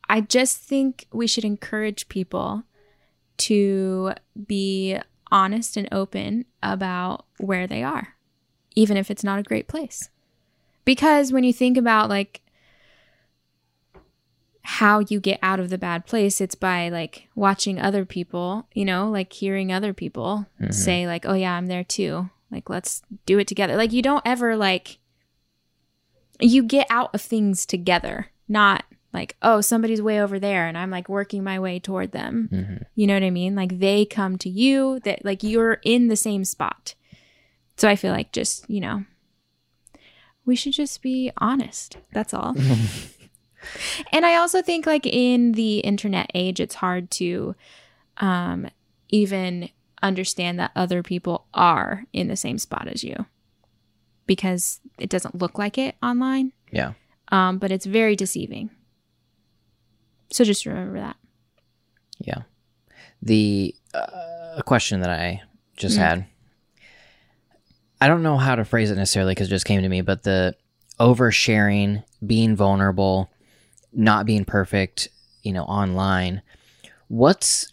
I 0.09 0.21
just 0.21 0.57
think 0.57 1.05
we 1.11 1.27
should 1.27 1.43
encourage 1.43 2.07
people 2.07 2.63
to 3.39 4.13
be 4.47 4.97
honest 5.29 5.75
and 5.75 5.89
open 5.91 6.45
about 6.63 7.25
where 7.39 7.67
they 7.67 7.83
are, 7.83 8.15
even 8.73 8.95
if 8.95 9.11
it's 9.11 9.23
not 9.23 9.37
a 9.37 9.43
great 9.43 9.67
place. 9.67 10.09
Because 10.85 11.33
when 11.33 11.43
you 11.43 11.51
think 11.51 11.75
about 11.75 12.07
like 12.07 12.39
how 14.61 14.99
you 15.09 15.19
get 15.19 15.39
out 15.43 15.59
of 15.59 15.69
the 15.69 15.77
bad 15.77 16.05
place, 16.05 16.39
it's 16.39 16.55
by 16.55 16.87
like 16.87 17.27
watching 17.35 17.81
other 17.81 18.05
people, 18.05 18.65
you 18.73 18.85
know, 18.85 19.09
like 19.09 19.33
hearing 19.33 19.73
other 19.73 19.93
people 19.93 20.45
mm-hmm. 20.57 20.71
say, 20.71 21.05
like, 21.05 21.25
oh, 21.25 21.33
yeah, 21.33 21.57
I'm 21.57 21.67
there 21.67 21.83
too. 21.83 22.29
Like, 22.49 22.69
let's 22.69 23.01
do 23.25 23.37
it 23.39 23.47
together. 23.47 23.75
Like, 23.75 23.91
you 23.91 24.01
don't 24.01 24.25
ever 24.25 24.55
like, 24.55 24.99
you 26.39 26.63
get 26.63 26.87
out 26.89 27.13
of 27.13 27.21
things 27.21 27.65
together, 27.65 28.27
not 28.47 28.83
like, 29.13 29.35
oh, 29.41 29.61
somebody's 29.61 30.01
way 30.01 30.21
over 30.21 30.39
there 30.39 30.67
and 30.67 30.77
I'm 30.77 30.91
like 30.91 31.09
working 31.09 31.43
my 31.43 31.59
way 31.59 31.79
toward 31.79 32.11
them. 32.11 32.49
Mhm. 32.51 32.83
You 32.95 33.07
know 33.07 33.13
what 33.15 33.23
I 33.23 33.29
mean? 33.31 33.55
Like 33.55 33.79
they 33.79 34.05
come 34.05 34.37
to 34.39 34.49
you 34.49 34.99
that 35.05 35.25
like 35.25 35.43
you're 35.43 35.79
in 35.83 36.07
the 36.07 36.15
same 36.15 36.45
spot. 36.45 36.93
So 37.77 37.87
I 37.87 37.95
feel 37.95 38.11
like 38.11 38.31
just, 38.31 38.69
you 38.69 38.79
know, 38.81 39.05
we 40.45 40.55
should 40.55 40.73
just 40.73 41.01
be 41.01 41.31
honest. 41.37 41.97
That's 42.13 42.33
all. 42.33 42.55
and 44.11 44.25
I 44.25 44.35
also 44.35 44.61
think 44.61 44.85
like 44.85 45.05
in 45.05 45.53
the 45.53 45.79
internet 45.79 46.29
age 46.33 46.59
it's 46.59 46.75
hard 46.75 47.09
to 47.11 47.55
um 48.17 48.67
even 49.09 49.69
understand 50.03 50.59
that 50.59 50.71
other 50.75 51.01
people 51.01 51.45
are 51.53 52.03
in 52.13 52.27
the 52.27 52.35
same 52.35 52.57
spot 52.57 52.87
as 52.87 53.03
you 53.03 53.25
because 54.27 54.79
it 54.99 55.09
doesn't 55.09 55.35
look 55.41 55.57
like 55.57 55.77
it 55.77 55.95
online. 56.03 56.51
Yeah. 56.71 56.93
Um 57.29 57.57
but 57.57 57.71
it's 57.71 57.85
very 57.85 58.15
deceiving. 58.15 58.69
So 60.31 60.43
just 60.43 60.65
remember 60.65 60.99
that. 60.99 61.15
Yeah. 62.19 62.41
The 63.21 63.73
uh, 63.93 64.61
question 64.65 64.99
that 65.01 65.09
I 65.09 65.41
just 65.77 65.95
Mm. 65.97 65.99
had, 66.01 66.25
I 68.01 68.07
don't 68.07 68.23
know 68.23 68.37
how 68.37 68.55
to 68.55 68.65
phrase 68.65 68.91
it 68.91 68.95
necessarily 68.95 69.31
because 69.31 69.47
it 69.47 69.51
just 69.51 69.65
came 69.65 69.81
to 69.81 69.89
me, 69.89 70.01
but 70.01 70.23
the 70.23 70.55
oversharing, 70.99 72.03
being 72.25 72.55
vulnerable, 72.55 73.29
not 73.93 74.25
being 74.25 74.45
perfect, 74.45 75.07
you 75.43 75.53
know, 75.53 75.63
online. 75.63 76.41
What's. 77.07 77.71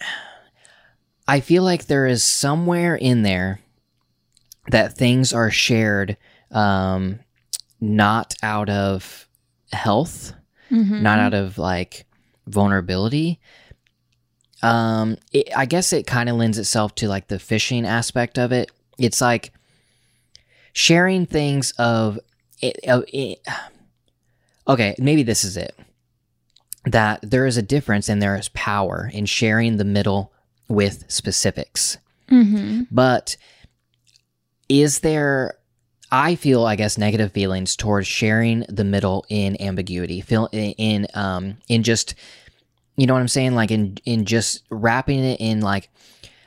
I 1.28 1.40
feel 1.40 1.62
like 1.62 1.86
there 1.86 2.06
is 2.06 2.24
somewhere 2.24 2.96
in 2.96 3.22
there 3.22 3.60
that 4.70 4.96
things 4.96 5.32
are 5.32 5.50
shared 5.50 6.16
um, 6.50 7.20
not 7.80 8.34
out 8.42 8.68
of 8.68 9.28
health 9.72 10.32
not 11.02 11.18
out 11.18 11.34
of 11.34 11.58
like 11.58 12.06
vulnerability. 12.46 13.40
Um, 14.62 15.16
it, 15.32 15.48
I 15.56 15.66
guess 15.66 15.92
it 15.92 16.06
kind 16.06 16.28
of 16.28 16.36
lends 16.36 16.58
itself 16.58 16.94
to 16.96 17.08
like 17.08 17.28
the 17.28 17.38
fishing 17.38 17.86
aspect 17.86 18.38
of 18.38 18.52
it. 18.52 18.70
It's 18.98 19.20
like 19.20 19.52
sharing 20.72 21.26
things 21.26 21.72
of 21.78 22.18
it, 22.60 22.78
of 22.86 23.04
it. 23.08 23.40
Okay, 24.68 24.94
maybe 24.98 25.24
this 25.24 25.42
is 25.42 25.56
it. 25.56 25.74
That 26.84 27.28
there 27.28 27.44
is 27.46 27.56
a 27.56 27.62
difference 27.62 28.08
and 28.08 28.22
there 28.22 28.36
is 28.36 28.50
power 28.50 29.10
in 29.12 29.26
sharing 29.26 29.78
the 29.78 29.84
middle 29.84 30.32
with 30.68 31.10
specifics. 31.10 31.98
Mm-hmm. 32.30 32.82
But 32.88 33.36
is 34.70 35.00
there 35.00 35.56
I 36.12 36.34
feel 36.36 36.64
I 36.64 36.76
guess 36.76 36.96
negative 36.96 37.32
feelings 37.32 37.76
towards 37.76 38.06
sharing 38.06 38.64
the 38.68 38.84
middle 38.84 39.24
in 39.28 39.60
ambiguity. 39.60 40.22
Feel 40.22 40.48
in, 40.52 41.06
um 41.14 41.58
in 41.68 41.82
just 41.82 42.14
you 42.96 43.06
know 43.06 43.12
what 43.14 43.20
I'm 43.20 43.28
saying 43.28 43.54
like 43.54 43.70
in 43.70 43.98
in 44.06 44.24
just 44.24 44.64
wrapping 44.70 45.20
it 45.24 45.40
in 45.40 45.60
like 45.60 45.90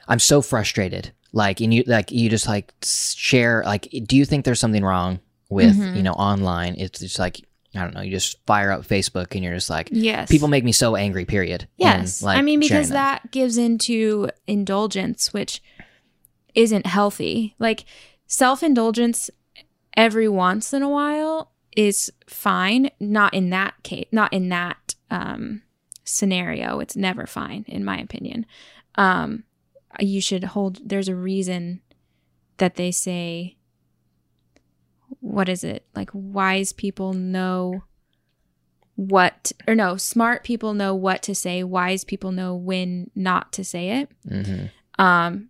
I'm 0.07 0.19
so 0.19 0.41
frustrated. 0.41 1.11
Like 1.31 1.61
and 1.61 1.73
you 1.73 1.83
like 1.87 2.11
you 2.11 2.29
just 2.29 2.47
like 2.47 2.73
share 2.83 3.63
like 3.65 3.87
do 4.05 4.15
you 4.17 4.25
think 4.25 4.45
there's 4.45 4.59
something 4.59 4.83
wrong 4.83 5.19
with, 5.49 5.75
Mhm. 5.77 5.95
you 5.97 6.03
know, 6.03 6.13
online? 6.13 6.75
It's 6.77 6.99
just 6.99 7.19
like 7.19 7.41
I 7.75 7.81
don't 7.81 7.95
know, 7.95 8.01
you 8.01 8.11
just 8.11 8.37
fire 8.45 8.69
up 8.71 8.85
Facebook 8.85 9.33
and 9.33 9.43
you're 9.43 9.55
just 9.55 9.69
like 9.69 9.89
Yes. 9.91 10.29
people 10.29 10.47
make 10.47 10.63
me 10.63 10.71
so 10.73 10.95
angry, 10.95 11.25
period. 11.25 11.67
Yes. 11.77 12.21
And, 12.21 12.25
like, 12.27 12.37
I 12.37 12.41
mean, 12.43 12.59
because 12.59 12.89
that 12.89 13.31
gives 13.31 13.57
into 13.57 14.29
indulgence, 14.45 15.33
which 15.33 15.61
isn't 16.53 16.85
healthy. 16.85 17.55
Like 17.59 17.85
self 18.33 18.63
indulgence 18.63 19.29
every 19.95 20.27
once 20.27 20.73
in 20.73 20.81
a 20.81 20.89
while 20.89 21.51
is 21.77 22.11
fine. 22.27 22.89
Not 22.99 23.33
in 23.33 23.49
that 23.51 23.75
case, 23.83 24.07
not 24.11 24.33
in 24.33 24.49
that 24.49 24.95
um, 25.11 25.61
scenario. 26.03 26.79
It's 26.79 26.95
never 26.95 27.27
fine, 27.27 27.63
in 27.67 27.85
my 27.85 27.97
opinion. 27.97 28.45
Um, 28.95 29.43
you 29.99 30.19
should 30.21 30.43
hold, 30.43 30.81
there's 30.83 31.07
a 31.07 31.15
reason 31.15 31.81
that 32.57 32.75
they 32.75 32.91
say, 32.91 33.57
what 35.19 35.47
is 35.47 35.63
it? 35.63 35.85
Like 35.95 36.09
wise 36.13 36.73
people 36.73 37.13
know 37.13 37.83
what 38.95 39.51
or 39.67 39.73
no 39.73 39.97
smart 39.97 40.43
people 40.43 40.73
know 40.75 40.93
what 40.93 41.23
to 41.23 41.33
say 41.33 41.63
wise 41.63 42.03
people 42.03 42.31
know 42.31 42.53
when 42.55 43.09
not 43.15 43.51
to 43.51 43.63
say 43.63 43.89
it 43.89 44.09
Mhm. 44.29 44.69
um 44.99 45.49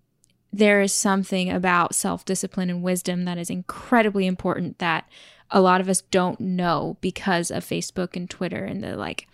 there 0.54 0.82
is 0.82 0.94
something 0.94 1.50
about 1.50 1.96
self-discipline 1.96 2.70
and 2.70 2.84
wisdom 2.84 3.26
that 3.26 3.38
is 3.38 3.50
incredibly 3.50 4.26
important 4.28 4.78
that 4.80 5.10
a 5.52 5.60
lot 5.60 5.82
of 5.82 5.90
us 5.90 6.02
don't 6.02 6.40
know 6.40 6.98
because 7.02 7.52
of 7.52 7.66
facebook 7.66 8.16
and 8.16 8.30
twitter 8.30 8.64
and 8.64 8.84
the 8.84 8.96
like 8.96 9.28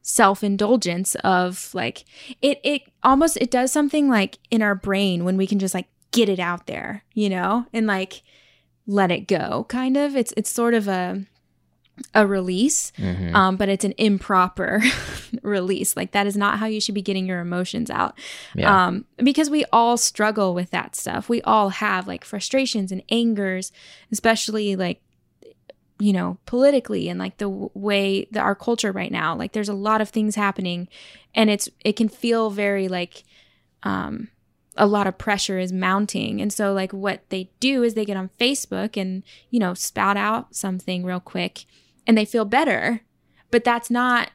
self-indulgence 0.00 1.14
of 1.16 1.72
like 1.74 2.04
it 2.40 2.58
it 2.64 2.82
almost 3.04 3.36
it 3.36 3.50
does 3.50 3.70
something 3.70 4.08
like 4.08 4.38
in 4.50 4.60
our 4.60 4.74
brain 4.74 5.24
when 5.24 5.36
we 5.36 5.46
can 5.46 5.60
just 5.60 5.74
like 5.74 5.86
get 6.10 6.28
it 6.28 6.40
out 6.40 6.66
there 6.66 7.04
you 7.14 7.28
know 7.28 7.66
and 7.72 7.86
like 7.86 8.22
let 8.86 9.10
it 9.10 9.28
go 9.28 9.64
kind 9.68 9.96
of. 9.96 10.16
It's 10.16 10.32
it's 10.36 10.50
sort 10.50 10.74
of 10.74 10.88
a 10.88 11.24
a 12.14 12.26
release 12.26 12.92
Mhm. 12.98 13.34
um, 13.34 13.56
but 13.56 13.68
it's 13.68 13.84
an 13.84 13.94
improper 13.98 14.82
release. 15.42 15.96
Like 15.96 16.12
that 16.12 16.26
is 16.26 16.36
not 16.36 16.58
how 16.58 16.66
you 16.66 16.80
should 16.80 16.94
be 16.94 17.02
getting 17.02 17.26
your 17.26 17.40
emotions 17.40 17.90
out. 17.90 18.18
yeah. 18.54 18.86
Um, 18.86 19.04
because 19.16 19.48
we 19.50 19.64
all 19.72 19.96
struggle 19.96 20.54
with 20.54 20.70
that 20.70 20.94
stuff. 20.96 21.28
We 21.28 21.40
all 21.42 21.70
have 21.70 22.06
like 22.06 22.24
frustrations 22.24 22.92
and 22.92 23.02
angers, 23.10 23.72
especially 24.10 24.76
like 24.76 25.00
you 25.98 26.12
know 26.12 26.38
politically 26.46 27.08
and 27.08 27.18
like 27.18 27.38
the 27.38 27.44
w- 27.48 27.70
way 27.74 28.26
that 28.32 28.42
our 28.42 28.54
culture 28.54 28.92
right 28.92 29.12
now. 29.12 29.34
Like 29.36 29.52
there's 29.52 29.68
a 29.68 29.74
lot 29.74 30.00
of 30.00 30.08
things 30.08 30.34
happening, 30.34 30.88
and 31.34 31.48
it's 31.50 31.68
it 31.84 31.94
can 31.96 32.08
feel 32.08 32.50
very 32.50 32.88
like 32.88 33.24
um, 33.84 34.28
a 34.76 34.86
lot 34.86 35.06
of 35.06 35.18
pressure 35.18 35.58
is 35.58 35.72
mounting. 35.72 36.40
And 36.40 36.52
so 36.52 36.72
like 36.72 36.92
what 36.92 37.20
they 37.28 37.50
do 37.60 37.82
is 37.82 37.94
they 37.94 38.04
get 38.04 38.16
on 38.16 38.30
Facebook 38.40 39.00
and 39.00 39.22
you 39.50 39.60
know 39.60 39.74
spout 39.74 40.16
out 40.16 40.54
something 40.56 41.04
real 41.04 41.20
quick, 41.20 41.66
and 42.06 42.16
they 42.18 42.24
feel 42.24 42.44
better. 42.44 43.02
But 43.50 43.64
that's 43.64 43.90
not 43.90 44.30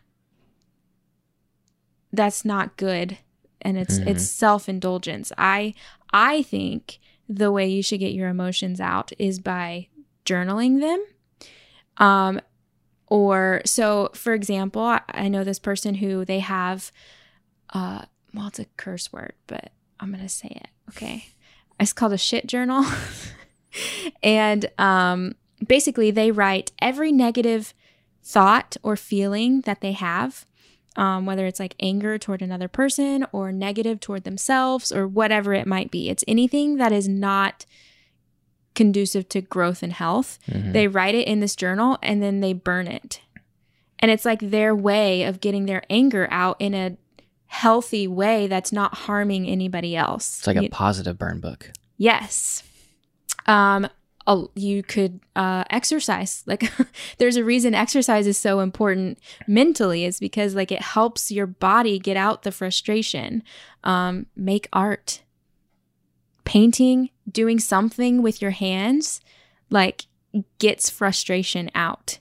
that's 2.14 2.46
not 2.46 2.78
good 2.78 3.18
and 3.62 3.78
it's 3.78 4.00
Mhm. 4.00 4.08
it's 4.08 4.24
self-indulgence 4.30 5.32
i 5.38 5.74
i 6.14 6.42
think 6.42 7.00
the 7.28 7.52
way 7.52 7.68
you 7.68 7.84
should 7.84 8.00
get 8.00 8.14
your 8.14 8.30
emotions 8.30 8.80
out 8.80 9.12
is 9.20 9.40
by 9.40 9.88
journaling 10.26 10.80
them 10.80 11.04
um 11.98 12.40
or 13.08 13.62
so 13.66 14.10
for 14.14 14.34
example 14.34 14.82
I, 14.82 15.02
I 15.10 15.28
know 15.28 15.44
this 15.44 15.60
person 15.60 15.96
who 15.96 16.24
they 16.24 16.40
have 16.40 16.92
uh 17.74 18.04
well 18.34 18.48
it's 18.48 18.60
a 18.60 18.66
curse 18.78 19.12
word 19.12 19.34
but 19.48 19.72
i'm 20.00 20.12
gonna 20.12 20.30
say 20.30 20.48
it 20.50 20.70
okay 20.90 21.26
it's 21.80 21.94
called 21.94 22.14
a 22.14 22.18
shit 22.18 22.48
journal 22.48 22.86
and 24.24 24.70
um 24.78 25.36
basically 25.66 26.12
they 26.12 26.32
write 26.32 26.72
every 26.82 27.12
negative 27.12 27.74
thought 28.24 28.76
or 28.84 28.96
feeling 28.96 29.62
that 29.62 29.82
they 29.82 29.94
have, 29.94 30.46
um, 30.96 31.26
whether 31.26 31.46
it's 31.46 31.60
like 31.60 31.76
anger 31.80 32.18
toward 32.18 32.42
another 32.42 32.68
person 32.68 33.26
or 33.32 33.52
negative 33.52 34.00
toward 34.00 34.24
themselves 34.24 34.92
or 34.92 35.08
whatever 35.08 35.54
it 35.54 35.66
might 35.68 35.92
be. 35.92 36.10
It's 36.10 36.24
anything 36.28 36.78
that 36.78 36.92
is 36.92 37.08
not 37.08 37.66
conducive 38.76 39.28
to 39.30 39.42
growth 39.42 39.82
and 39.82 39.94
health. 39.94 40.38
Mhm. 40.48 40.74
They 40.74 40.88
write 40.88 41.16
it 41.16 41.28
in 41.28 41.40
this 41.40 41.56
journal 41.56 41.98
and 42.04 42.22
then 42.22 42.42
they 42.42 42.54
burn 42.54 42.88
it. 42.88 43.22
And 44.00 44.12
it's 44.12 44.26
like 44.26 44.40
their 44.40 44.76
way 44.76 45.24
of 45.24 45.40
getting 45.40 45.66
their 45.66 45.82
anger 45.90 46.28
out 46.30 46.58
in 46.60 46.76
a 46.76 46.98
healthy 47.48 48.08
way 48.08 48.46
that's 48.46 48.72
not 48.72 48.94
harming 48.94 49.48
anybody 49.48 49.96
else. 49.96 50.40
It's 50.40 50.48
like 50.48 50.58
a 50.58 50.70
positive 50.70 51.18
burn 51.18 51.40
book. 51.40 51.72
Yes. 51.98 52.62
Um 53.48 53.88
you 54.56 54.84
could 54.84 55.20
uh 55.36 55.64
exercise. 55.70 56.44
Like 56.46 56.72
there's 57.18 57.38
a 57.38 57.44
reason 57.44 57.74
exercise 57.74 58.28
is 58.28 58.38
so 58.38 58.60
important 58.60 59.20
mentally 59.48 60.06
is 60.06 60.20
because 60.20 60.56
like 60.56 60.72
it 60.72 60.82
helps 60.82 61.32
your 61.32 61.48
body 61.48 62.00
get 62.00 62.18
out 62.18 62.44
the 62.44 62.52
frustration. 62.52 63.44
Um 63.84 64.26
make 64.36 64.68
art. 64.74 65.24
Painting, 66.44 67.10
doing 67.30 67.60
something 67.60 68.22
with 68.22 68.42
your 68.42 68.52
hands 68.52 69.22
like 69.70 70.08
gets 70.60 70.90
frustration 70.90 71.70
out. 71.74 72.20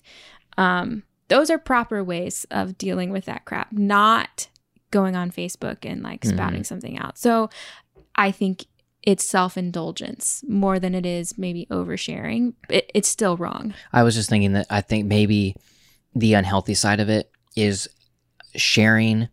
Um 0.56 1.02
those 1.28 1.50
are 1.50 1.58
proper 1.58 2.04
ways 2.04 2.46
of 2.52 2.78
dealing 2.78 3.10
with 3.10 3.24
that 3.24 3.44
crap, 3.44 3.72
not 3.72 4.48
going 4.92 5.16
on 5.16 5.30
Facebook 5.32 5.78
and 5.82 6.02
like 6.02 6.24
spouting 6.24 6.62
something 6.62 6.96
out. 6.98 7.18
So 7.18 7.50
I 8.14 8.30
think 8.30 8.66
it's 9.06 9.24
self 9.24 9.56
indulgence 9.56 10.44
more 10.46 10.78
than 10.78 10.94
it 10.94 11.06
is 11.06 11.38
maybe 11.38 11.66
oversharing. 11.70 12.54
It, 12.68 12.90
it's 12.92 13.08
still 13.08 13.36
wrong. 13.36 13.72
I 13.92 14.02
was 14.02 14.14
just 14.14 14.28
thinking 14.28 14.52
that 14.52 14.66
I 14.68 14.80
think 14.80 15.06
maybe 15.06 15.54
the 16.14 16.34
unhealthy 16.34 16.74
side 16.74 17.00
of 17.00 17.08
it 17.08 17.30
is 17.54 17.88
sharing 18.56 19.28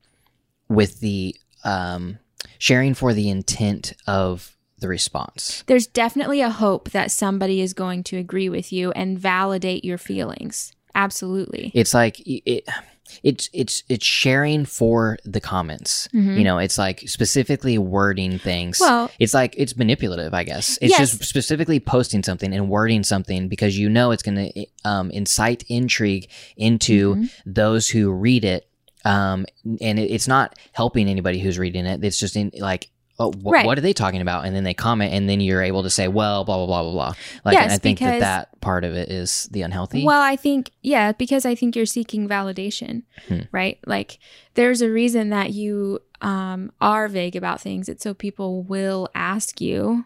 with 0.70 1.00
the 1.00 1.36
um, 1.66 2.20
sharing 2.60 2.94
for 2.94 3.14
the 3.14 3.30
intent 3.30 3.94
of 4.06 4.56
the 4.80 4.88
response. 4.88 5.64
There's 5.66 5.88
definitely 5.88 6.42
a 6.42 6.50
hope 6.50 6.92
that 6.92 7.10
somebody 7.10 7.62
is 7.62 7.74
going 7.74 8.04
to 8.06 8.18
agree 8.18 8.50
with 8.50 8.72
you 8.72 8.92
and 8.92 9.18
validate 9.18 9.84
your 9.84 9.98
feelings. 9.98 10.74
Absolutely. 10.94 11.72
It's 11.74 11.94
like 11.94 12.22
it, 12.26 12.68
it's 13.24 13.50
it's 13.54 13.84
it's 13.90 14.06
sharing 14.06 14.66
for 14.66 15.18
the 15.26 15.40
comments. 15.40 16.08
Mhm. 16.14 16.38
You 16.38 16.44
know, 16.44 16.58
it's 16.58 16.78
like 16.78 17.02
specifically 17.08 17.78
wording 17.78 18.40
things. 18.40 18.80
Well- 18.80 19.12
it's 19.20 19.34
like 19.34 19.54
it's 19.58 19.76
manipulative, 19.78 20.34
I 20.34 20.44
guess. 20.44 20.78
It's 20.82 20.92
Yes. 20.98 21.12
just 21.12 21.24
specifically 21.30 21.80
posting 21.80 22.24
something 22.24 22.54
and 22.54 22.70
wording 22.70 23.04
something 23.04 23.48
because 23.50 23.78
you 23.78 23.90
know 23.90 24.12
it's 24.12 24.24
going 24.24 24.52
to 24.52 24.66
um, 24.86 25.12
incite 25.12 25.64
intrigue 25.70 26.28
into 26.58 27.16
Mhm. 27.16 27.30
those 27.46 27.90
who 27.90 28.12
read 28.12 28.44
it. 28.46 28.68
Um, 29.06 29.46
and 29.82 30.00
it, 30.00 30.10
it's 30.12 30.28
not 30.30 30.58
helping 30.72 31.10
anybody 31.10 31.40
who's 31.40 31.60
reading 31.60 31.86
it. 31.86 32.04
It's 32.04 32.18
just 32.18 32.36
in 32.38 32.52
like, 32.58 32.90
oh, 33.20 33.32
wh- 33.32 33.46
Right. 33.52 33.66
what 33.66 33.78
are 33.78 33.82
they 33.82 33.94
talking 33.94 34.22
about? 34.22 34.46
And 34.46 34.56
then 34.56 34.64
they 34.64 34.74
comment, 34.74 35.14
and 35.14 35.30
then 35.30 35.40
you're 35.42 35.62
able 35.62 35.84
to 35.84 35.90
say, 35.90 36.08
well, 36.08 36.44
blah 36.44 36.58
blah 36.58 36.66
blah 36.66 36.84
blah 36.84 36.92
blah. 36.92 37.14
Like, 37.46 37.54
Yes, 37.54 37.72
I 37.74 37.78
think 37.78 38.00
that 38.00 38.20
that 38.20 38.62
part 38.62 38.84
of 38.84 38.94
it 38.96 39.10
is 39.10 39.48
the 39.52 39.62
unhealthy. 39.62 40.04
Well, 40.04 40.22
I 40.22 40.36
think, 40.36 40.72
yeah, 40.82 41.12
because 41.12 41.46
I 41.46 41.56
think 41.56 41.76
you're 41.76 41.86
seeking 41.86 42.28
validation, 42.28 43.04
Hmm. 43.28 43.42
right? 43.52 43.78
Like, 43.86 44.20
there's 44.56 44.82
a 44.82 44.90
reason 44.90 45.30
that 45.30 45.52
you 45.54 46.00
um, 46.22 46.72
are 46.80 47.08
vague 47.08 47.36
about 47.36 47.60
things. 47.62 47.90
It's 47.90 48.04
so 48.04 48.14
people 48.14 48.64
will 48.64 49.10
ask 49.14 49.60
you, 49.60 50.06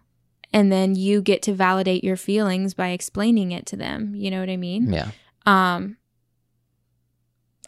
and 0.51 0.71
then 0.71 0.95
you 0.95 1.21
get 1.21 1.41
to 1.43 1.53
validate 1.53 2.03
your 2.03 2.15
feelings 2.17 2.73
by 2.73 2.89
explaining 2.89 3.51
it 3.51 3.65
to 3.67 3.75
them. 3.75 4.15
You 4.15 4.31
know 4.31 4.39
what 4.39 4.49
I 4.49 4.57
mean? 4.57 4.91
yeah. 4.91 5.11
Um, 5.45 5.97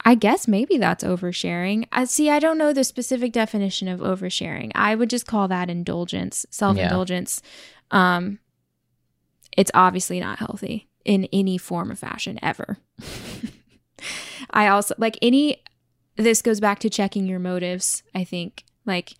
I 0.05 0.15
guess 0.15 0.47
maybe 0.47 0.77
that's 0.77 1.03
oversharing. 1.03 1.85
I 1.91 2.05
see. 2.05 2.29
I 2.29 2.39
don't 2.39 2.57
know 2.57 2.73
the 2.73 2.83
specific 2.83 3.31
definition 3.33 3.87
of 3.87 3.99
oversharing. 3.99 4.71
I 4.73 4.95
would 4.95 5.09
just 5.09 5.27
call 5.27 5.47
that 5.49 5.69
indulgence, 5.69 6.45
self 6.49 6.77
indulgence. 6.85 7.41
Um, 7.91 8.39
it's 9.57 9.71
obviously 9.73 10.19
not 10.19 10.39
healthy 10.39 10.87
in 11.05 11.27
any 11.33 11.57
form 11.57 11.91
or 11.91 11.95
fashion 11.95 12.39
ever. 12.41 12.77
I 14.51 14.67
also 14.67 14.95
like 14.97 15.17
any. 15.21 15.61
This 16.15 16.41
goes 16.41 16.59
back 16.59 16.79
to 16.79 16.89
checking 16.89 17.27
your 17.27 17.39
motives. 17.39 18.03
I 18.15 18.23
think 18.23 18.63
like 18.85 19.13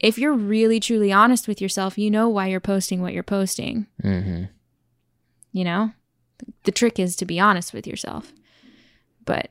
if 0.00 0.18
you're 0.18 0.32
really 0.32 0.80
truly 0.80 1.12
honest 1.12 1.46
with 1.46 1.60
yourself, 1.60 1.98
you 1.98 2.10
know 2.10 2.28
why 2.28 2.46
you're 2.46 2.60
posting 2.60 3.02
what 3.02 3.12
you're 3.12 3.22
posting. 3.22 3.86
hmm 4.00 4.44
You 5.52 5.64
know, 5.64 5.92
the 6.64 6.72
trick 6.72 6.98
is 6.98 7.16
to 7.16 7.26
be 7.26 7.38
honest 7.40 7.72
with 7.74 7.86
yourself. 7.86 8.32
But 9.24 9.50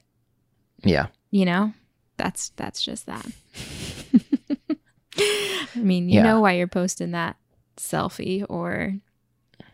Yeah. 0.84 1.08
you 1.32 1.46
know, 1.46 1.74
that's 2.18 2.50
that's 2.56 2.82
just 2.82 3.06
that. 3.06 3.26
I 5.18 5.68
mean, 5.80 6.10
you 6.10 6.16
Yeah. 6.16 6.24
know 6.24 6.40
why 6.42 6.54
you're 6.54 6.68
posting 6.68 7.12
that 7.12 7.36
selfie 7.78 8.46
or 8.50 8.96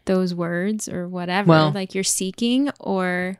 those 0.06 0.34
words 0.34 0.88
or 0.90 1.08
whatever. 1.08 1.50
Well- 1.50 1.72
like 1.72 1.94
you're 1.96 2.04
seeking 2.04 2.70
or 2.80 3.38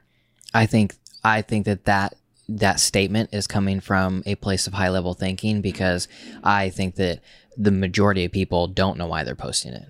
I 0.54 0.66
think 0.66 0.96
I 1.24 1.42
think 1.42 1.66
that 1.66 1.86
that 1.86 2.16
that 2.48 2.80
statement 2.80 3.30
is 3.34 3.48
coming 3.48 3.80
from 3.80 4.22
a 4.26 4.36
place 4.36 4.68
of 4.68 4.74
high 4.74 4.90
level 4.90 5.14
thinking 5.16 5.62
because 5.62 6.08
I 6.44 6.70
think 6.70 6.96
that 6.96 7.22
the 7.58 7.72
majority 7.72 8.24
of 8.26 8.32
people 8.32 8.68
don't 8.68 8.98
know 8.98 9.08
why 9.08 9.24
they're 9.24 9.36
posting 9.36 9.74
it. 9.74 9.88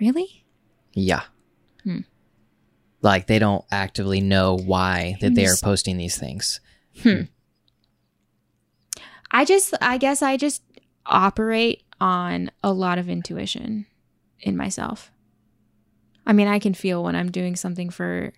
really? 0.00 0.44
Yeah. 0.94 1.22
Hmm. 1.84 2.00
Like 3.02 3.26
they 3.26 3.38
don't 3.38 3.64
actively 3.70 4.20
know 4.20 4.56
why 4.56 5.16
that 5.20 5.34
they 5.34 5.46
are 5.46 5.56
posting 5.62 5.96
these 5.96 6.16
things. 6.16 6.60
Hmm. 7.02 7.22
I 9.30 9.44
just 9.44 9.74
I 9.80 9.98
guess 9.98 10.22
I 10.22 10.36
just 10.36 10.62
operate 11.04 11.82
on 12.00 12.50
a 12.62 12.72
lot 12.72 12.98
of 12.98 13.08
intuition 13.08 13.86
in 14.40 14.56
myself. 14.56 15.10
I 16.26 16.32
mean, 16.32 16.46
I 16.46 16.60
can 16.60 16.74
feel 16.74 17.02
when 17.02 17.16
I'm 17.16 17.30
doing 17.32 17.56
something 17.56 17.90
for 17.90 18.32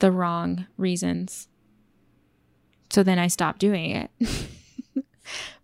the 0.00 0.12
wrong 0.12 0.66
reasons. 0.76 1.48
So 2.90 3.02
then 3.02 3.18
I 3.18 3.28
stop 3.28 3.58
doing 3.58 3.90
it. 3.92 4.10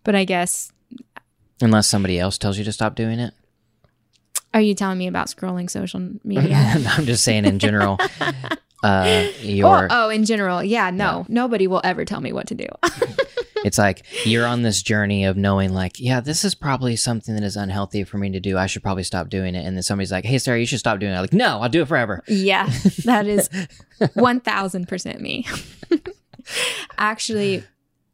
but 0.03 0.15
I 0.15 0.23
guess 0.23 0.71
Unless 1.59 1.87
somebody 1.87 2.19
else 2.19 2.37
tells 2.37 2.57
you 2.57 2.63
to 2.63 2.71
stop 2.71 2.95
doing 2.95 3.19
it. 3.19 3.33
Are 4.53 4.61
you 4.61 4.73
telling 4.73 4.97
me 4.97 5.07
about 5.07 5.27
scrolling 5.27 5.69
social 5.69 5.99
media? 6.23 6.55
I'm 6.87 7.05
just 7.05 7.23
saying 7.23 7.45
in 7.45 7.59
general. 7.59 7.97
uh, 8.83 9.27
your 9.41 9.85
oh, 9.85 10.05
oh, 10.05 10.09
in 10.09 10.25
general. 10.25 10.63
Yeah, 10.63 10.89
no. 10.89 11.25
Nobody 11.27 11.67
will 11.67 11.81
ever 11.83 12.05
tell 12.05 12.21
me 12.21 12.31
what 12.31 12.47
to 12.47 12.55
do. 12.55 12.67
it's 13.65 13.77
like 13.77 14.03
you're 14.25 14.45
on 14.45 14.61
this 14.61 14.81
journey 14.81 15.25
of 15.25 15.37
knowing 15.37 15.73
like, 15.73 15.99
yeah, 15.99 16.21
this 16.21 16.43
is 16.45 16.55
probably 16.55 16.95
something 16.95 17.35
that 17.35 17.43
is 17.43 17.55
unhealthy 17.55 18.03
for 18.03 18.17
me 18.17 18.31
to 18.31 18.39
do. 18.39 18.57
I 18.57 18.67
should 18.67 18.83
probably 18.83 19.03
stop 19.03 19.29
doing 19.29 19.55
it. 19.55 19.65
And 19.65 19.75
then 19.75 19.83
somebody's 19.83 20.11
like, 20.11 20.25
hey, 20.25 20.37
Sarah, 20.37 20.59
you 20.59 20.65
should 20.65 20.79
stop 20.79 20.99
doing 20.99 21.11
it. 21.11 21.15
I'm 21.15 21.21
like, 21.21 21.33
no, 21.33 21.59
I'll 21.59 21.69
do 21.69 21.81
it 21.81 21.87
forever. 21.87 22.23
Yeah, 22.27 22.67
that 23.05 23.27
is 23.27 23.49
1000% 23.99 25.19
me. 25.19 25.45
Actually, 26.97 27.63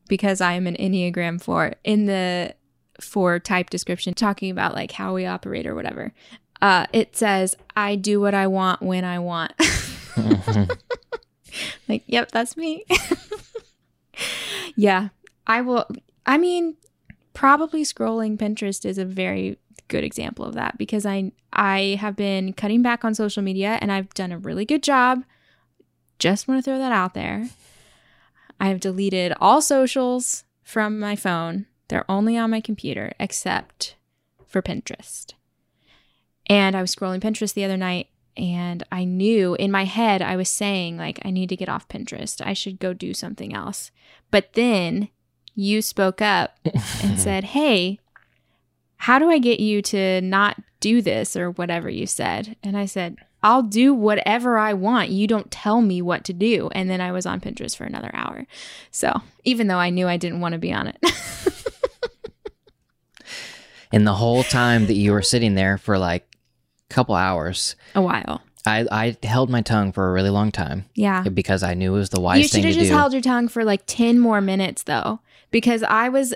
because 0.08 0.42
I 0.42 0.54
am 0.54 0.68
an 0.68 0.76
Enneagram 0.76 1.42
4, 1.42 1.76
in 1.84 2.06
the 2.06 2.56
4 3.02 3.40
type 3.40 3.70
description, 3.70 4.14
talking 4.14 4.52
about 4.52 4.74
like 4.74 4.92
how 4.92 5.14
we 5.14 5.26
operate 5.26 5.66
or 5.66 5.76
whatever, 5.76 6.14
uh, 6.62 6.86
it 6.94 7.16
says, 7.16 7.56
I 7.76 7.96
do 7.96 8.22
what 8.22 8.34
I 8.34 8.48
want 8.48 8.82
when 8.82 9.04
I 9.04 9.20
want. 9.20 9.54
like, 11.88 12.04
yep, 12.08 12.32
that's 12.32 12.56
me. 12.56 12.86
yeah, 14.76 15.10
I 15.48 15.62
will. 15.62 15.86
I 16.26 16.38
mean, 16.38 16.78
probably 17.34 17.84
scrolling 17.84 18.38
Pinterest 18.38 18.86
is 18.86 18.98
a 18.98 19.06
very 19.06 19.58
good 19.88 20.04
example 20.04 20.46
of 20.46 20.56
that 20.56 20.78
because 20.78 21.06
I 21.06 21.32
I 21.52 21.98
have 22.00 22.16
been 22.16 22.54
cutting 22.54 22.82
back 22.82 23.04
on 23.04 23.14
social 23.14 23.44
media 23.44 23.78
and 23.82 23.92
I've 23.92 24.14
done 24.14 24.32
a 24.32 24.38
really 24.38 24.66
good 24.66 24.84
job. 24.84 25.24
Just 26.20 26.48
want 26.48 26.64
to 26.64 26.64
throw 26.64 26.78
that 26.78 26.92
out 26.92 27.14
there. 27.14 27.50
I've 28.60 28.80
deleted 28.80 29.34
all 29.42 29.62
socials 29.62 30.46
from 30.64 31.00
my 31.00 31.16
phone. 31.16 31.66
They're 31.94 32.10
only 32.10 32.40
on 32.40 32.50
my 32.50 32.60
computer 32.60 33.14
except 33.20 33.98
for 34.48 34.64
Pinterest. 34.64 35.34
And 36.48 36.76
I 36.76 36.82
was 36.82 36.96
scrolling 36.96 37.22
Pinterest 37.22 37.54
the 37.54 37.66
other 37.66 37.78
night 37.78 38.08
and 38.36 38.82
I 38.92 39.04
knew 39.04 39.54
in 39.54 39.70
my 39.70 39.86
head 39.86 40.20
I 40.24 40.36
was 40.36 40.50
saying 40.50 40.98
like 40.98 41.20
I 41.24 41.30
need 41.30 41.50
to 41.50 41.56
get 41.56 41.70
off 41.70 41.88
Pinterest. 41.88 42.42
I 42.44 42.54
should 42.54 42.80
go 42.80 42.96
do 42.96 43.14
something 43.14 43.54
else. 43.54 43.92
But 44.32 44.54
then 44.54 45.10
you 45.54 45.84
spoke 45.84 46.20
up 46.20 46.58
and 47.04 47.20
said, 47.20 47.44
"Hey, 47.44 48.00
how 48.96 49.20
do 49.20 49.30
I 49.30 49.38
get 49.38 49.60
you 49.60 49.84
to 49.84 50.20
not 50.22 50.60
do 50.80 51.00
this 51.00 51.36
or 51.36 51.52
whatever 51.52 51.92
you 51.92 52.08
said?" 52.08 52.56
And 52.64 52.76
I 52.76 52.88
said, 52.88 53.18
"I'll 53.44 53.62
do 53.62 53.94
whatever 53.94 54.58
I 54.58 54.74
want. 54.74 55.12
You 55.12 55.28
don't 55.28 55.52
tell 55.52 55.80
me 55.80 56.02
what 56.02 56.24
to 56.24 56.34
do." 56.34 56.72
And 56.74 56.90
then 56.90 57.02
I 57.02 57.12
was 57.12 57.28
on 57.28 57.40
Pinterest 57.40 57.78
for 57.78 57.84
another 57.84 58.10
hour. 58.16 58.48
So, 58.90 59.22
even 59.44 59.68
though 59.68 59.78
I 59.78 59.92
knew 59.92 60.08
I 60.08 60.18
didn't 60.18 60.42
want 60.42 60.54
to 60.54 60.58
be 60.58 60.74
on 60.74 60.88
it. 60.88 60.98
And 63.94 64.06
the 64.06 64.14
whole 64.14 64.44
time 64.44 64.88
that 64.88 64.96
you 64.96 65.12
were 65.14 65.22
sitting 65.22 65.56
there 65.56 65.78
for 65.78 65.98
like 65.98 66.26
a 66.90 66.94
couple 66.94 67.16
hours, 67.16 67.76
a 67.96 68.02
while. 68.02 68.42
I, 68.66 68.86
I 68.92 69.18
held 69.28 69.50
my 69.50 69.62
tongue 69.62 69.92
for 69.92 70.10
a 70.10 70.14
really 70.14 70.30
long 70.30 70.52
time 70.52 70.86
Yeah. 70.96 71.24
because 71.24 71.64
I 71.64 71.74
knew 71.74 71.94
it 71.96 71.98
was 72.00 72.10
the 72.10 72.22
wise 72.22 72.38
You 72.38 72.44
wise 72.44 72.50
should 72.52 72.64
have 72.66 72.74
just 72.76 72.92
held 72.92 73.12
your 73.14 73.22
tongue 73.22 73.50
for 73.50 73.64
like 73.66 73.84
10 73.88 74.20
more 74.20 74.40
minutes 74.42 74.84
though 74.84 75.20
because 75.52 75.84
I 75.84 76.08
was 76.10 76.34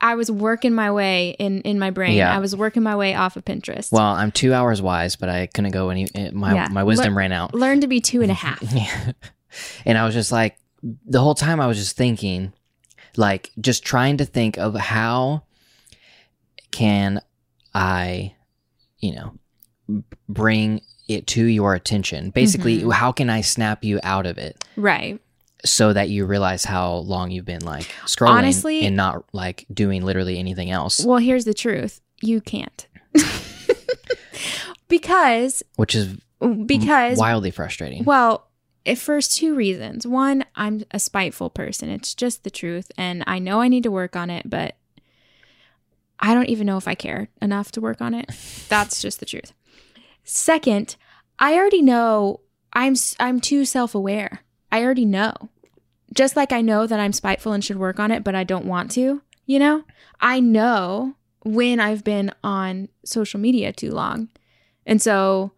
I 0.00 0.14
was 0.16 0.30
working 0.30 0.74
my 0.74 0.90
way 0.92 1.30
in 1.40 1.60
in 1.62 1.78
my 1.78 1.90
brain. 1.90 2.16
Yeah. 2.16 2.34
I 2.34 2.38
was 2.40 2.54
working 2.54 2.82
my 2.84 2.94
way 2.96 3.14
off 3.14 3.36
of 3.36 3.44
Pinterest. 3.44 3.90
well, 3.92 4.04
I'm 4.12 4.30
two 4.32 4.52
hours 4.54 4.80
wise, 4.82 5.16
but 5.16 5.28
I 5.28 5.46
couldn't 5.46 5.70
go 5.72 5.90
any. 5.90 6.06
eh, 6.14 6.30
My 6.32 6.52
Yeah. 6.54 6.68
my 6.70 6.82
wisdom 6.84 7.16
ran 7.16 7.32
out. 7.32 7.54
Learn 7.54 7.80
to 7.80 7.86
be 7.88 8.00
two 8.00 8.22
and 8.22 8.30
a 8.30 8.34
half. 8.34 8.60
Yeah. 8.72 9.12
And 9.86 9.96
I 9.96 10.04
was 10.04 10.14
just 10.14 10.30
like, 10.30 10.58
the 10.82 11.20
whole 11.20 11.34
time 11.34 11.58
I 11.60 11.66
was 11.66 11.78
just 11.78 11.96
thinking, 11.96 12.52
like, 13.16 13.50
just 13.60 13.82
trying 13.84 14.18
to 14.18 14.24
think 14.24 14.58
of 14.58 14.74
how 14.76 15.44
can 16.78 17.20
I, 17.74 18.34
you 18.98 19.14
know, 19.14 20.02
bring 20.28 20.80
it 21.08 21.26
to 21.28 21.44
your 21.44 21.74
attention. 21.74 22.30
Basically, 22.30 22.82
Mhm. 22.82 22.92
how 22.92 23.12
can 23.12 23.30
I 23.30 23.40
snap 23.40 23.82
you 23.84 23.98
out 24.02 24.26
of 24.26 24.36
it 24.38 24.62
right. 24.76 25.20
so 25.64 25.92
that 25.92 26.08
you 26.10 26.24
realize 26.26 26.64
how 26.64 26.96
long 26.96 27.30
you've 27.30 27.44
been 27.46 27.64
like 27.64 27.86
scrolling 28.06 28.30
Honestly- 28.38 28.84
and 28.86 28.94
not 28.96 29.24
like 29.32 29.66
doing 29.72 30.04
literally 30.04 30.38
anything 30.38 30.70
else, 30.70 31.04
Well, 31.04 31.18
here's 31.18 31.44
the 31.46 31.54
truth. 31.54 32.00
You 32.20 32.40
can't. 32.40 32.86
because 34.88 35.62
which 35.76 35.94
is 35.94 36.16
because 36.66 37.18
wildly 37.18 37.50
frustrating. 37.50 38.04
Well, 38.04 38.46
if 38.84 39.00
first 39.00 39.32
two 39.36 39.54
reasons. 39.54 40.06
One, 40.06 40.44
I'm 40.54 40.84
a 40.92 40.98
spiteful 40.98 41.50
person. 41.50 41.90
It's 41.90 42.14
just 42.14 42.44
the 42.44 42.50
truth. 42.50 42.90
And 42.96 43.22
I 43.26 43.38
know 43.38 43.60
I 43.60 43.68
need 43.68 43.82
to 43.82 43.90
work 43.90 44.16
on 44.16 44.30
it, 44.30 44.48
but 44.48 44.76
I 46.20 46.34
don't 46.34 46.48
even 46.48 46.66
know 46.66 46.76
if 46.76 46.88
I 46.88 46.94
care 46.94 47.28
enough 47.40 47.72
to 47.72 47.80
work 47.80 48.00
on 48.00 48.14
it. 48.14 48.30
That's 48.68 49.00
just 49.00 49.20
the 49.20 49.26
truth. 49.26 49.52
Second, 50.24 50.96
I 51.38 51.54
already 51.54 51.82
know 51.82 52.40
I'm 52.72 52.94
I'm 53.18 53.40
too 53.40 53.64
self-aware. 53.64 54.40
I 54.70 54.82
already 54.82 55.06
know. 55.06 55.32
Just 56.14 56.36
like 56.36 56.52
I 56.52 56.60
know 56.60 56.86
that 56.86 57.00
I'm 57.00 57.12
spiteful 57.12 57.52
and 57.52 57.64
should 57.64 57.78
work 57.78 58.00
on 58.00 58.10
it, 58.10 58.24
but 58.24 58.34
I 58.34 58.44
don't 58.44 58.64
want 58.64 58.90
to, 58.92 59.22
you 59.46 59.58
know? 59.58 59.84
I 60.20 60.40
know 60.40 61.14
when 61.44 61.80
I've 61.80 62.02
been 62.02 62.32
on 62.42 62.88
social 63.04 63.38
media 63.40 63.72
too 63.72 63.90
long. 63.90 64.28
And 64.86 65.00
so 65.00 65.52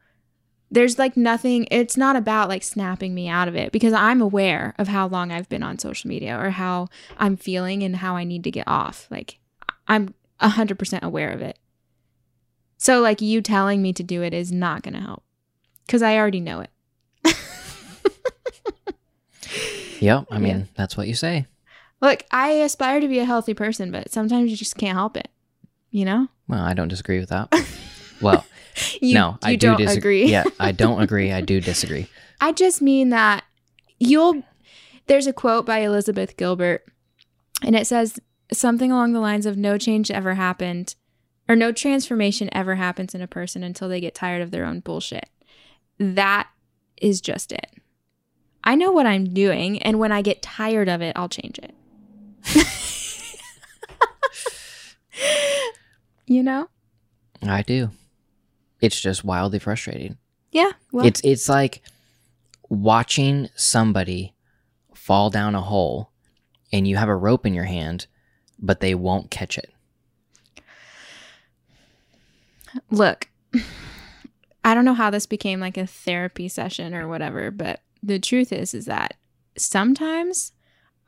there's 0.71 0.99
like 0.99 1.17
nothing 1.17 1.67
it's 1.71 1.97
not 1.97 2.17
about 2.17 2.49
like 2.49 2.63
snapping 2.63 3.15
me 3.15 3.29
out 3.29 3.49
of 3.49 3.57
it 3.57 3.73
because 3.73 3.93
i'm 3.93 4.21
aware 4.21 4.75
of 4.79 4.89
how 4.89 5.07
long 5.09 5.33
i've 5.33 5.49
been 5.49 5.63
on 5.63 5.79
social 5.79 6.09
media 6.09 6.39
or 6.39 6.51
how 6.51 6.87
i'm 7.19 7.37
feeling 7.37 7.83
and 7.83 7.97
how 7.97 8.15
i 8.15 8.25
need 8.25 8.45
to 8.45 8.51
get 8.51 8.69
off 8.69 9.09
like 9.11 9.39
i'm 9.89 10.15
100% 10.41 11.03
aware 11.03 11.31
of 11.31 11.41
it 11.43 11.59
so 12.79 13.01
like 13.01 13.21
you 13.21 13.41
telling 13.43 13.83
me 13.83 13.93
to 13.93 14.03
do 14.03 14.23
it 14.23 14.33
is 14.35 14.51
not 14.51 14.83
going 14.83 14.95
to 14.95 15.01
help 15.01 15.23
because 15.87 16.03
i 16.03 16.17
already 16.17 16.41
know 16.41 16.61
it 16.61 16.71
Yep. 20.01 20.27
I 20.31 20.39
mean, 20.39 20.67
that's 20.77 20.97
what 20.97 21.09
you 21.09 21.15
say. 21.15 21.47
look 22.01 22.23
i 22.31 22.51
aspire 22.53 23.01
to 23.01 23.09
be 23.09 23.19
a 23.19 23.25
healthy 23.25 23.53
person 23.55 23.91
but 23.91 24.11
sometimes 24.11 24.51
you 24.51 24.57
just 24.57 24.77
can't 24.77 24.97
help 24.97 25.17
it 25.17 25.29
you 25.91 26.05
know 26.07 26.29
Well, 26.49 26.63
I 26.63 26.73
don't 26.73 26.89
disagree 26.89 27.19
with 27.19 27.29
that. 27.31 27.53
Well, 28.23 28.45
you, 29.03 29.15
no, 29.15 29.39
I 29.43 29.51
you 29.53 29.57
do 29.59 29.67
don't 29.69 29.77
dis- 29.79 29.97
agree 29.97 30.27
Yeah, 30.31 30.45
I 30.59 30.73
don't 30.73 31.01
agree. 31.07 31.33
I 31.33 31.41
do 31.43 31.61
disagree. 31.61 32.09
I 32.41 32.53
just 32.53 32.81
mean 32.81 33.09
that 33.11 33.45
you'll. 33.99 34.43
There's 35.07 35.27
a 35.27 35.33
quote 35.33 35.67
by 35.67 35.79
Elizabeth 35.81 36.37
Gilbert, 36.37 36.85
and 37.65 37.75
it 37.75 37.87
says 37.87 38.19
something 38.53 38.91
along 38.91 39.13
the 39.13 39.21
lines 39.21 39.47
of 39.47 39.57
no 39.57 39.79
change 39.79 40.11
ever 40.11 40.35
happened, 40.35 40.95
or 41.49 41.57
no 41.57 41.73
transformation 41.73 42.49
ever 42.53 42.77
happens 42.77 43.15
in 43.15 43.23
a 43.23 43.27
person 43.27 43.63
until 43.63 43.89
they 43.89 44.01
get 44.01 44.15
tired 44.15 44.43
of 44.43 44.51
their 44.51 44.65
own 44.65 44.81
bullshit. 44.81 45.29
That 45.99 46.49
is 47.01 47.21
just 47.21 47.53
it. 47.53 47.71
I 48.63 48.75
know 48.75 48.93
what 48.93 49.07
I'm 49.07 49.33
doing, 49.33 49.83
and 49.83 49.99
when 49.99 50.13
I 50.13 50.23
get 50.23 50.43
tired 50.43 50.89
of 50.89 51.01
it, 51.01 51.13
I'll 51.17 51.29
change 51.29 51.59
it. 51.59 51.75
you 56.27 56.43
know? 56.43 56.69
I 57.43 57.63
do. 57.63 57.91
It's 58.81 59.01
just 59.01 59.25
wildly 59.25 59.59
frustrating. 59.59 60.17
Yeah. 60.53 60.73
Well, 60.93 61.07
It's 61.07 61.21
it's 61.23 61.49
like 61.49 61.83
watching 62.69 63.49
somebody 63.55 64.35
fall 64.95 65.31
down 65.31 65.55
a 65.55 65.61
hole 65.61 66.11
and 66.73 66.87
you 66.87 66.97
have 66.97 67.09
a 67.09 67.17
rope 67.17 67.47
in 67.47 67.55
your 67.55 67.65
hand, 67.65 68.07
but 68.61 68.81
they 68.81 68.95
won't 68.95 69.31
catch 69.31 69.59
it. 69.59 69.73
look 72.91 73.29
i 74.65 74.75
don't 74.75 74.85
know 74.85 74.95
how 74.95 75.11
this 75.11 75.27
became 75.27 75.59
like 75.59 75.77
a 75.77 75.87
therapy 75.87 76.49
session 76.49 76.95
or 76.95 77.09
whatever 77.09 77.51
but 77.51 77.81
the 78.03 78.19
truth 78.19 78.53
is 78.53 78.75
is 78.75 78.85
that 78.85 79.15
sometimes 79.57 80.53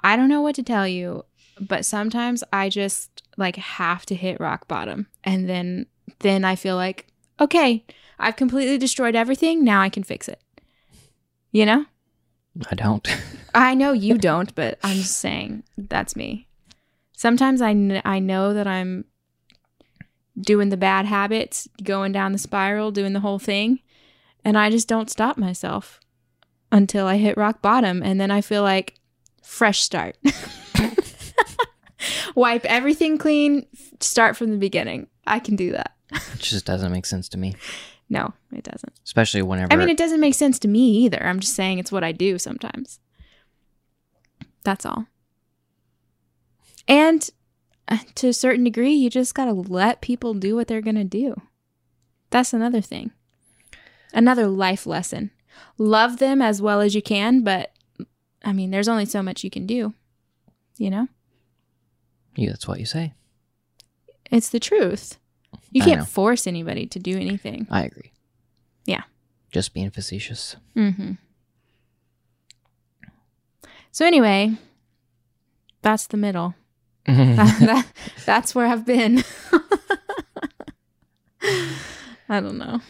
i 0.01 0.17
don't 0.17 0.29
know 0.29 0.41
what 0.41 0.57
to 0.57 0.63
tell 0.63 0.89
you 0.89 1.25
but 1.61 1.85
sometimes 1.85 2.43
i 2.53 2.69
just 2.69 3.23
like 3.37 3.57
have 3.57 4.05
to 4.05 4.17
hit 4.17 4.41
rock 4.41 4.67
bottom 4.67 5.07
and 5.23 5.49
then 5.49 5.87
then 6.19 6.45
i 6.45 6.57
feel 6.57 6.75
like 6.75 7.07
okay 7.39 7.85
i've 8.19 8.35
completely 8.35 8.77
destroyed 8.77 9.15
everything 9.15 9.63
now 9.63 9.81
i 9.81 9.89
can 9.89 10.03
fix 10.03 10.29
it 10.29 10.43
you 11.53 11.65
know 11.65 11.87
I 12.71 12.75
don't. 12.75 13.09
I 13.55 13.75
know 13.75 13.93
you 13.93 14.19
don't, 14.29 14.55
but 14.55 14.79
I'm 14.83 14.97
just 14.97 15.19
saying 15.19 15.63
that's 15.79 16.15
me. 16.17 16.49
Sometimes 17.23 17.63
I, 17.63 17.73
kn- 17.73 18.03
I 18.05 18.19
know 18.19 18.53
that 18.53 18.67
I'm 18.67 19.05
doing 20.41 20.71
the 20.71 20.77
bad 20.77 21.07
habits, 21.07 21.69
going 21.85 22.11
down 22.11 22.33
the 22.33 22.39
spiral, 22.39 22.91
doing 22.91 23.13
the 23.13 23.21
whole 23.21 23.39
thing, 23.39 23.79
and 24.45 24.59
I 24.59 24.71
just 24.71 24.89
don't 24.89 25.09
stop 25.09 25.39
myself 25.39 26.01
until 26.73 27.07
I 27.07 27.19
hit 27.19 27.37
rock 27.37 27.63
bottom. 27.63 28.03
And 28.03 28.21
then 28.21 28.33
I 28.33 28.41
feel 28.41 28.65
like 28.65 28.99
fresh 29.41 29.83
start. 29.83 30.17
Wipe 32.35 32.65
everything 32.65 33.19
clean, 33.19 33.67
start 34.01 34.37
from 34.37 34.51
the 34.51 34.57
beginning. 34.57 35.07
I 35.25 35.39
can 35.39 35.55
do 35.55 35.71
that. 35.71 35.95
it 36.11 36.41
just 36.41 36.67
doesn't 36.67 36.91
make 36.91 37.07
sense 37.07 37.29
to 37.29 37.39
me. 37.39 37.55
No, 38.09 38.35
it 38.53 38.65
doesn't. 38.65 38.99
Especially 39.05 39.43
whenever 39.43 39.73
I 39.73 39.77
mean, 39.77 39.91
it 39.91 39.97
doesn't 39.97 40.19
make 40.19 40.35
sense 40.35 40.59
to 40.59 40.67
me 40.67 40.91
either. 41.05 41.23
I'm 41.25 41.39
just 41.39 41.55
saying 41.55 41.79
it's 41.79 41.93
what 41.93 42.03
I 42.03 42.11
do 42.11 42.37
sometimes. 42.37 42.99
That's 44.65 44.85
all. 44.85 45.07
And 46.89 47.29
uh, 47.89 47.99
to 48.17 48.29
a 48.29 48.33
certain 48.33 48.65
degree, 48.65 48.93
you 48.93 49.11
just 49.11 49.35
got 49.35 49.47
to 49.47 49.53
let 49.53 50.01
people 50.01 50.35
do 50.35 50.55
what 50.57 50.69
they're 50.69 50.81
going 50.81 50.97
to 50.97 51.05
do. 51.05 51.41
That's 52.31 52.53
another 52.53 52.81
thing. 52.81 53.11
Another 54.13 54.47
life 54.47 54.87
lesson. 54.87 55.31
Love 55.79 56.19
them 56.19 56.41
as 56.43 56.61
well 56.63 56.81
as 56.81 56.95
you 56.95 57.03
can, 57.03 57.43
but 57.43 57.73
I 58.45 58.53
mean, 58.53 58.71
there's 58.71 58.89
only 58.89 59.05
so 59.05 59.23
much 59.23 59.45
you 59.45 59.51
can 59.51 59.67
do. 59.67 59.95
You 60.79 60.91
know? 60.91 61.09
yeah, 62.35 62.51
that's 62.51 62.67
what 62.67 62.81
you 62.81 62.87
say. 62.87 63.13
It's 64.31 64.49
the 64.49 64.59
truth. 64.59 65.19
You 65.71 65.83
I 65.83 65.87
can't 65.87 66.01
know. 66.01 66.07
force 66.07 66.47
anybody 66.47 66.87
to 66.87 66.99
do 66.99 67.17
anything. 67.19 67.67
I 67.71 67.85
agree. 67.85 68.13
Yeah. 68.87 69.03
Just 69.51 69.75
being 69.75 69.91
facetious. 69.91 70.57
Mm-hmm. 70.75 71.13
So 73.91 74.07
anyway, 74.07 74.57
that's 75.83 76.07
the 76.07 76.17
middle. 76.17 76.55
That, 77.07 77.37
that- 77.61 77.87
that's 78.25 78.55
where 78.55 78.67
I've 78.67 78.87
been. 78.87 79.23
I 82.29 82.41
don't 82.41 82.59
know. 82.59 82.81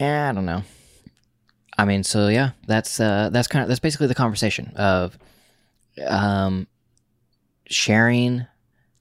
Yeah, 0.00 0.30
I 0.30 0.32
don't 0.32 0.46
know. 0.46 0.62
I 1.78 1.84
mean, 1.84 2.02
so 2.04 2.28
yeah, 2.28 2.50
that's 2.66 3.00
uh 3.00 3.30
that's 3.32 3.48
kind 3.48 3.62
of 3.62 3.68
that's 3.68 3.80
basically 3.80 4.06
the 4.06 4.14
conversation 4.14 4.72
of 4.76 5.18
um 6.06 6.66
sharing 7.66 8.46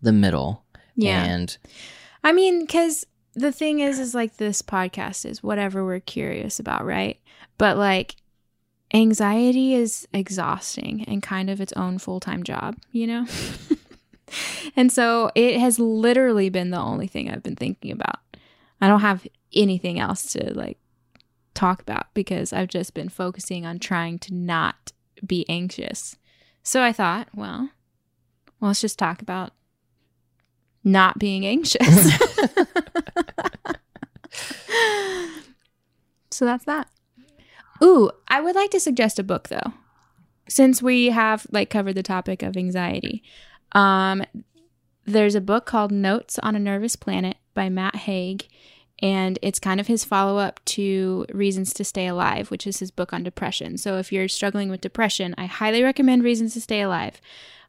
the 0.02 0.12
middle 0.12 0.64
Yeah. 0.96 1.24
and 1.24 1.58
I 2.24 2.32
mean, 2.34 2.62
because 2.62 3.06
the 3.34 3.52
thing 3.52 3.80
is, 3.80 4.00
is 4.00 4.14
like 4.16 4.38
this 4.38 4.62
podcast 4.62 5.26
is 5.26 5.42
whatever 5.44 5.84
we're 5.86 6.00
curious 6.00 6.60
about, 6.60 6.86
right? 6.86 7.20
But 7.58 7.78
like, 7.78 8.16
anxiety 8.94 9.74
is 9.74 10.08
exhausting 10.14 11.04
and 11.08 11.24
kind 11.24 11.50
of 11.50 11.60
its 11.62 11.74
own 11.74 11.98
full 11.98 12.20
time 12.20 12.44
job, 12.44 12.78
you 12.92 13.08
know? 13.08 13.26
and 14.76 14.92
so 14.92 15.32
it 15.36 15.60
has 15.60 15.80
literally 15.80 16.50
been 16.50 16.72
the 16.72 16.80
only 16.80 17.08
thing 17.08 17.30
I've 17.30 17.44
been 17.44 17.56
thinking 17.56 17.92
about. 17.92 18.20
I 18.80 18.88
don't 18.88 19.02
have 19.02 19.28
anything 19.54 20.00
else 20.00 20.32
to 20.34 20.54
like 20.54 20.78
talk 21.54 21.82
about 21.82 22.14
because 22.14 22.54
I've 22.54 22.70
just 22.70 22.94
been 22.94 23.10
focusing 23.10 23.66
on 23.66 23.80
trying 23.80 24.20
to 24.20 24.34
not 24.34 24.92
be 25.26 25.46
anxious. 25.50 26.16
So 26.64 26.82
I 26.82 26.92
thought, 26.92 27.28
well, 27.36 27.70
well 28.60 28.70
let's 28.70 28.82
just 28.82 29.00
talk 29.00 29.22
about 29.22 29.54
not 30.84 31.20
being 31.20 31.46
anxious. 31.46 32.18
so 36.32 36.46
that's 36.46 36.66
that. 36.66 36.88
Ooh, 37.84 38.12
I 38.28 38.42
would 38.42 38.56
like 38.56 38.72
to 38.72 38.80
suggest 38.80 39.20
a 39.20 39.24
book 39.24 39.50
though. 39.50 39.74
Since 40.48 40.82
we 40.82 41.08
have 41.08 41.46
like 41.52 41.70
covered 41.70 41.94
the 41.96 42.04
topic 42.04 42.44
of 42.44 42.58
anxiety. 42.58 43.24
Um 43.74 44.24
there's 45.06 45.36
a 45.36 45.42
book 45.42 45.66
called 45.66 45.92
Notes 45.92 46.40
on 46.40 46.56
a 46.56 46.60
Nervous 46.60 46.96
Planet 46.96 47.38
by 47.54 47.70
Matt 47.70 47.96
Haig 47.96 48.48
And 49.00 49.40
it's 49.42 49.60
kind 49.60 49.80
of 49.80 49.88
his 49.88 50.04
follow 50.06 50.38
up 50.38 50.64
to 50.66 51.26
Reasons 51.34 51.74
to 51.74 51.84
Stay 51.84 52.08
Alive, 52.08 52.52
which 52.52 52.68
is 52.68 52.80
his 52.80 52.92
book 52.92 53.14
on 53.14 53.24
depression. 53.24 53.78
So 53.78 53.98
if 53.98 54.12
you're 54.12 54.28
struggling 54.28 54.70
with 54.70 54.82
depression, 54.82 55.34
I 55.38 55.46
highly 55.46 55.82
recommend 55.84 56.24
Reasons 56.24 56.54
to 56.54 56.62
Stay 56.62 56.82
Alive. 56.82 57.20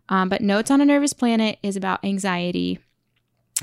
Um, 0.08 0.28
but 0.28 0.42
Notes 0.42 0.70
on 0.70 0.80
a 0.80 0.84
Nervous 0.84 1.14
Planet 1.14 1.58
is 1.62 1.76
about 1.76 2.04
anxiety 2.04 2.80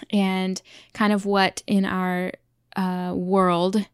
and 0.09 0.61
kind 0.93 1.13
of 1.13 1.25
what 1.25 1.61
in 1.67 1.85
our 1.85 2.31
uh, 2.75 3.13
world 3.15 3.85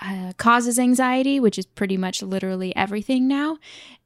uh, 0.00 0.32
causes 0.36 0.78
anxiety, 0.78 1.40
which 1.40 1.58
is 1.58 1.66
pretty 1.66 1.96
much 1.96 2.22
literally 2.22 2.74
everything 2.76 3.26
now. 3.26 3.58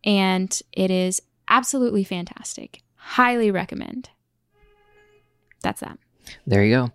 And 0.05 0.59
it 0.73 0.91
is 0.91 1.21
absolutely 1.49 2.05
fantastic. 2.05 2.84
Highly 3.05 3.51
recommend. 3.51 4.11
That's 5.63 5.81
that. 5.81 5.99
There 6.47 6.65
you 6.65 6.75
go. 6.75 6.93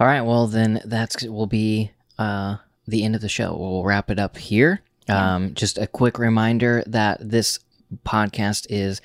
All 0.00 0.06
right. 0.06 0.20
Well, 0.20 0.46
then 0.46 0.80
that's 0.84 1.22
will 1.24 1.46
be 1.46 1.92
uh, 2.18 2.56
the 2.86 3.04
end 3.04 3.14
of 3.14 3.20
the 3.20 3.28
show. 3.28 3.56
We'll 3.56 3.84
wrap 3.84 4.10
it 4.10 4.18
up 4.18 4.36
here. 4.36 4.82
Um, 5.08 5.54
just 5.54 5.78
a 5.78 5.86
quick 5.86 6.18
reminder 6.18 6.82
that 6.86 7.30
this 7.30 7.60
podcast 8.04 8.66
is 8.68 9.00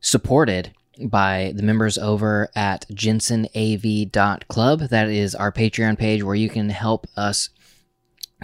supported 0.00 0.72
by 1.04 1.52
the 1.54 1.62
members 1.62 1.98
over 1.98 2.48
at 2.56 2.86
jensenav.club. 2.90 4.80
That 4.80 5.08
is 5.08 5.34
our 5.34 5.52
Patreon 5.52 5.98
page 5.98 6.22
where 6.24 6.34
you 6.34 6.48
can 6.48 6.70
help 6.70 7.06
us 7.16 7.50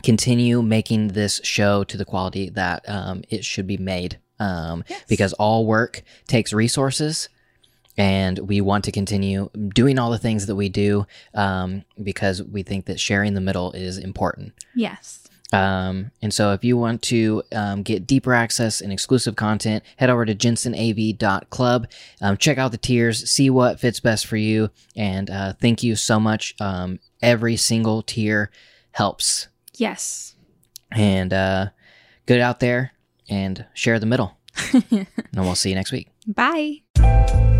continue 0.02 0.62
making 0.62 1.08
this 1.08 1.40
show 1.42 1.82
to 1.84 1.96
the 1.96 2.04
quality 2.04 2.50
that 2.50 2.88
um, 2.88 3.22
it 3.28 3.44
should 3.44 3.66
be 3.66 3.76
made. 3.76 4.18
Um, 4.42 4.84
Yes. 4.88 5.04
Because 5.08 5.32
all 5.34 5.66
work 5.66 6.02
takes 6.26 6.52
resources, 6.52 7.28
and 7.96 8.38
we 8.40 8.60
want 8.60 8.84
to 8.84 8.92
continue 8.92 9.50
doing 9.74 9.98
all 9.98 10.10
the 10.10 10.18
things 10.18 10.46
that 10.46 10.56
we 10.56 10.68
do 10.68 11.06
um, 11.34 11.84
because 12.02 12.42
we 12.42 12.62
think 12.62 12.86
that 12.86 12.98
sharing 12.98 13.34
the 13.34 13.40
middle 13.40 13.72
is 13.72 13.98
important. 13.98 14.52
Yes. 14.74 15.20
Um, 15.52 16.10
and 16.22 16.32
so 16.32 16.52
if 16.52 16.64
you 16.64 16.78
want 16.78 17.02
to 17.02 17.42
um, 17.52 17.82
get 17.82 18.06
deeper 18.06 18.32
access 18.32 18.80
and 18.80 18.90
exclusive 18.90 19.36
content, 19.36 19.84
head 19.98 20.08
over 20.08 20.24
to 20.24 20.34
jensenav.club. 20.34 21.86
Um, 22.22 22.36
check 22.38 22.56
out 22.56 22.70
the 22.72 22.78
tiers, 22.78 23.30
see 23.30 23.50
what 23.50 23.78
fits 23.78 24.00
best 24.00 24.26
for 24.26 24.38
you. 24.38 24.70
And 24.96 25.28
uh, 25.28 25.52
thank 25.60 25.82
you 25.82 25.94
so 25.94 26.18
much. 26.18 26.54
Um, 26.58 27.00
every 27.20 27.56
single 27.56 28.00
tier 28.02 28.50
helps. 28.92 29.48
Yes. 29.76 30.34
And 30.90 31.34
uh, 31.34 31.66
get 32.26 32.40
out 32.40 32.60
there 32.60 32.92
and 33.32 33.64
share 33.72 33.98
the 33.98 34.06
middle. 34.06 34.36
and 34.72 35.06
we'll 35.34 35.54
see 35.54 35.70
you 35.70 35.74
next 35.74 35.92
week. 35.92 36.08
Bye. 36.26 37.51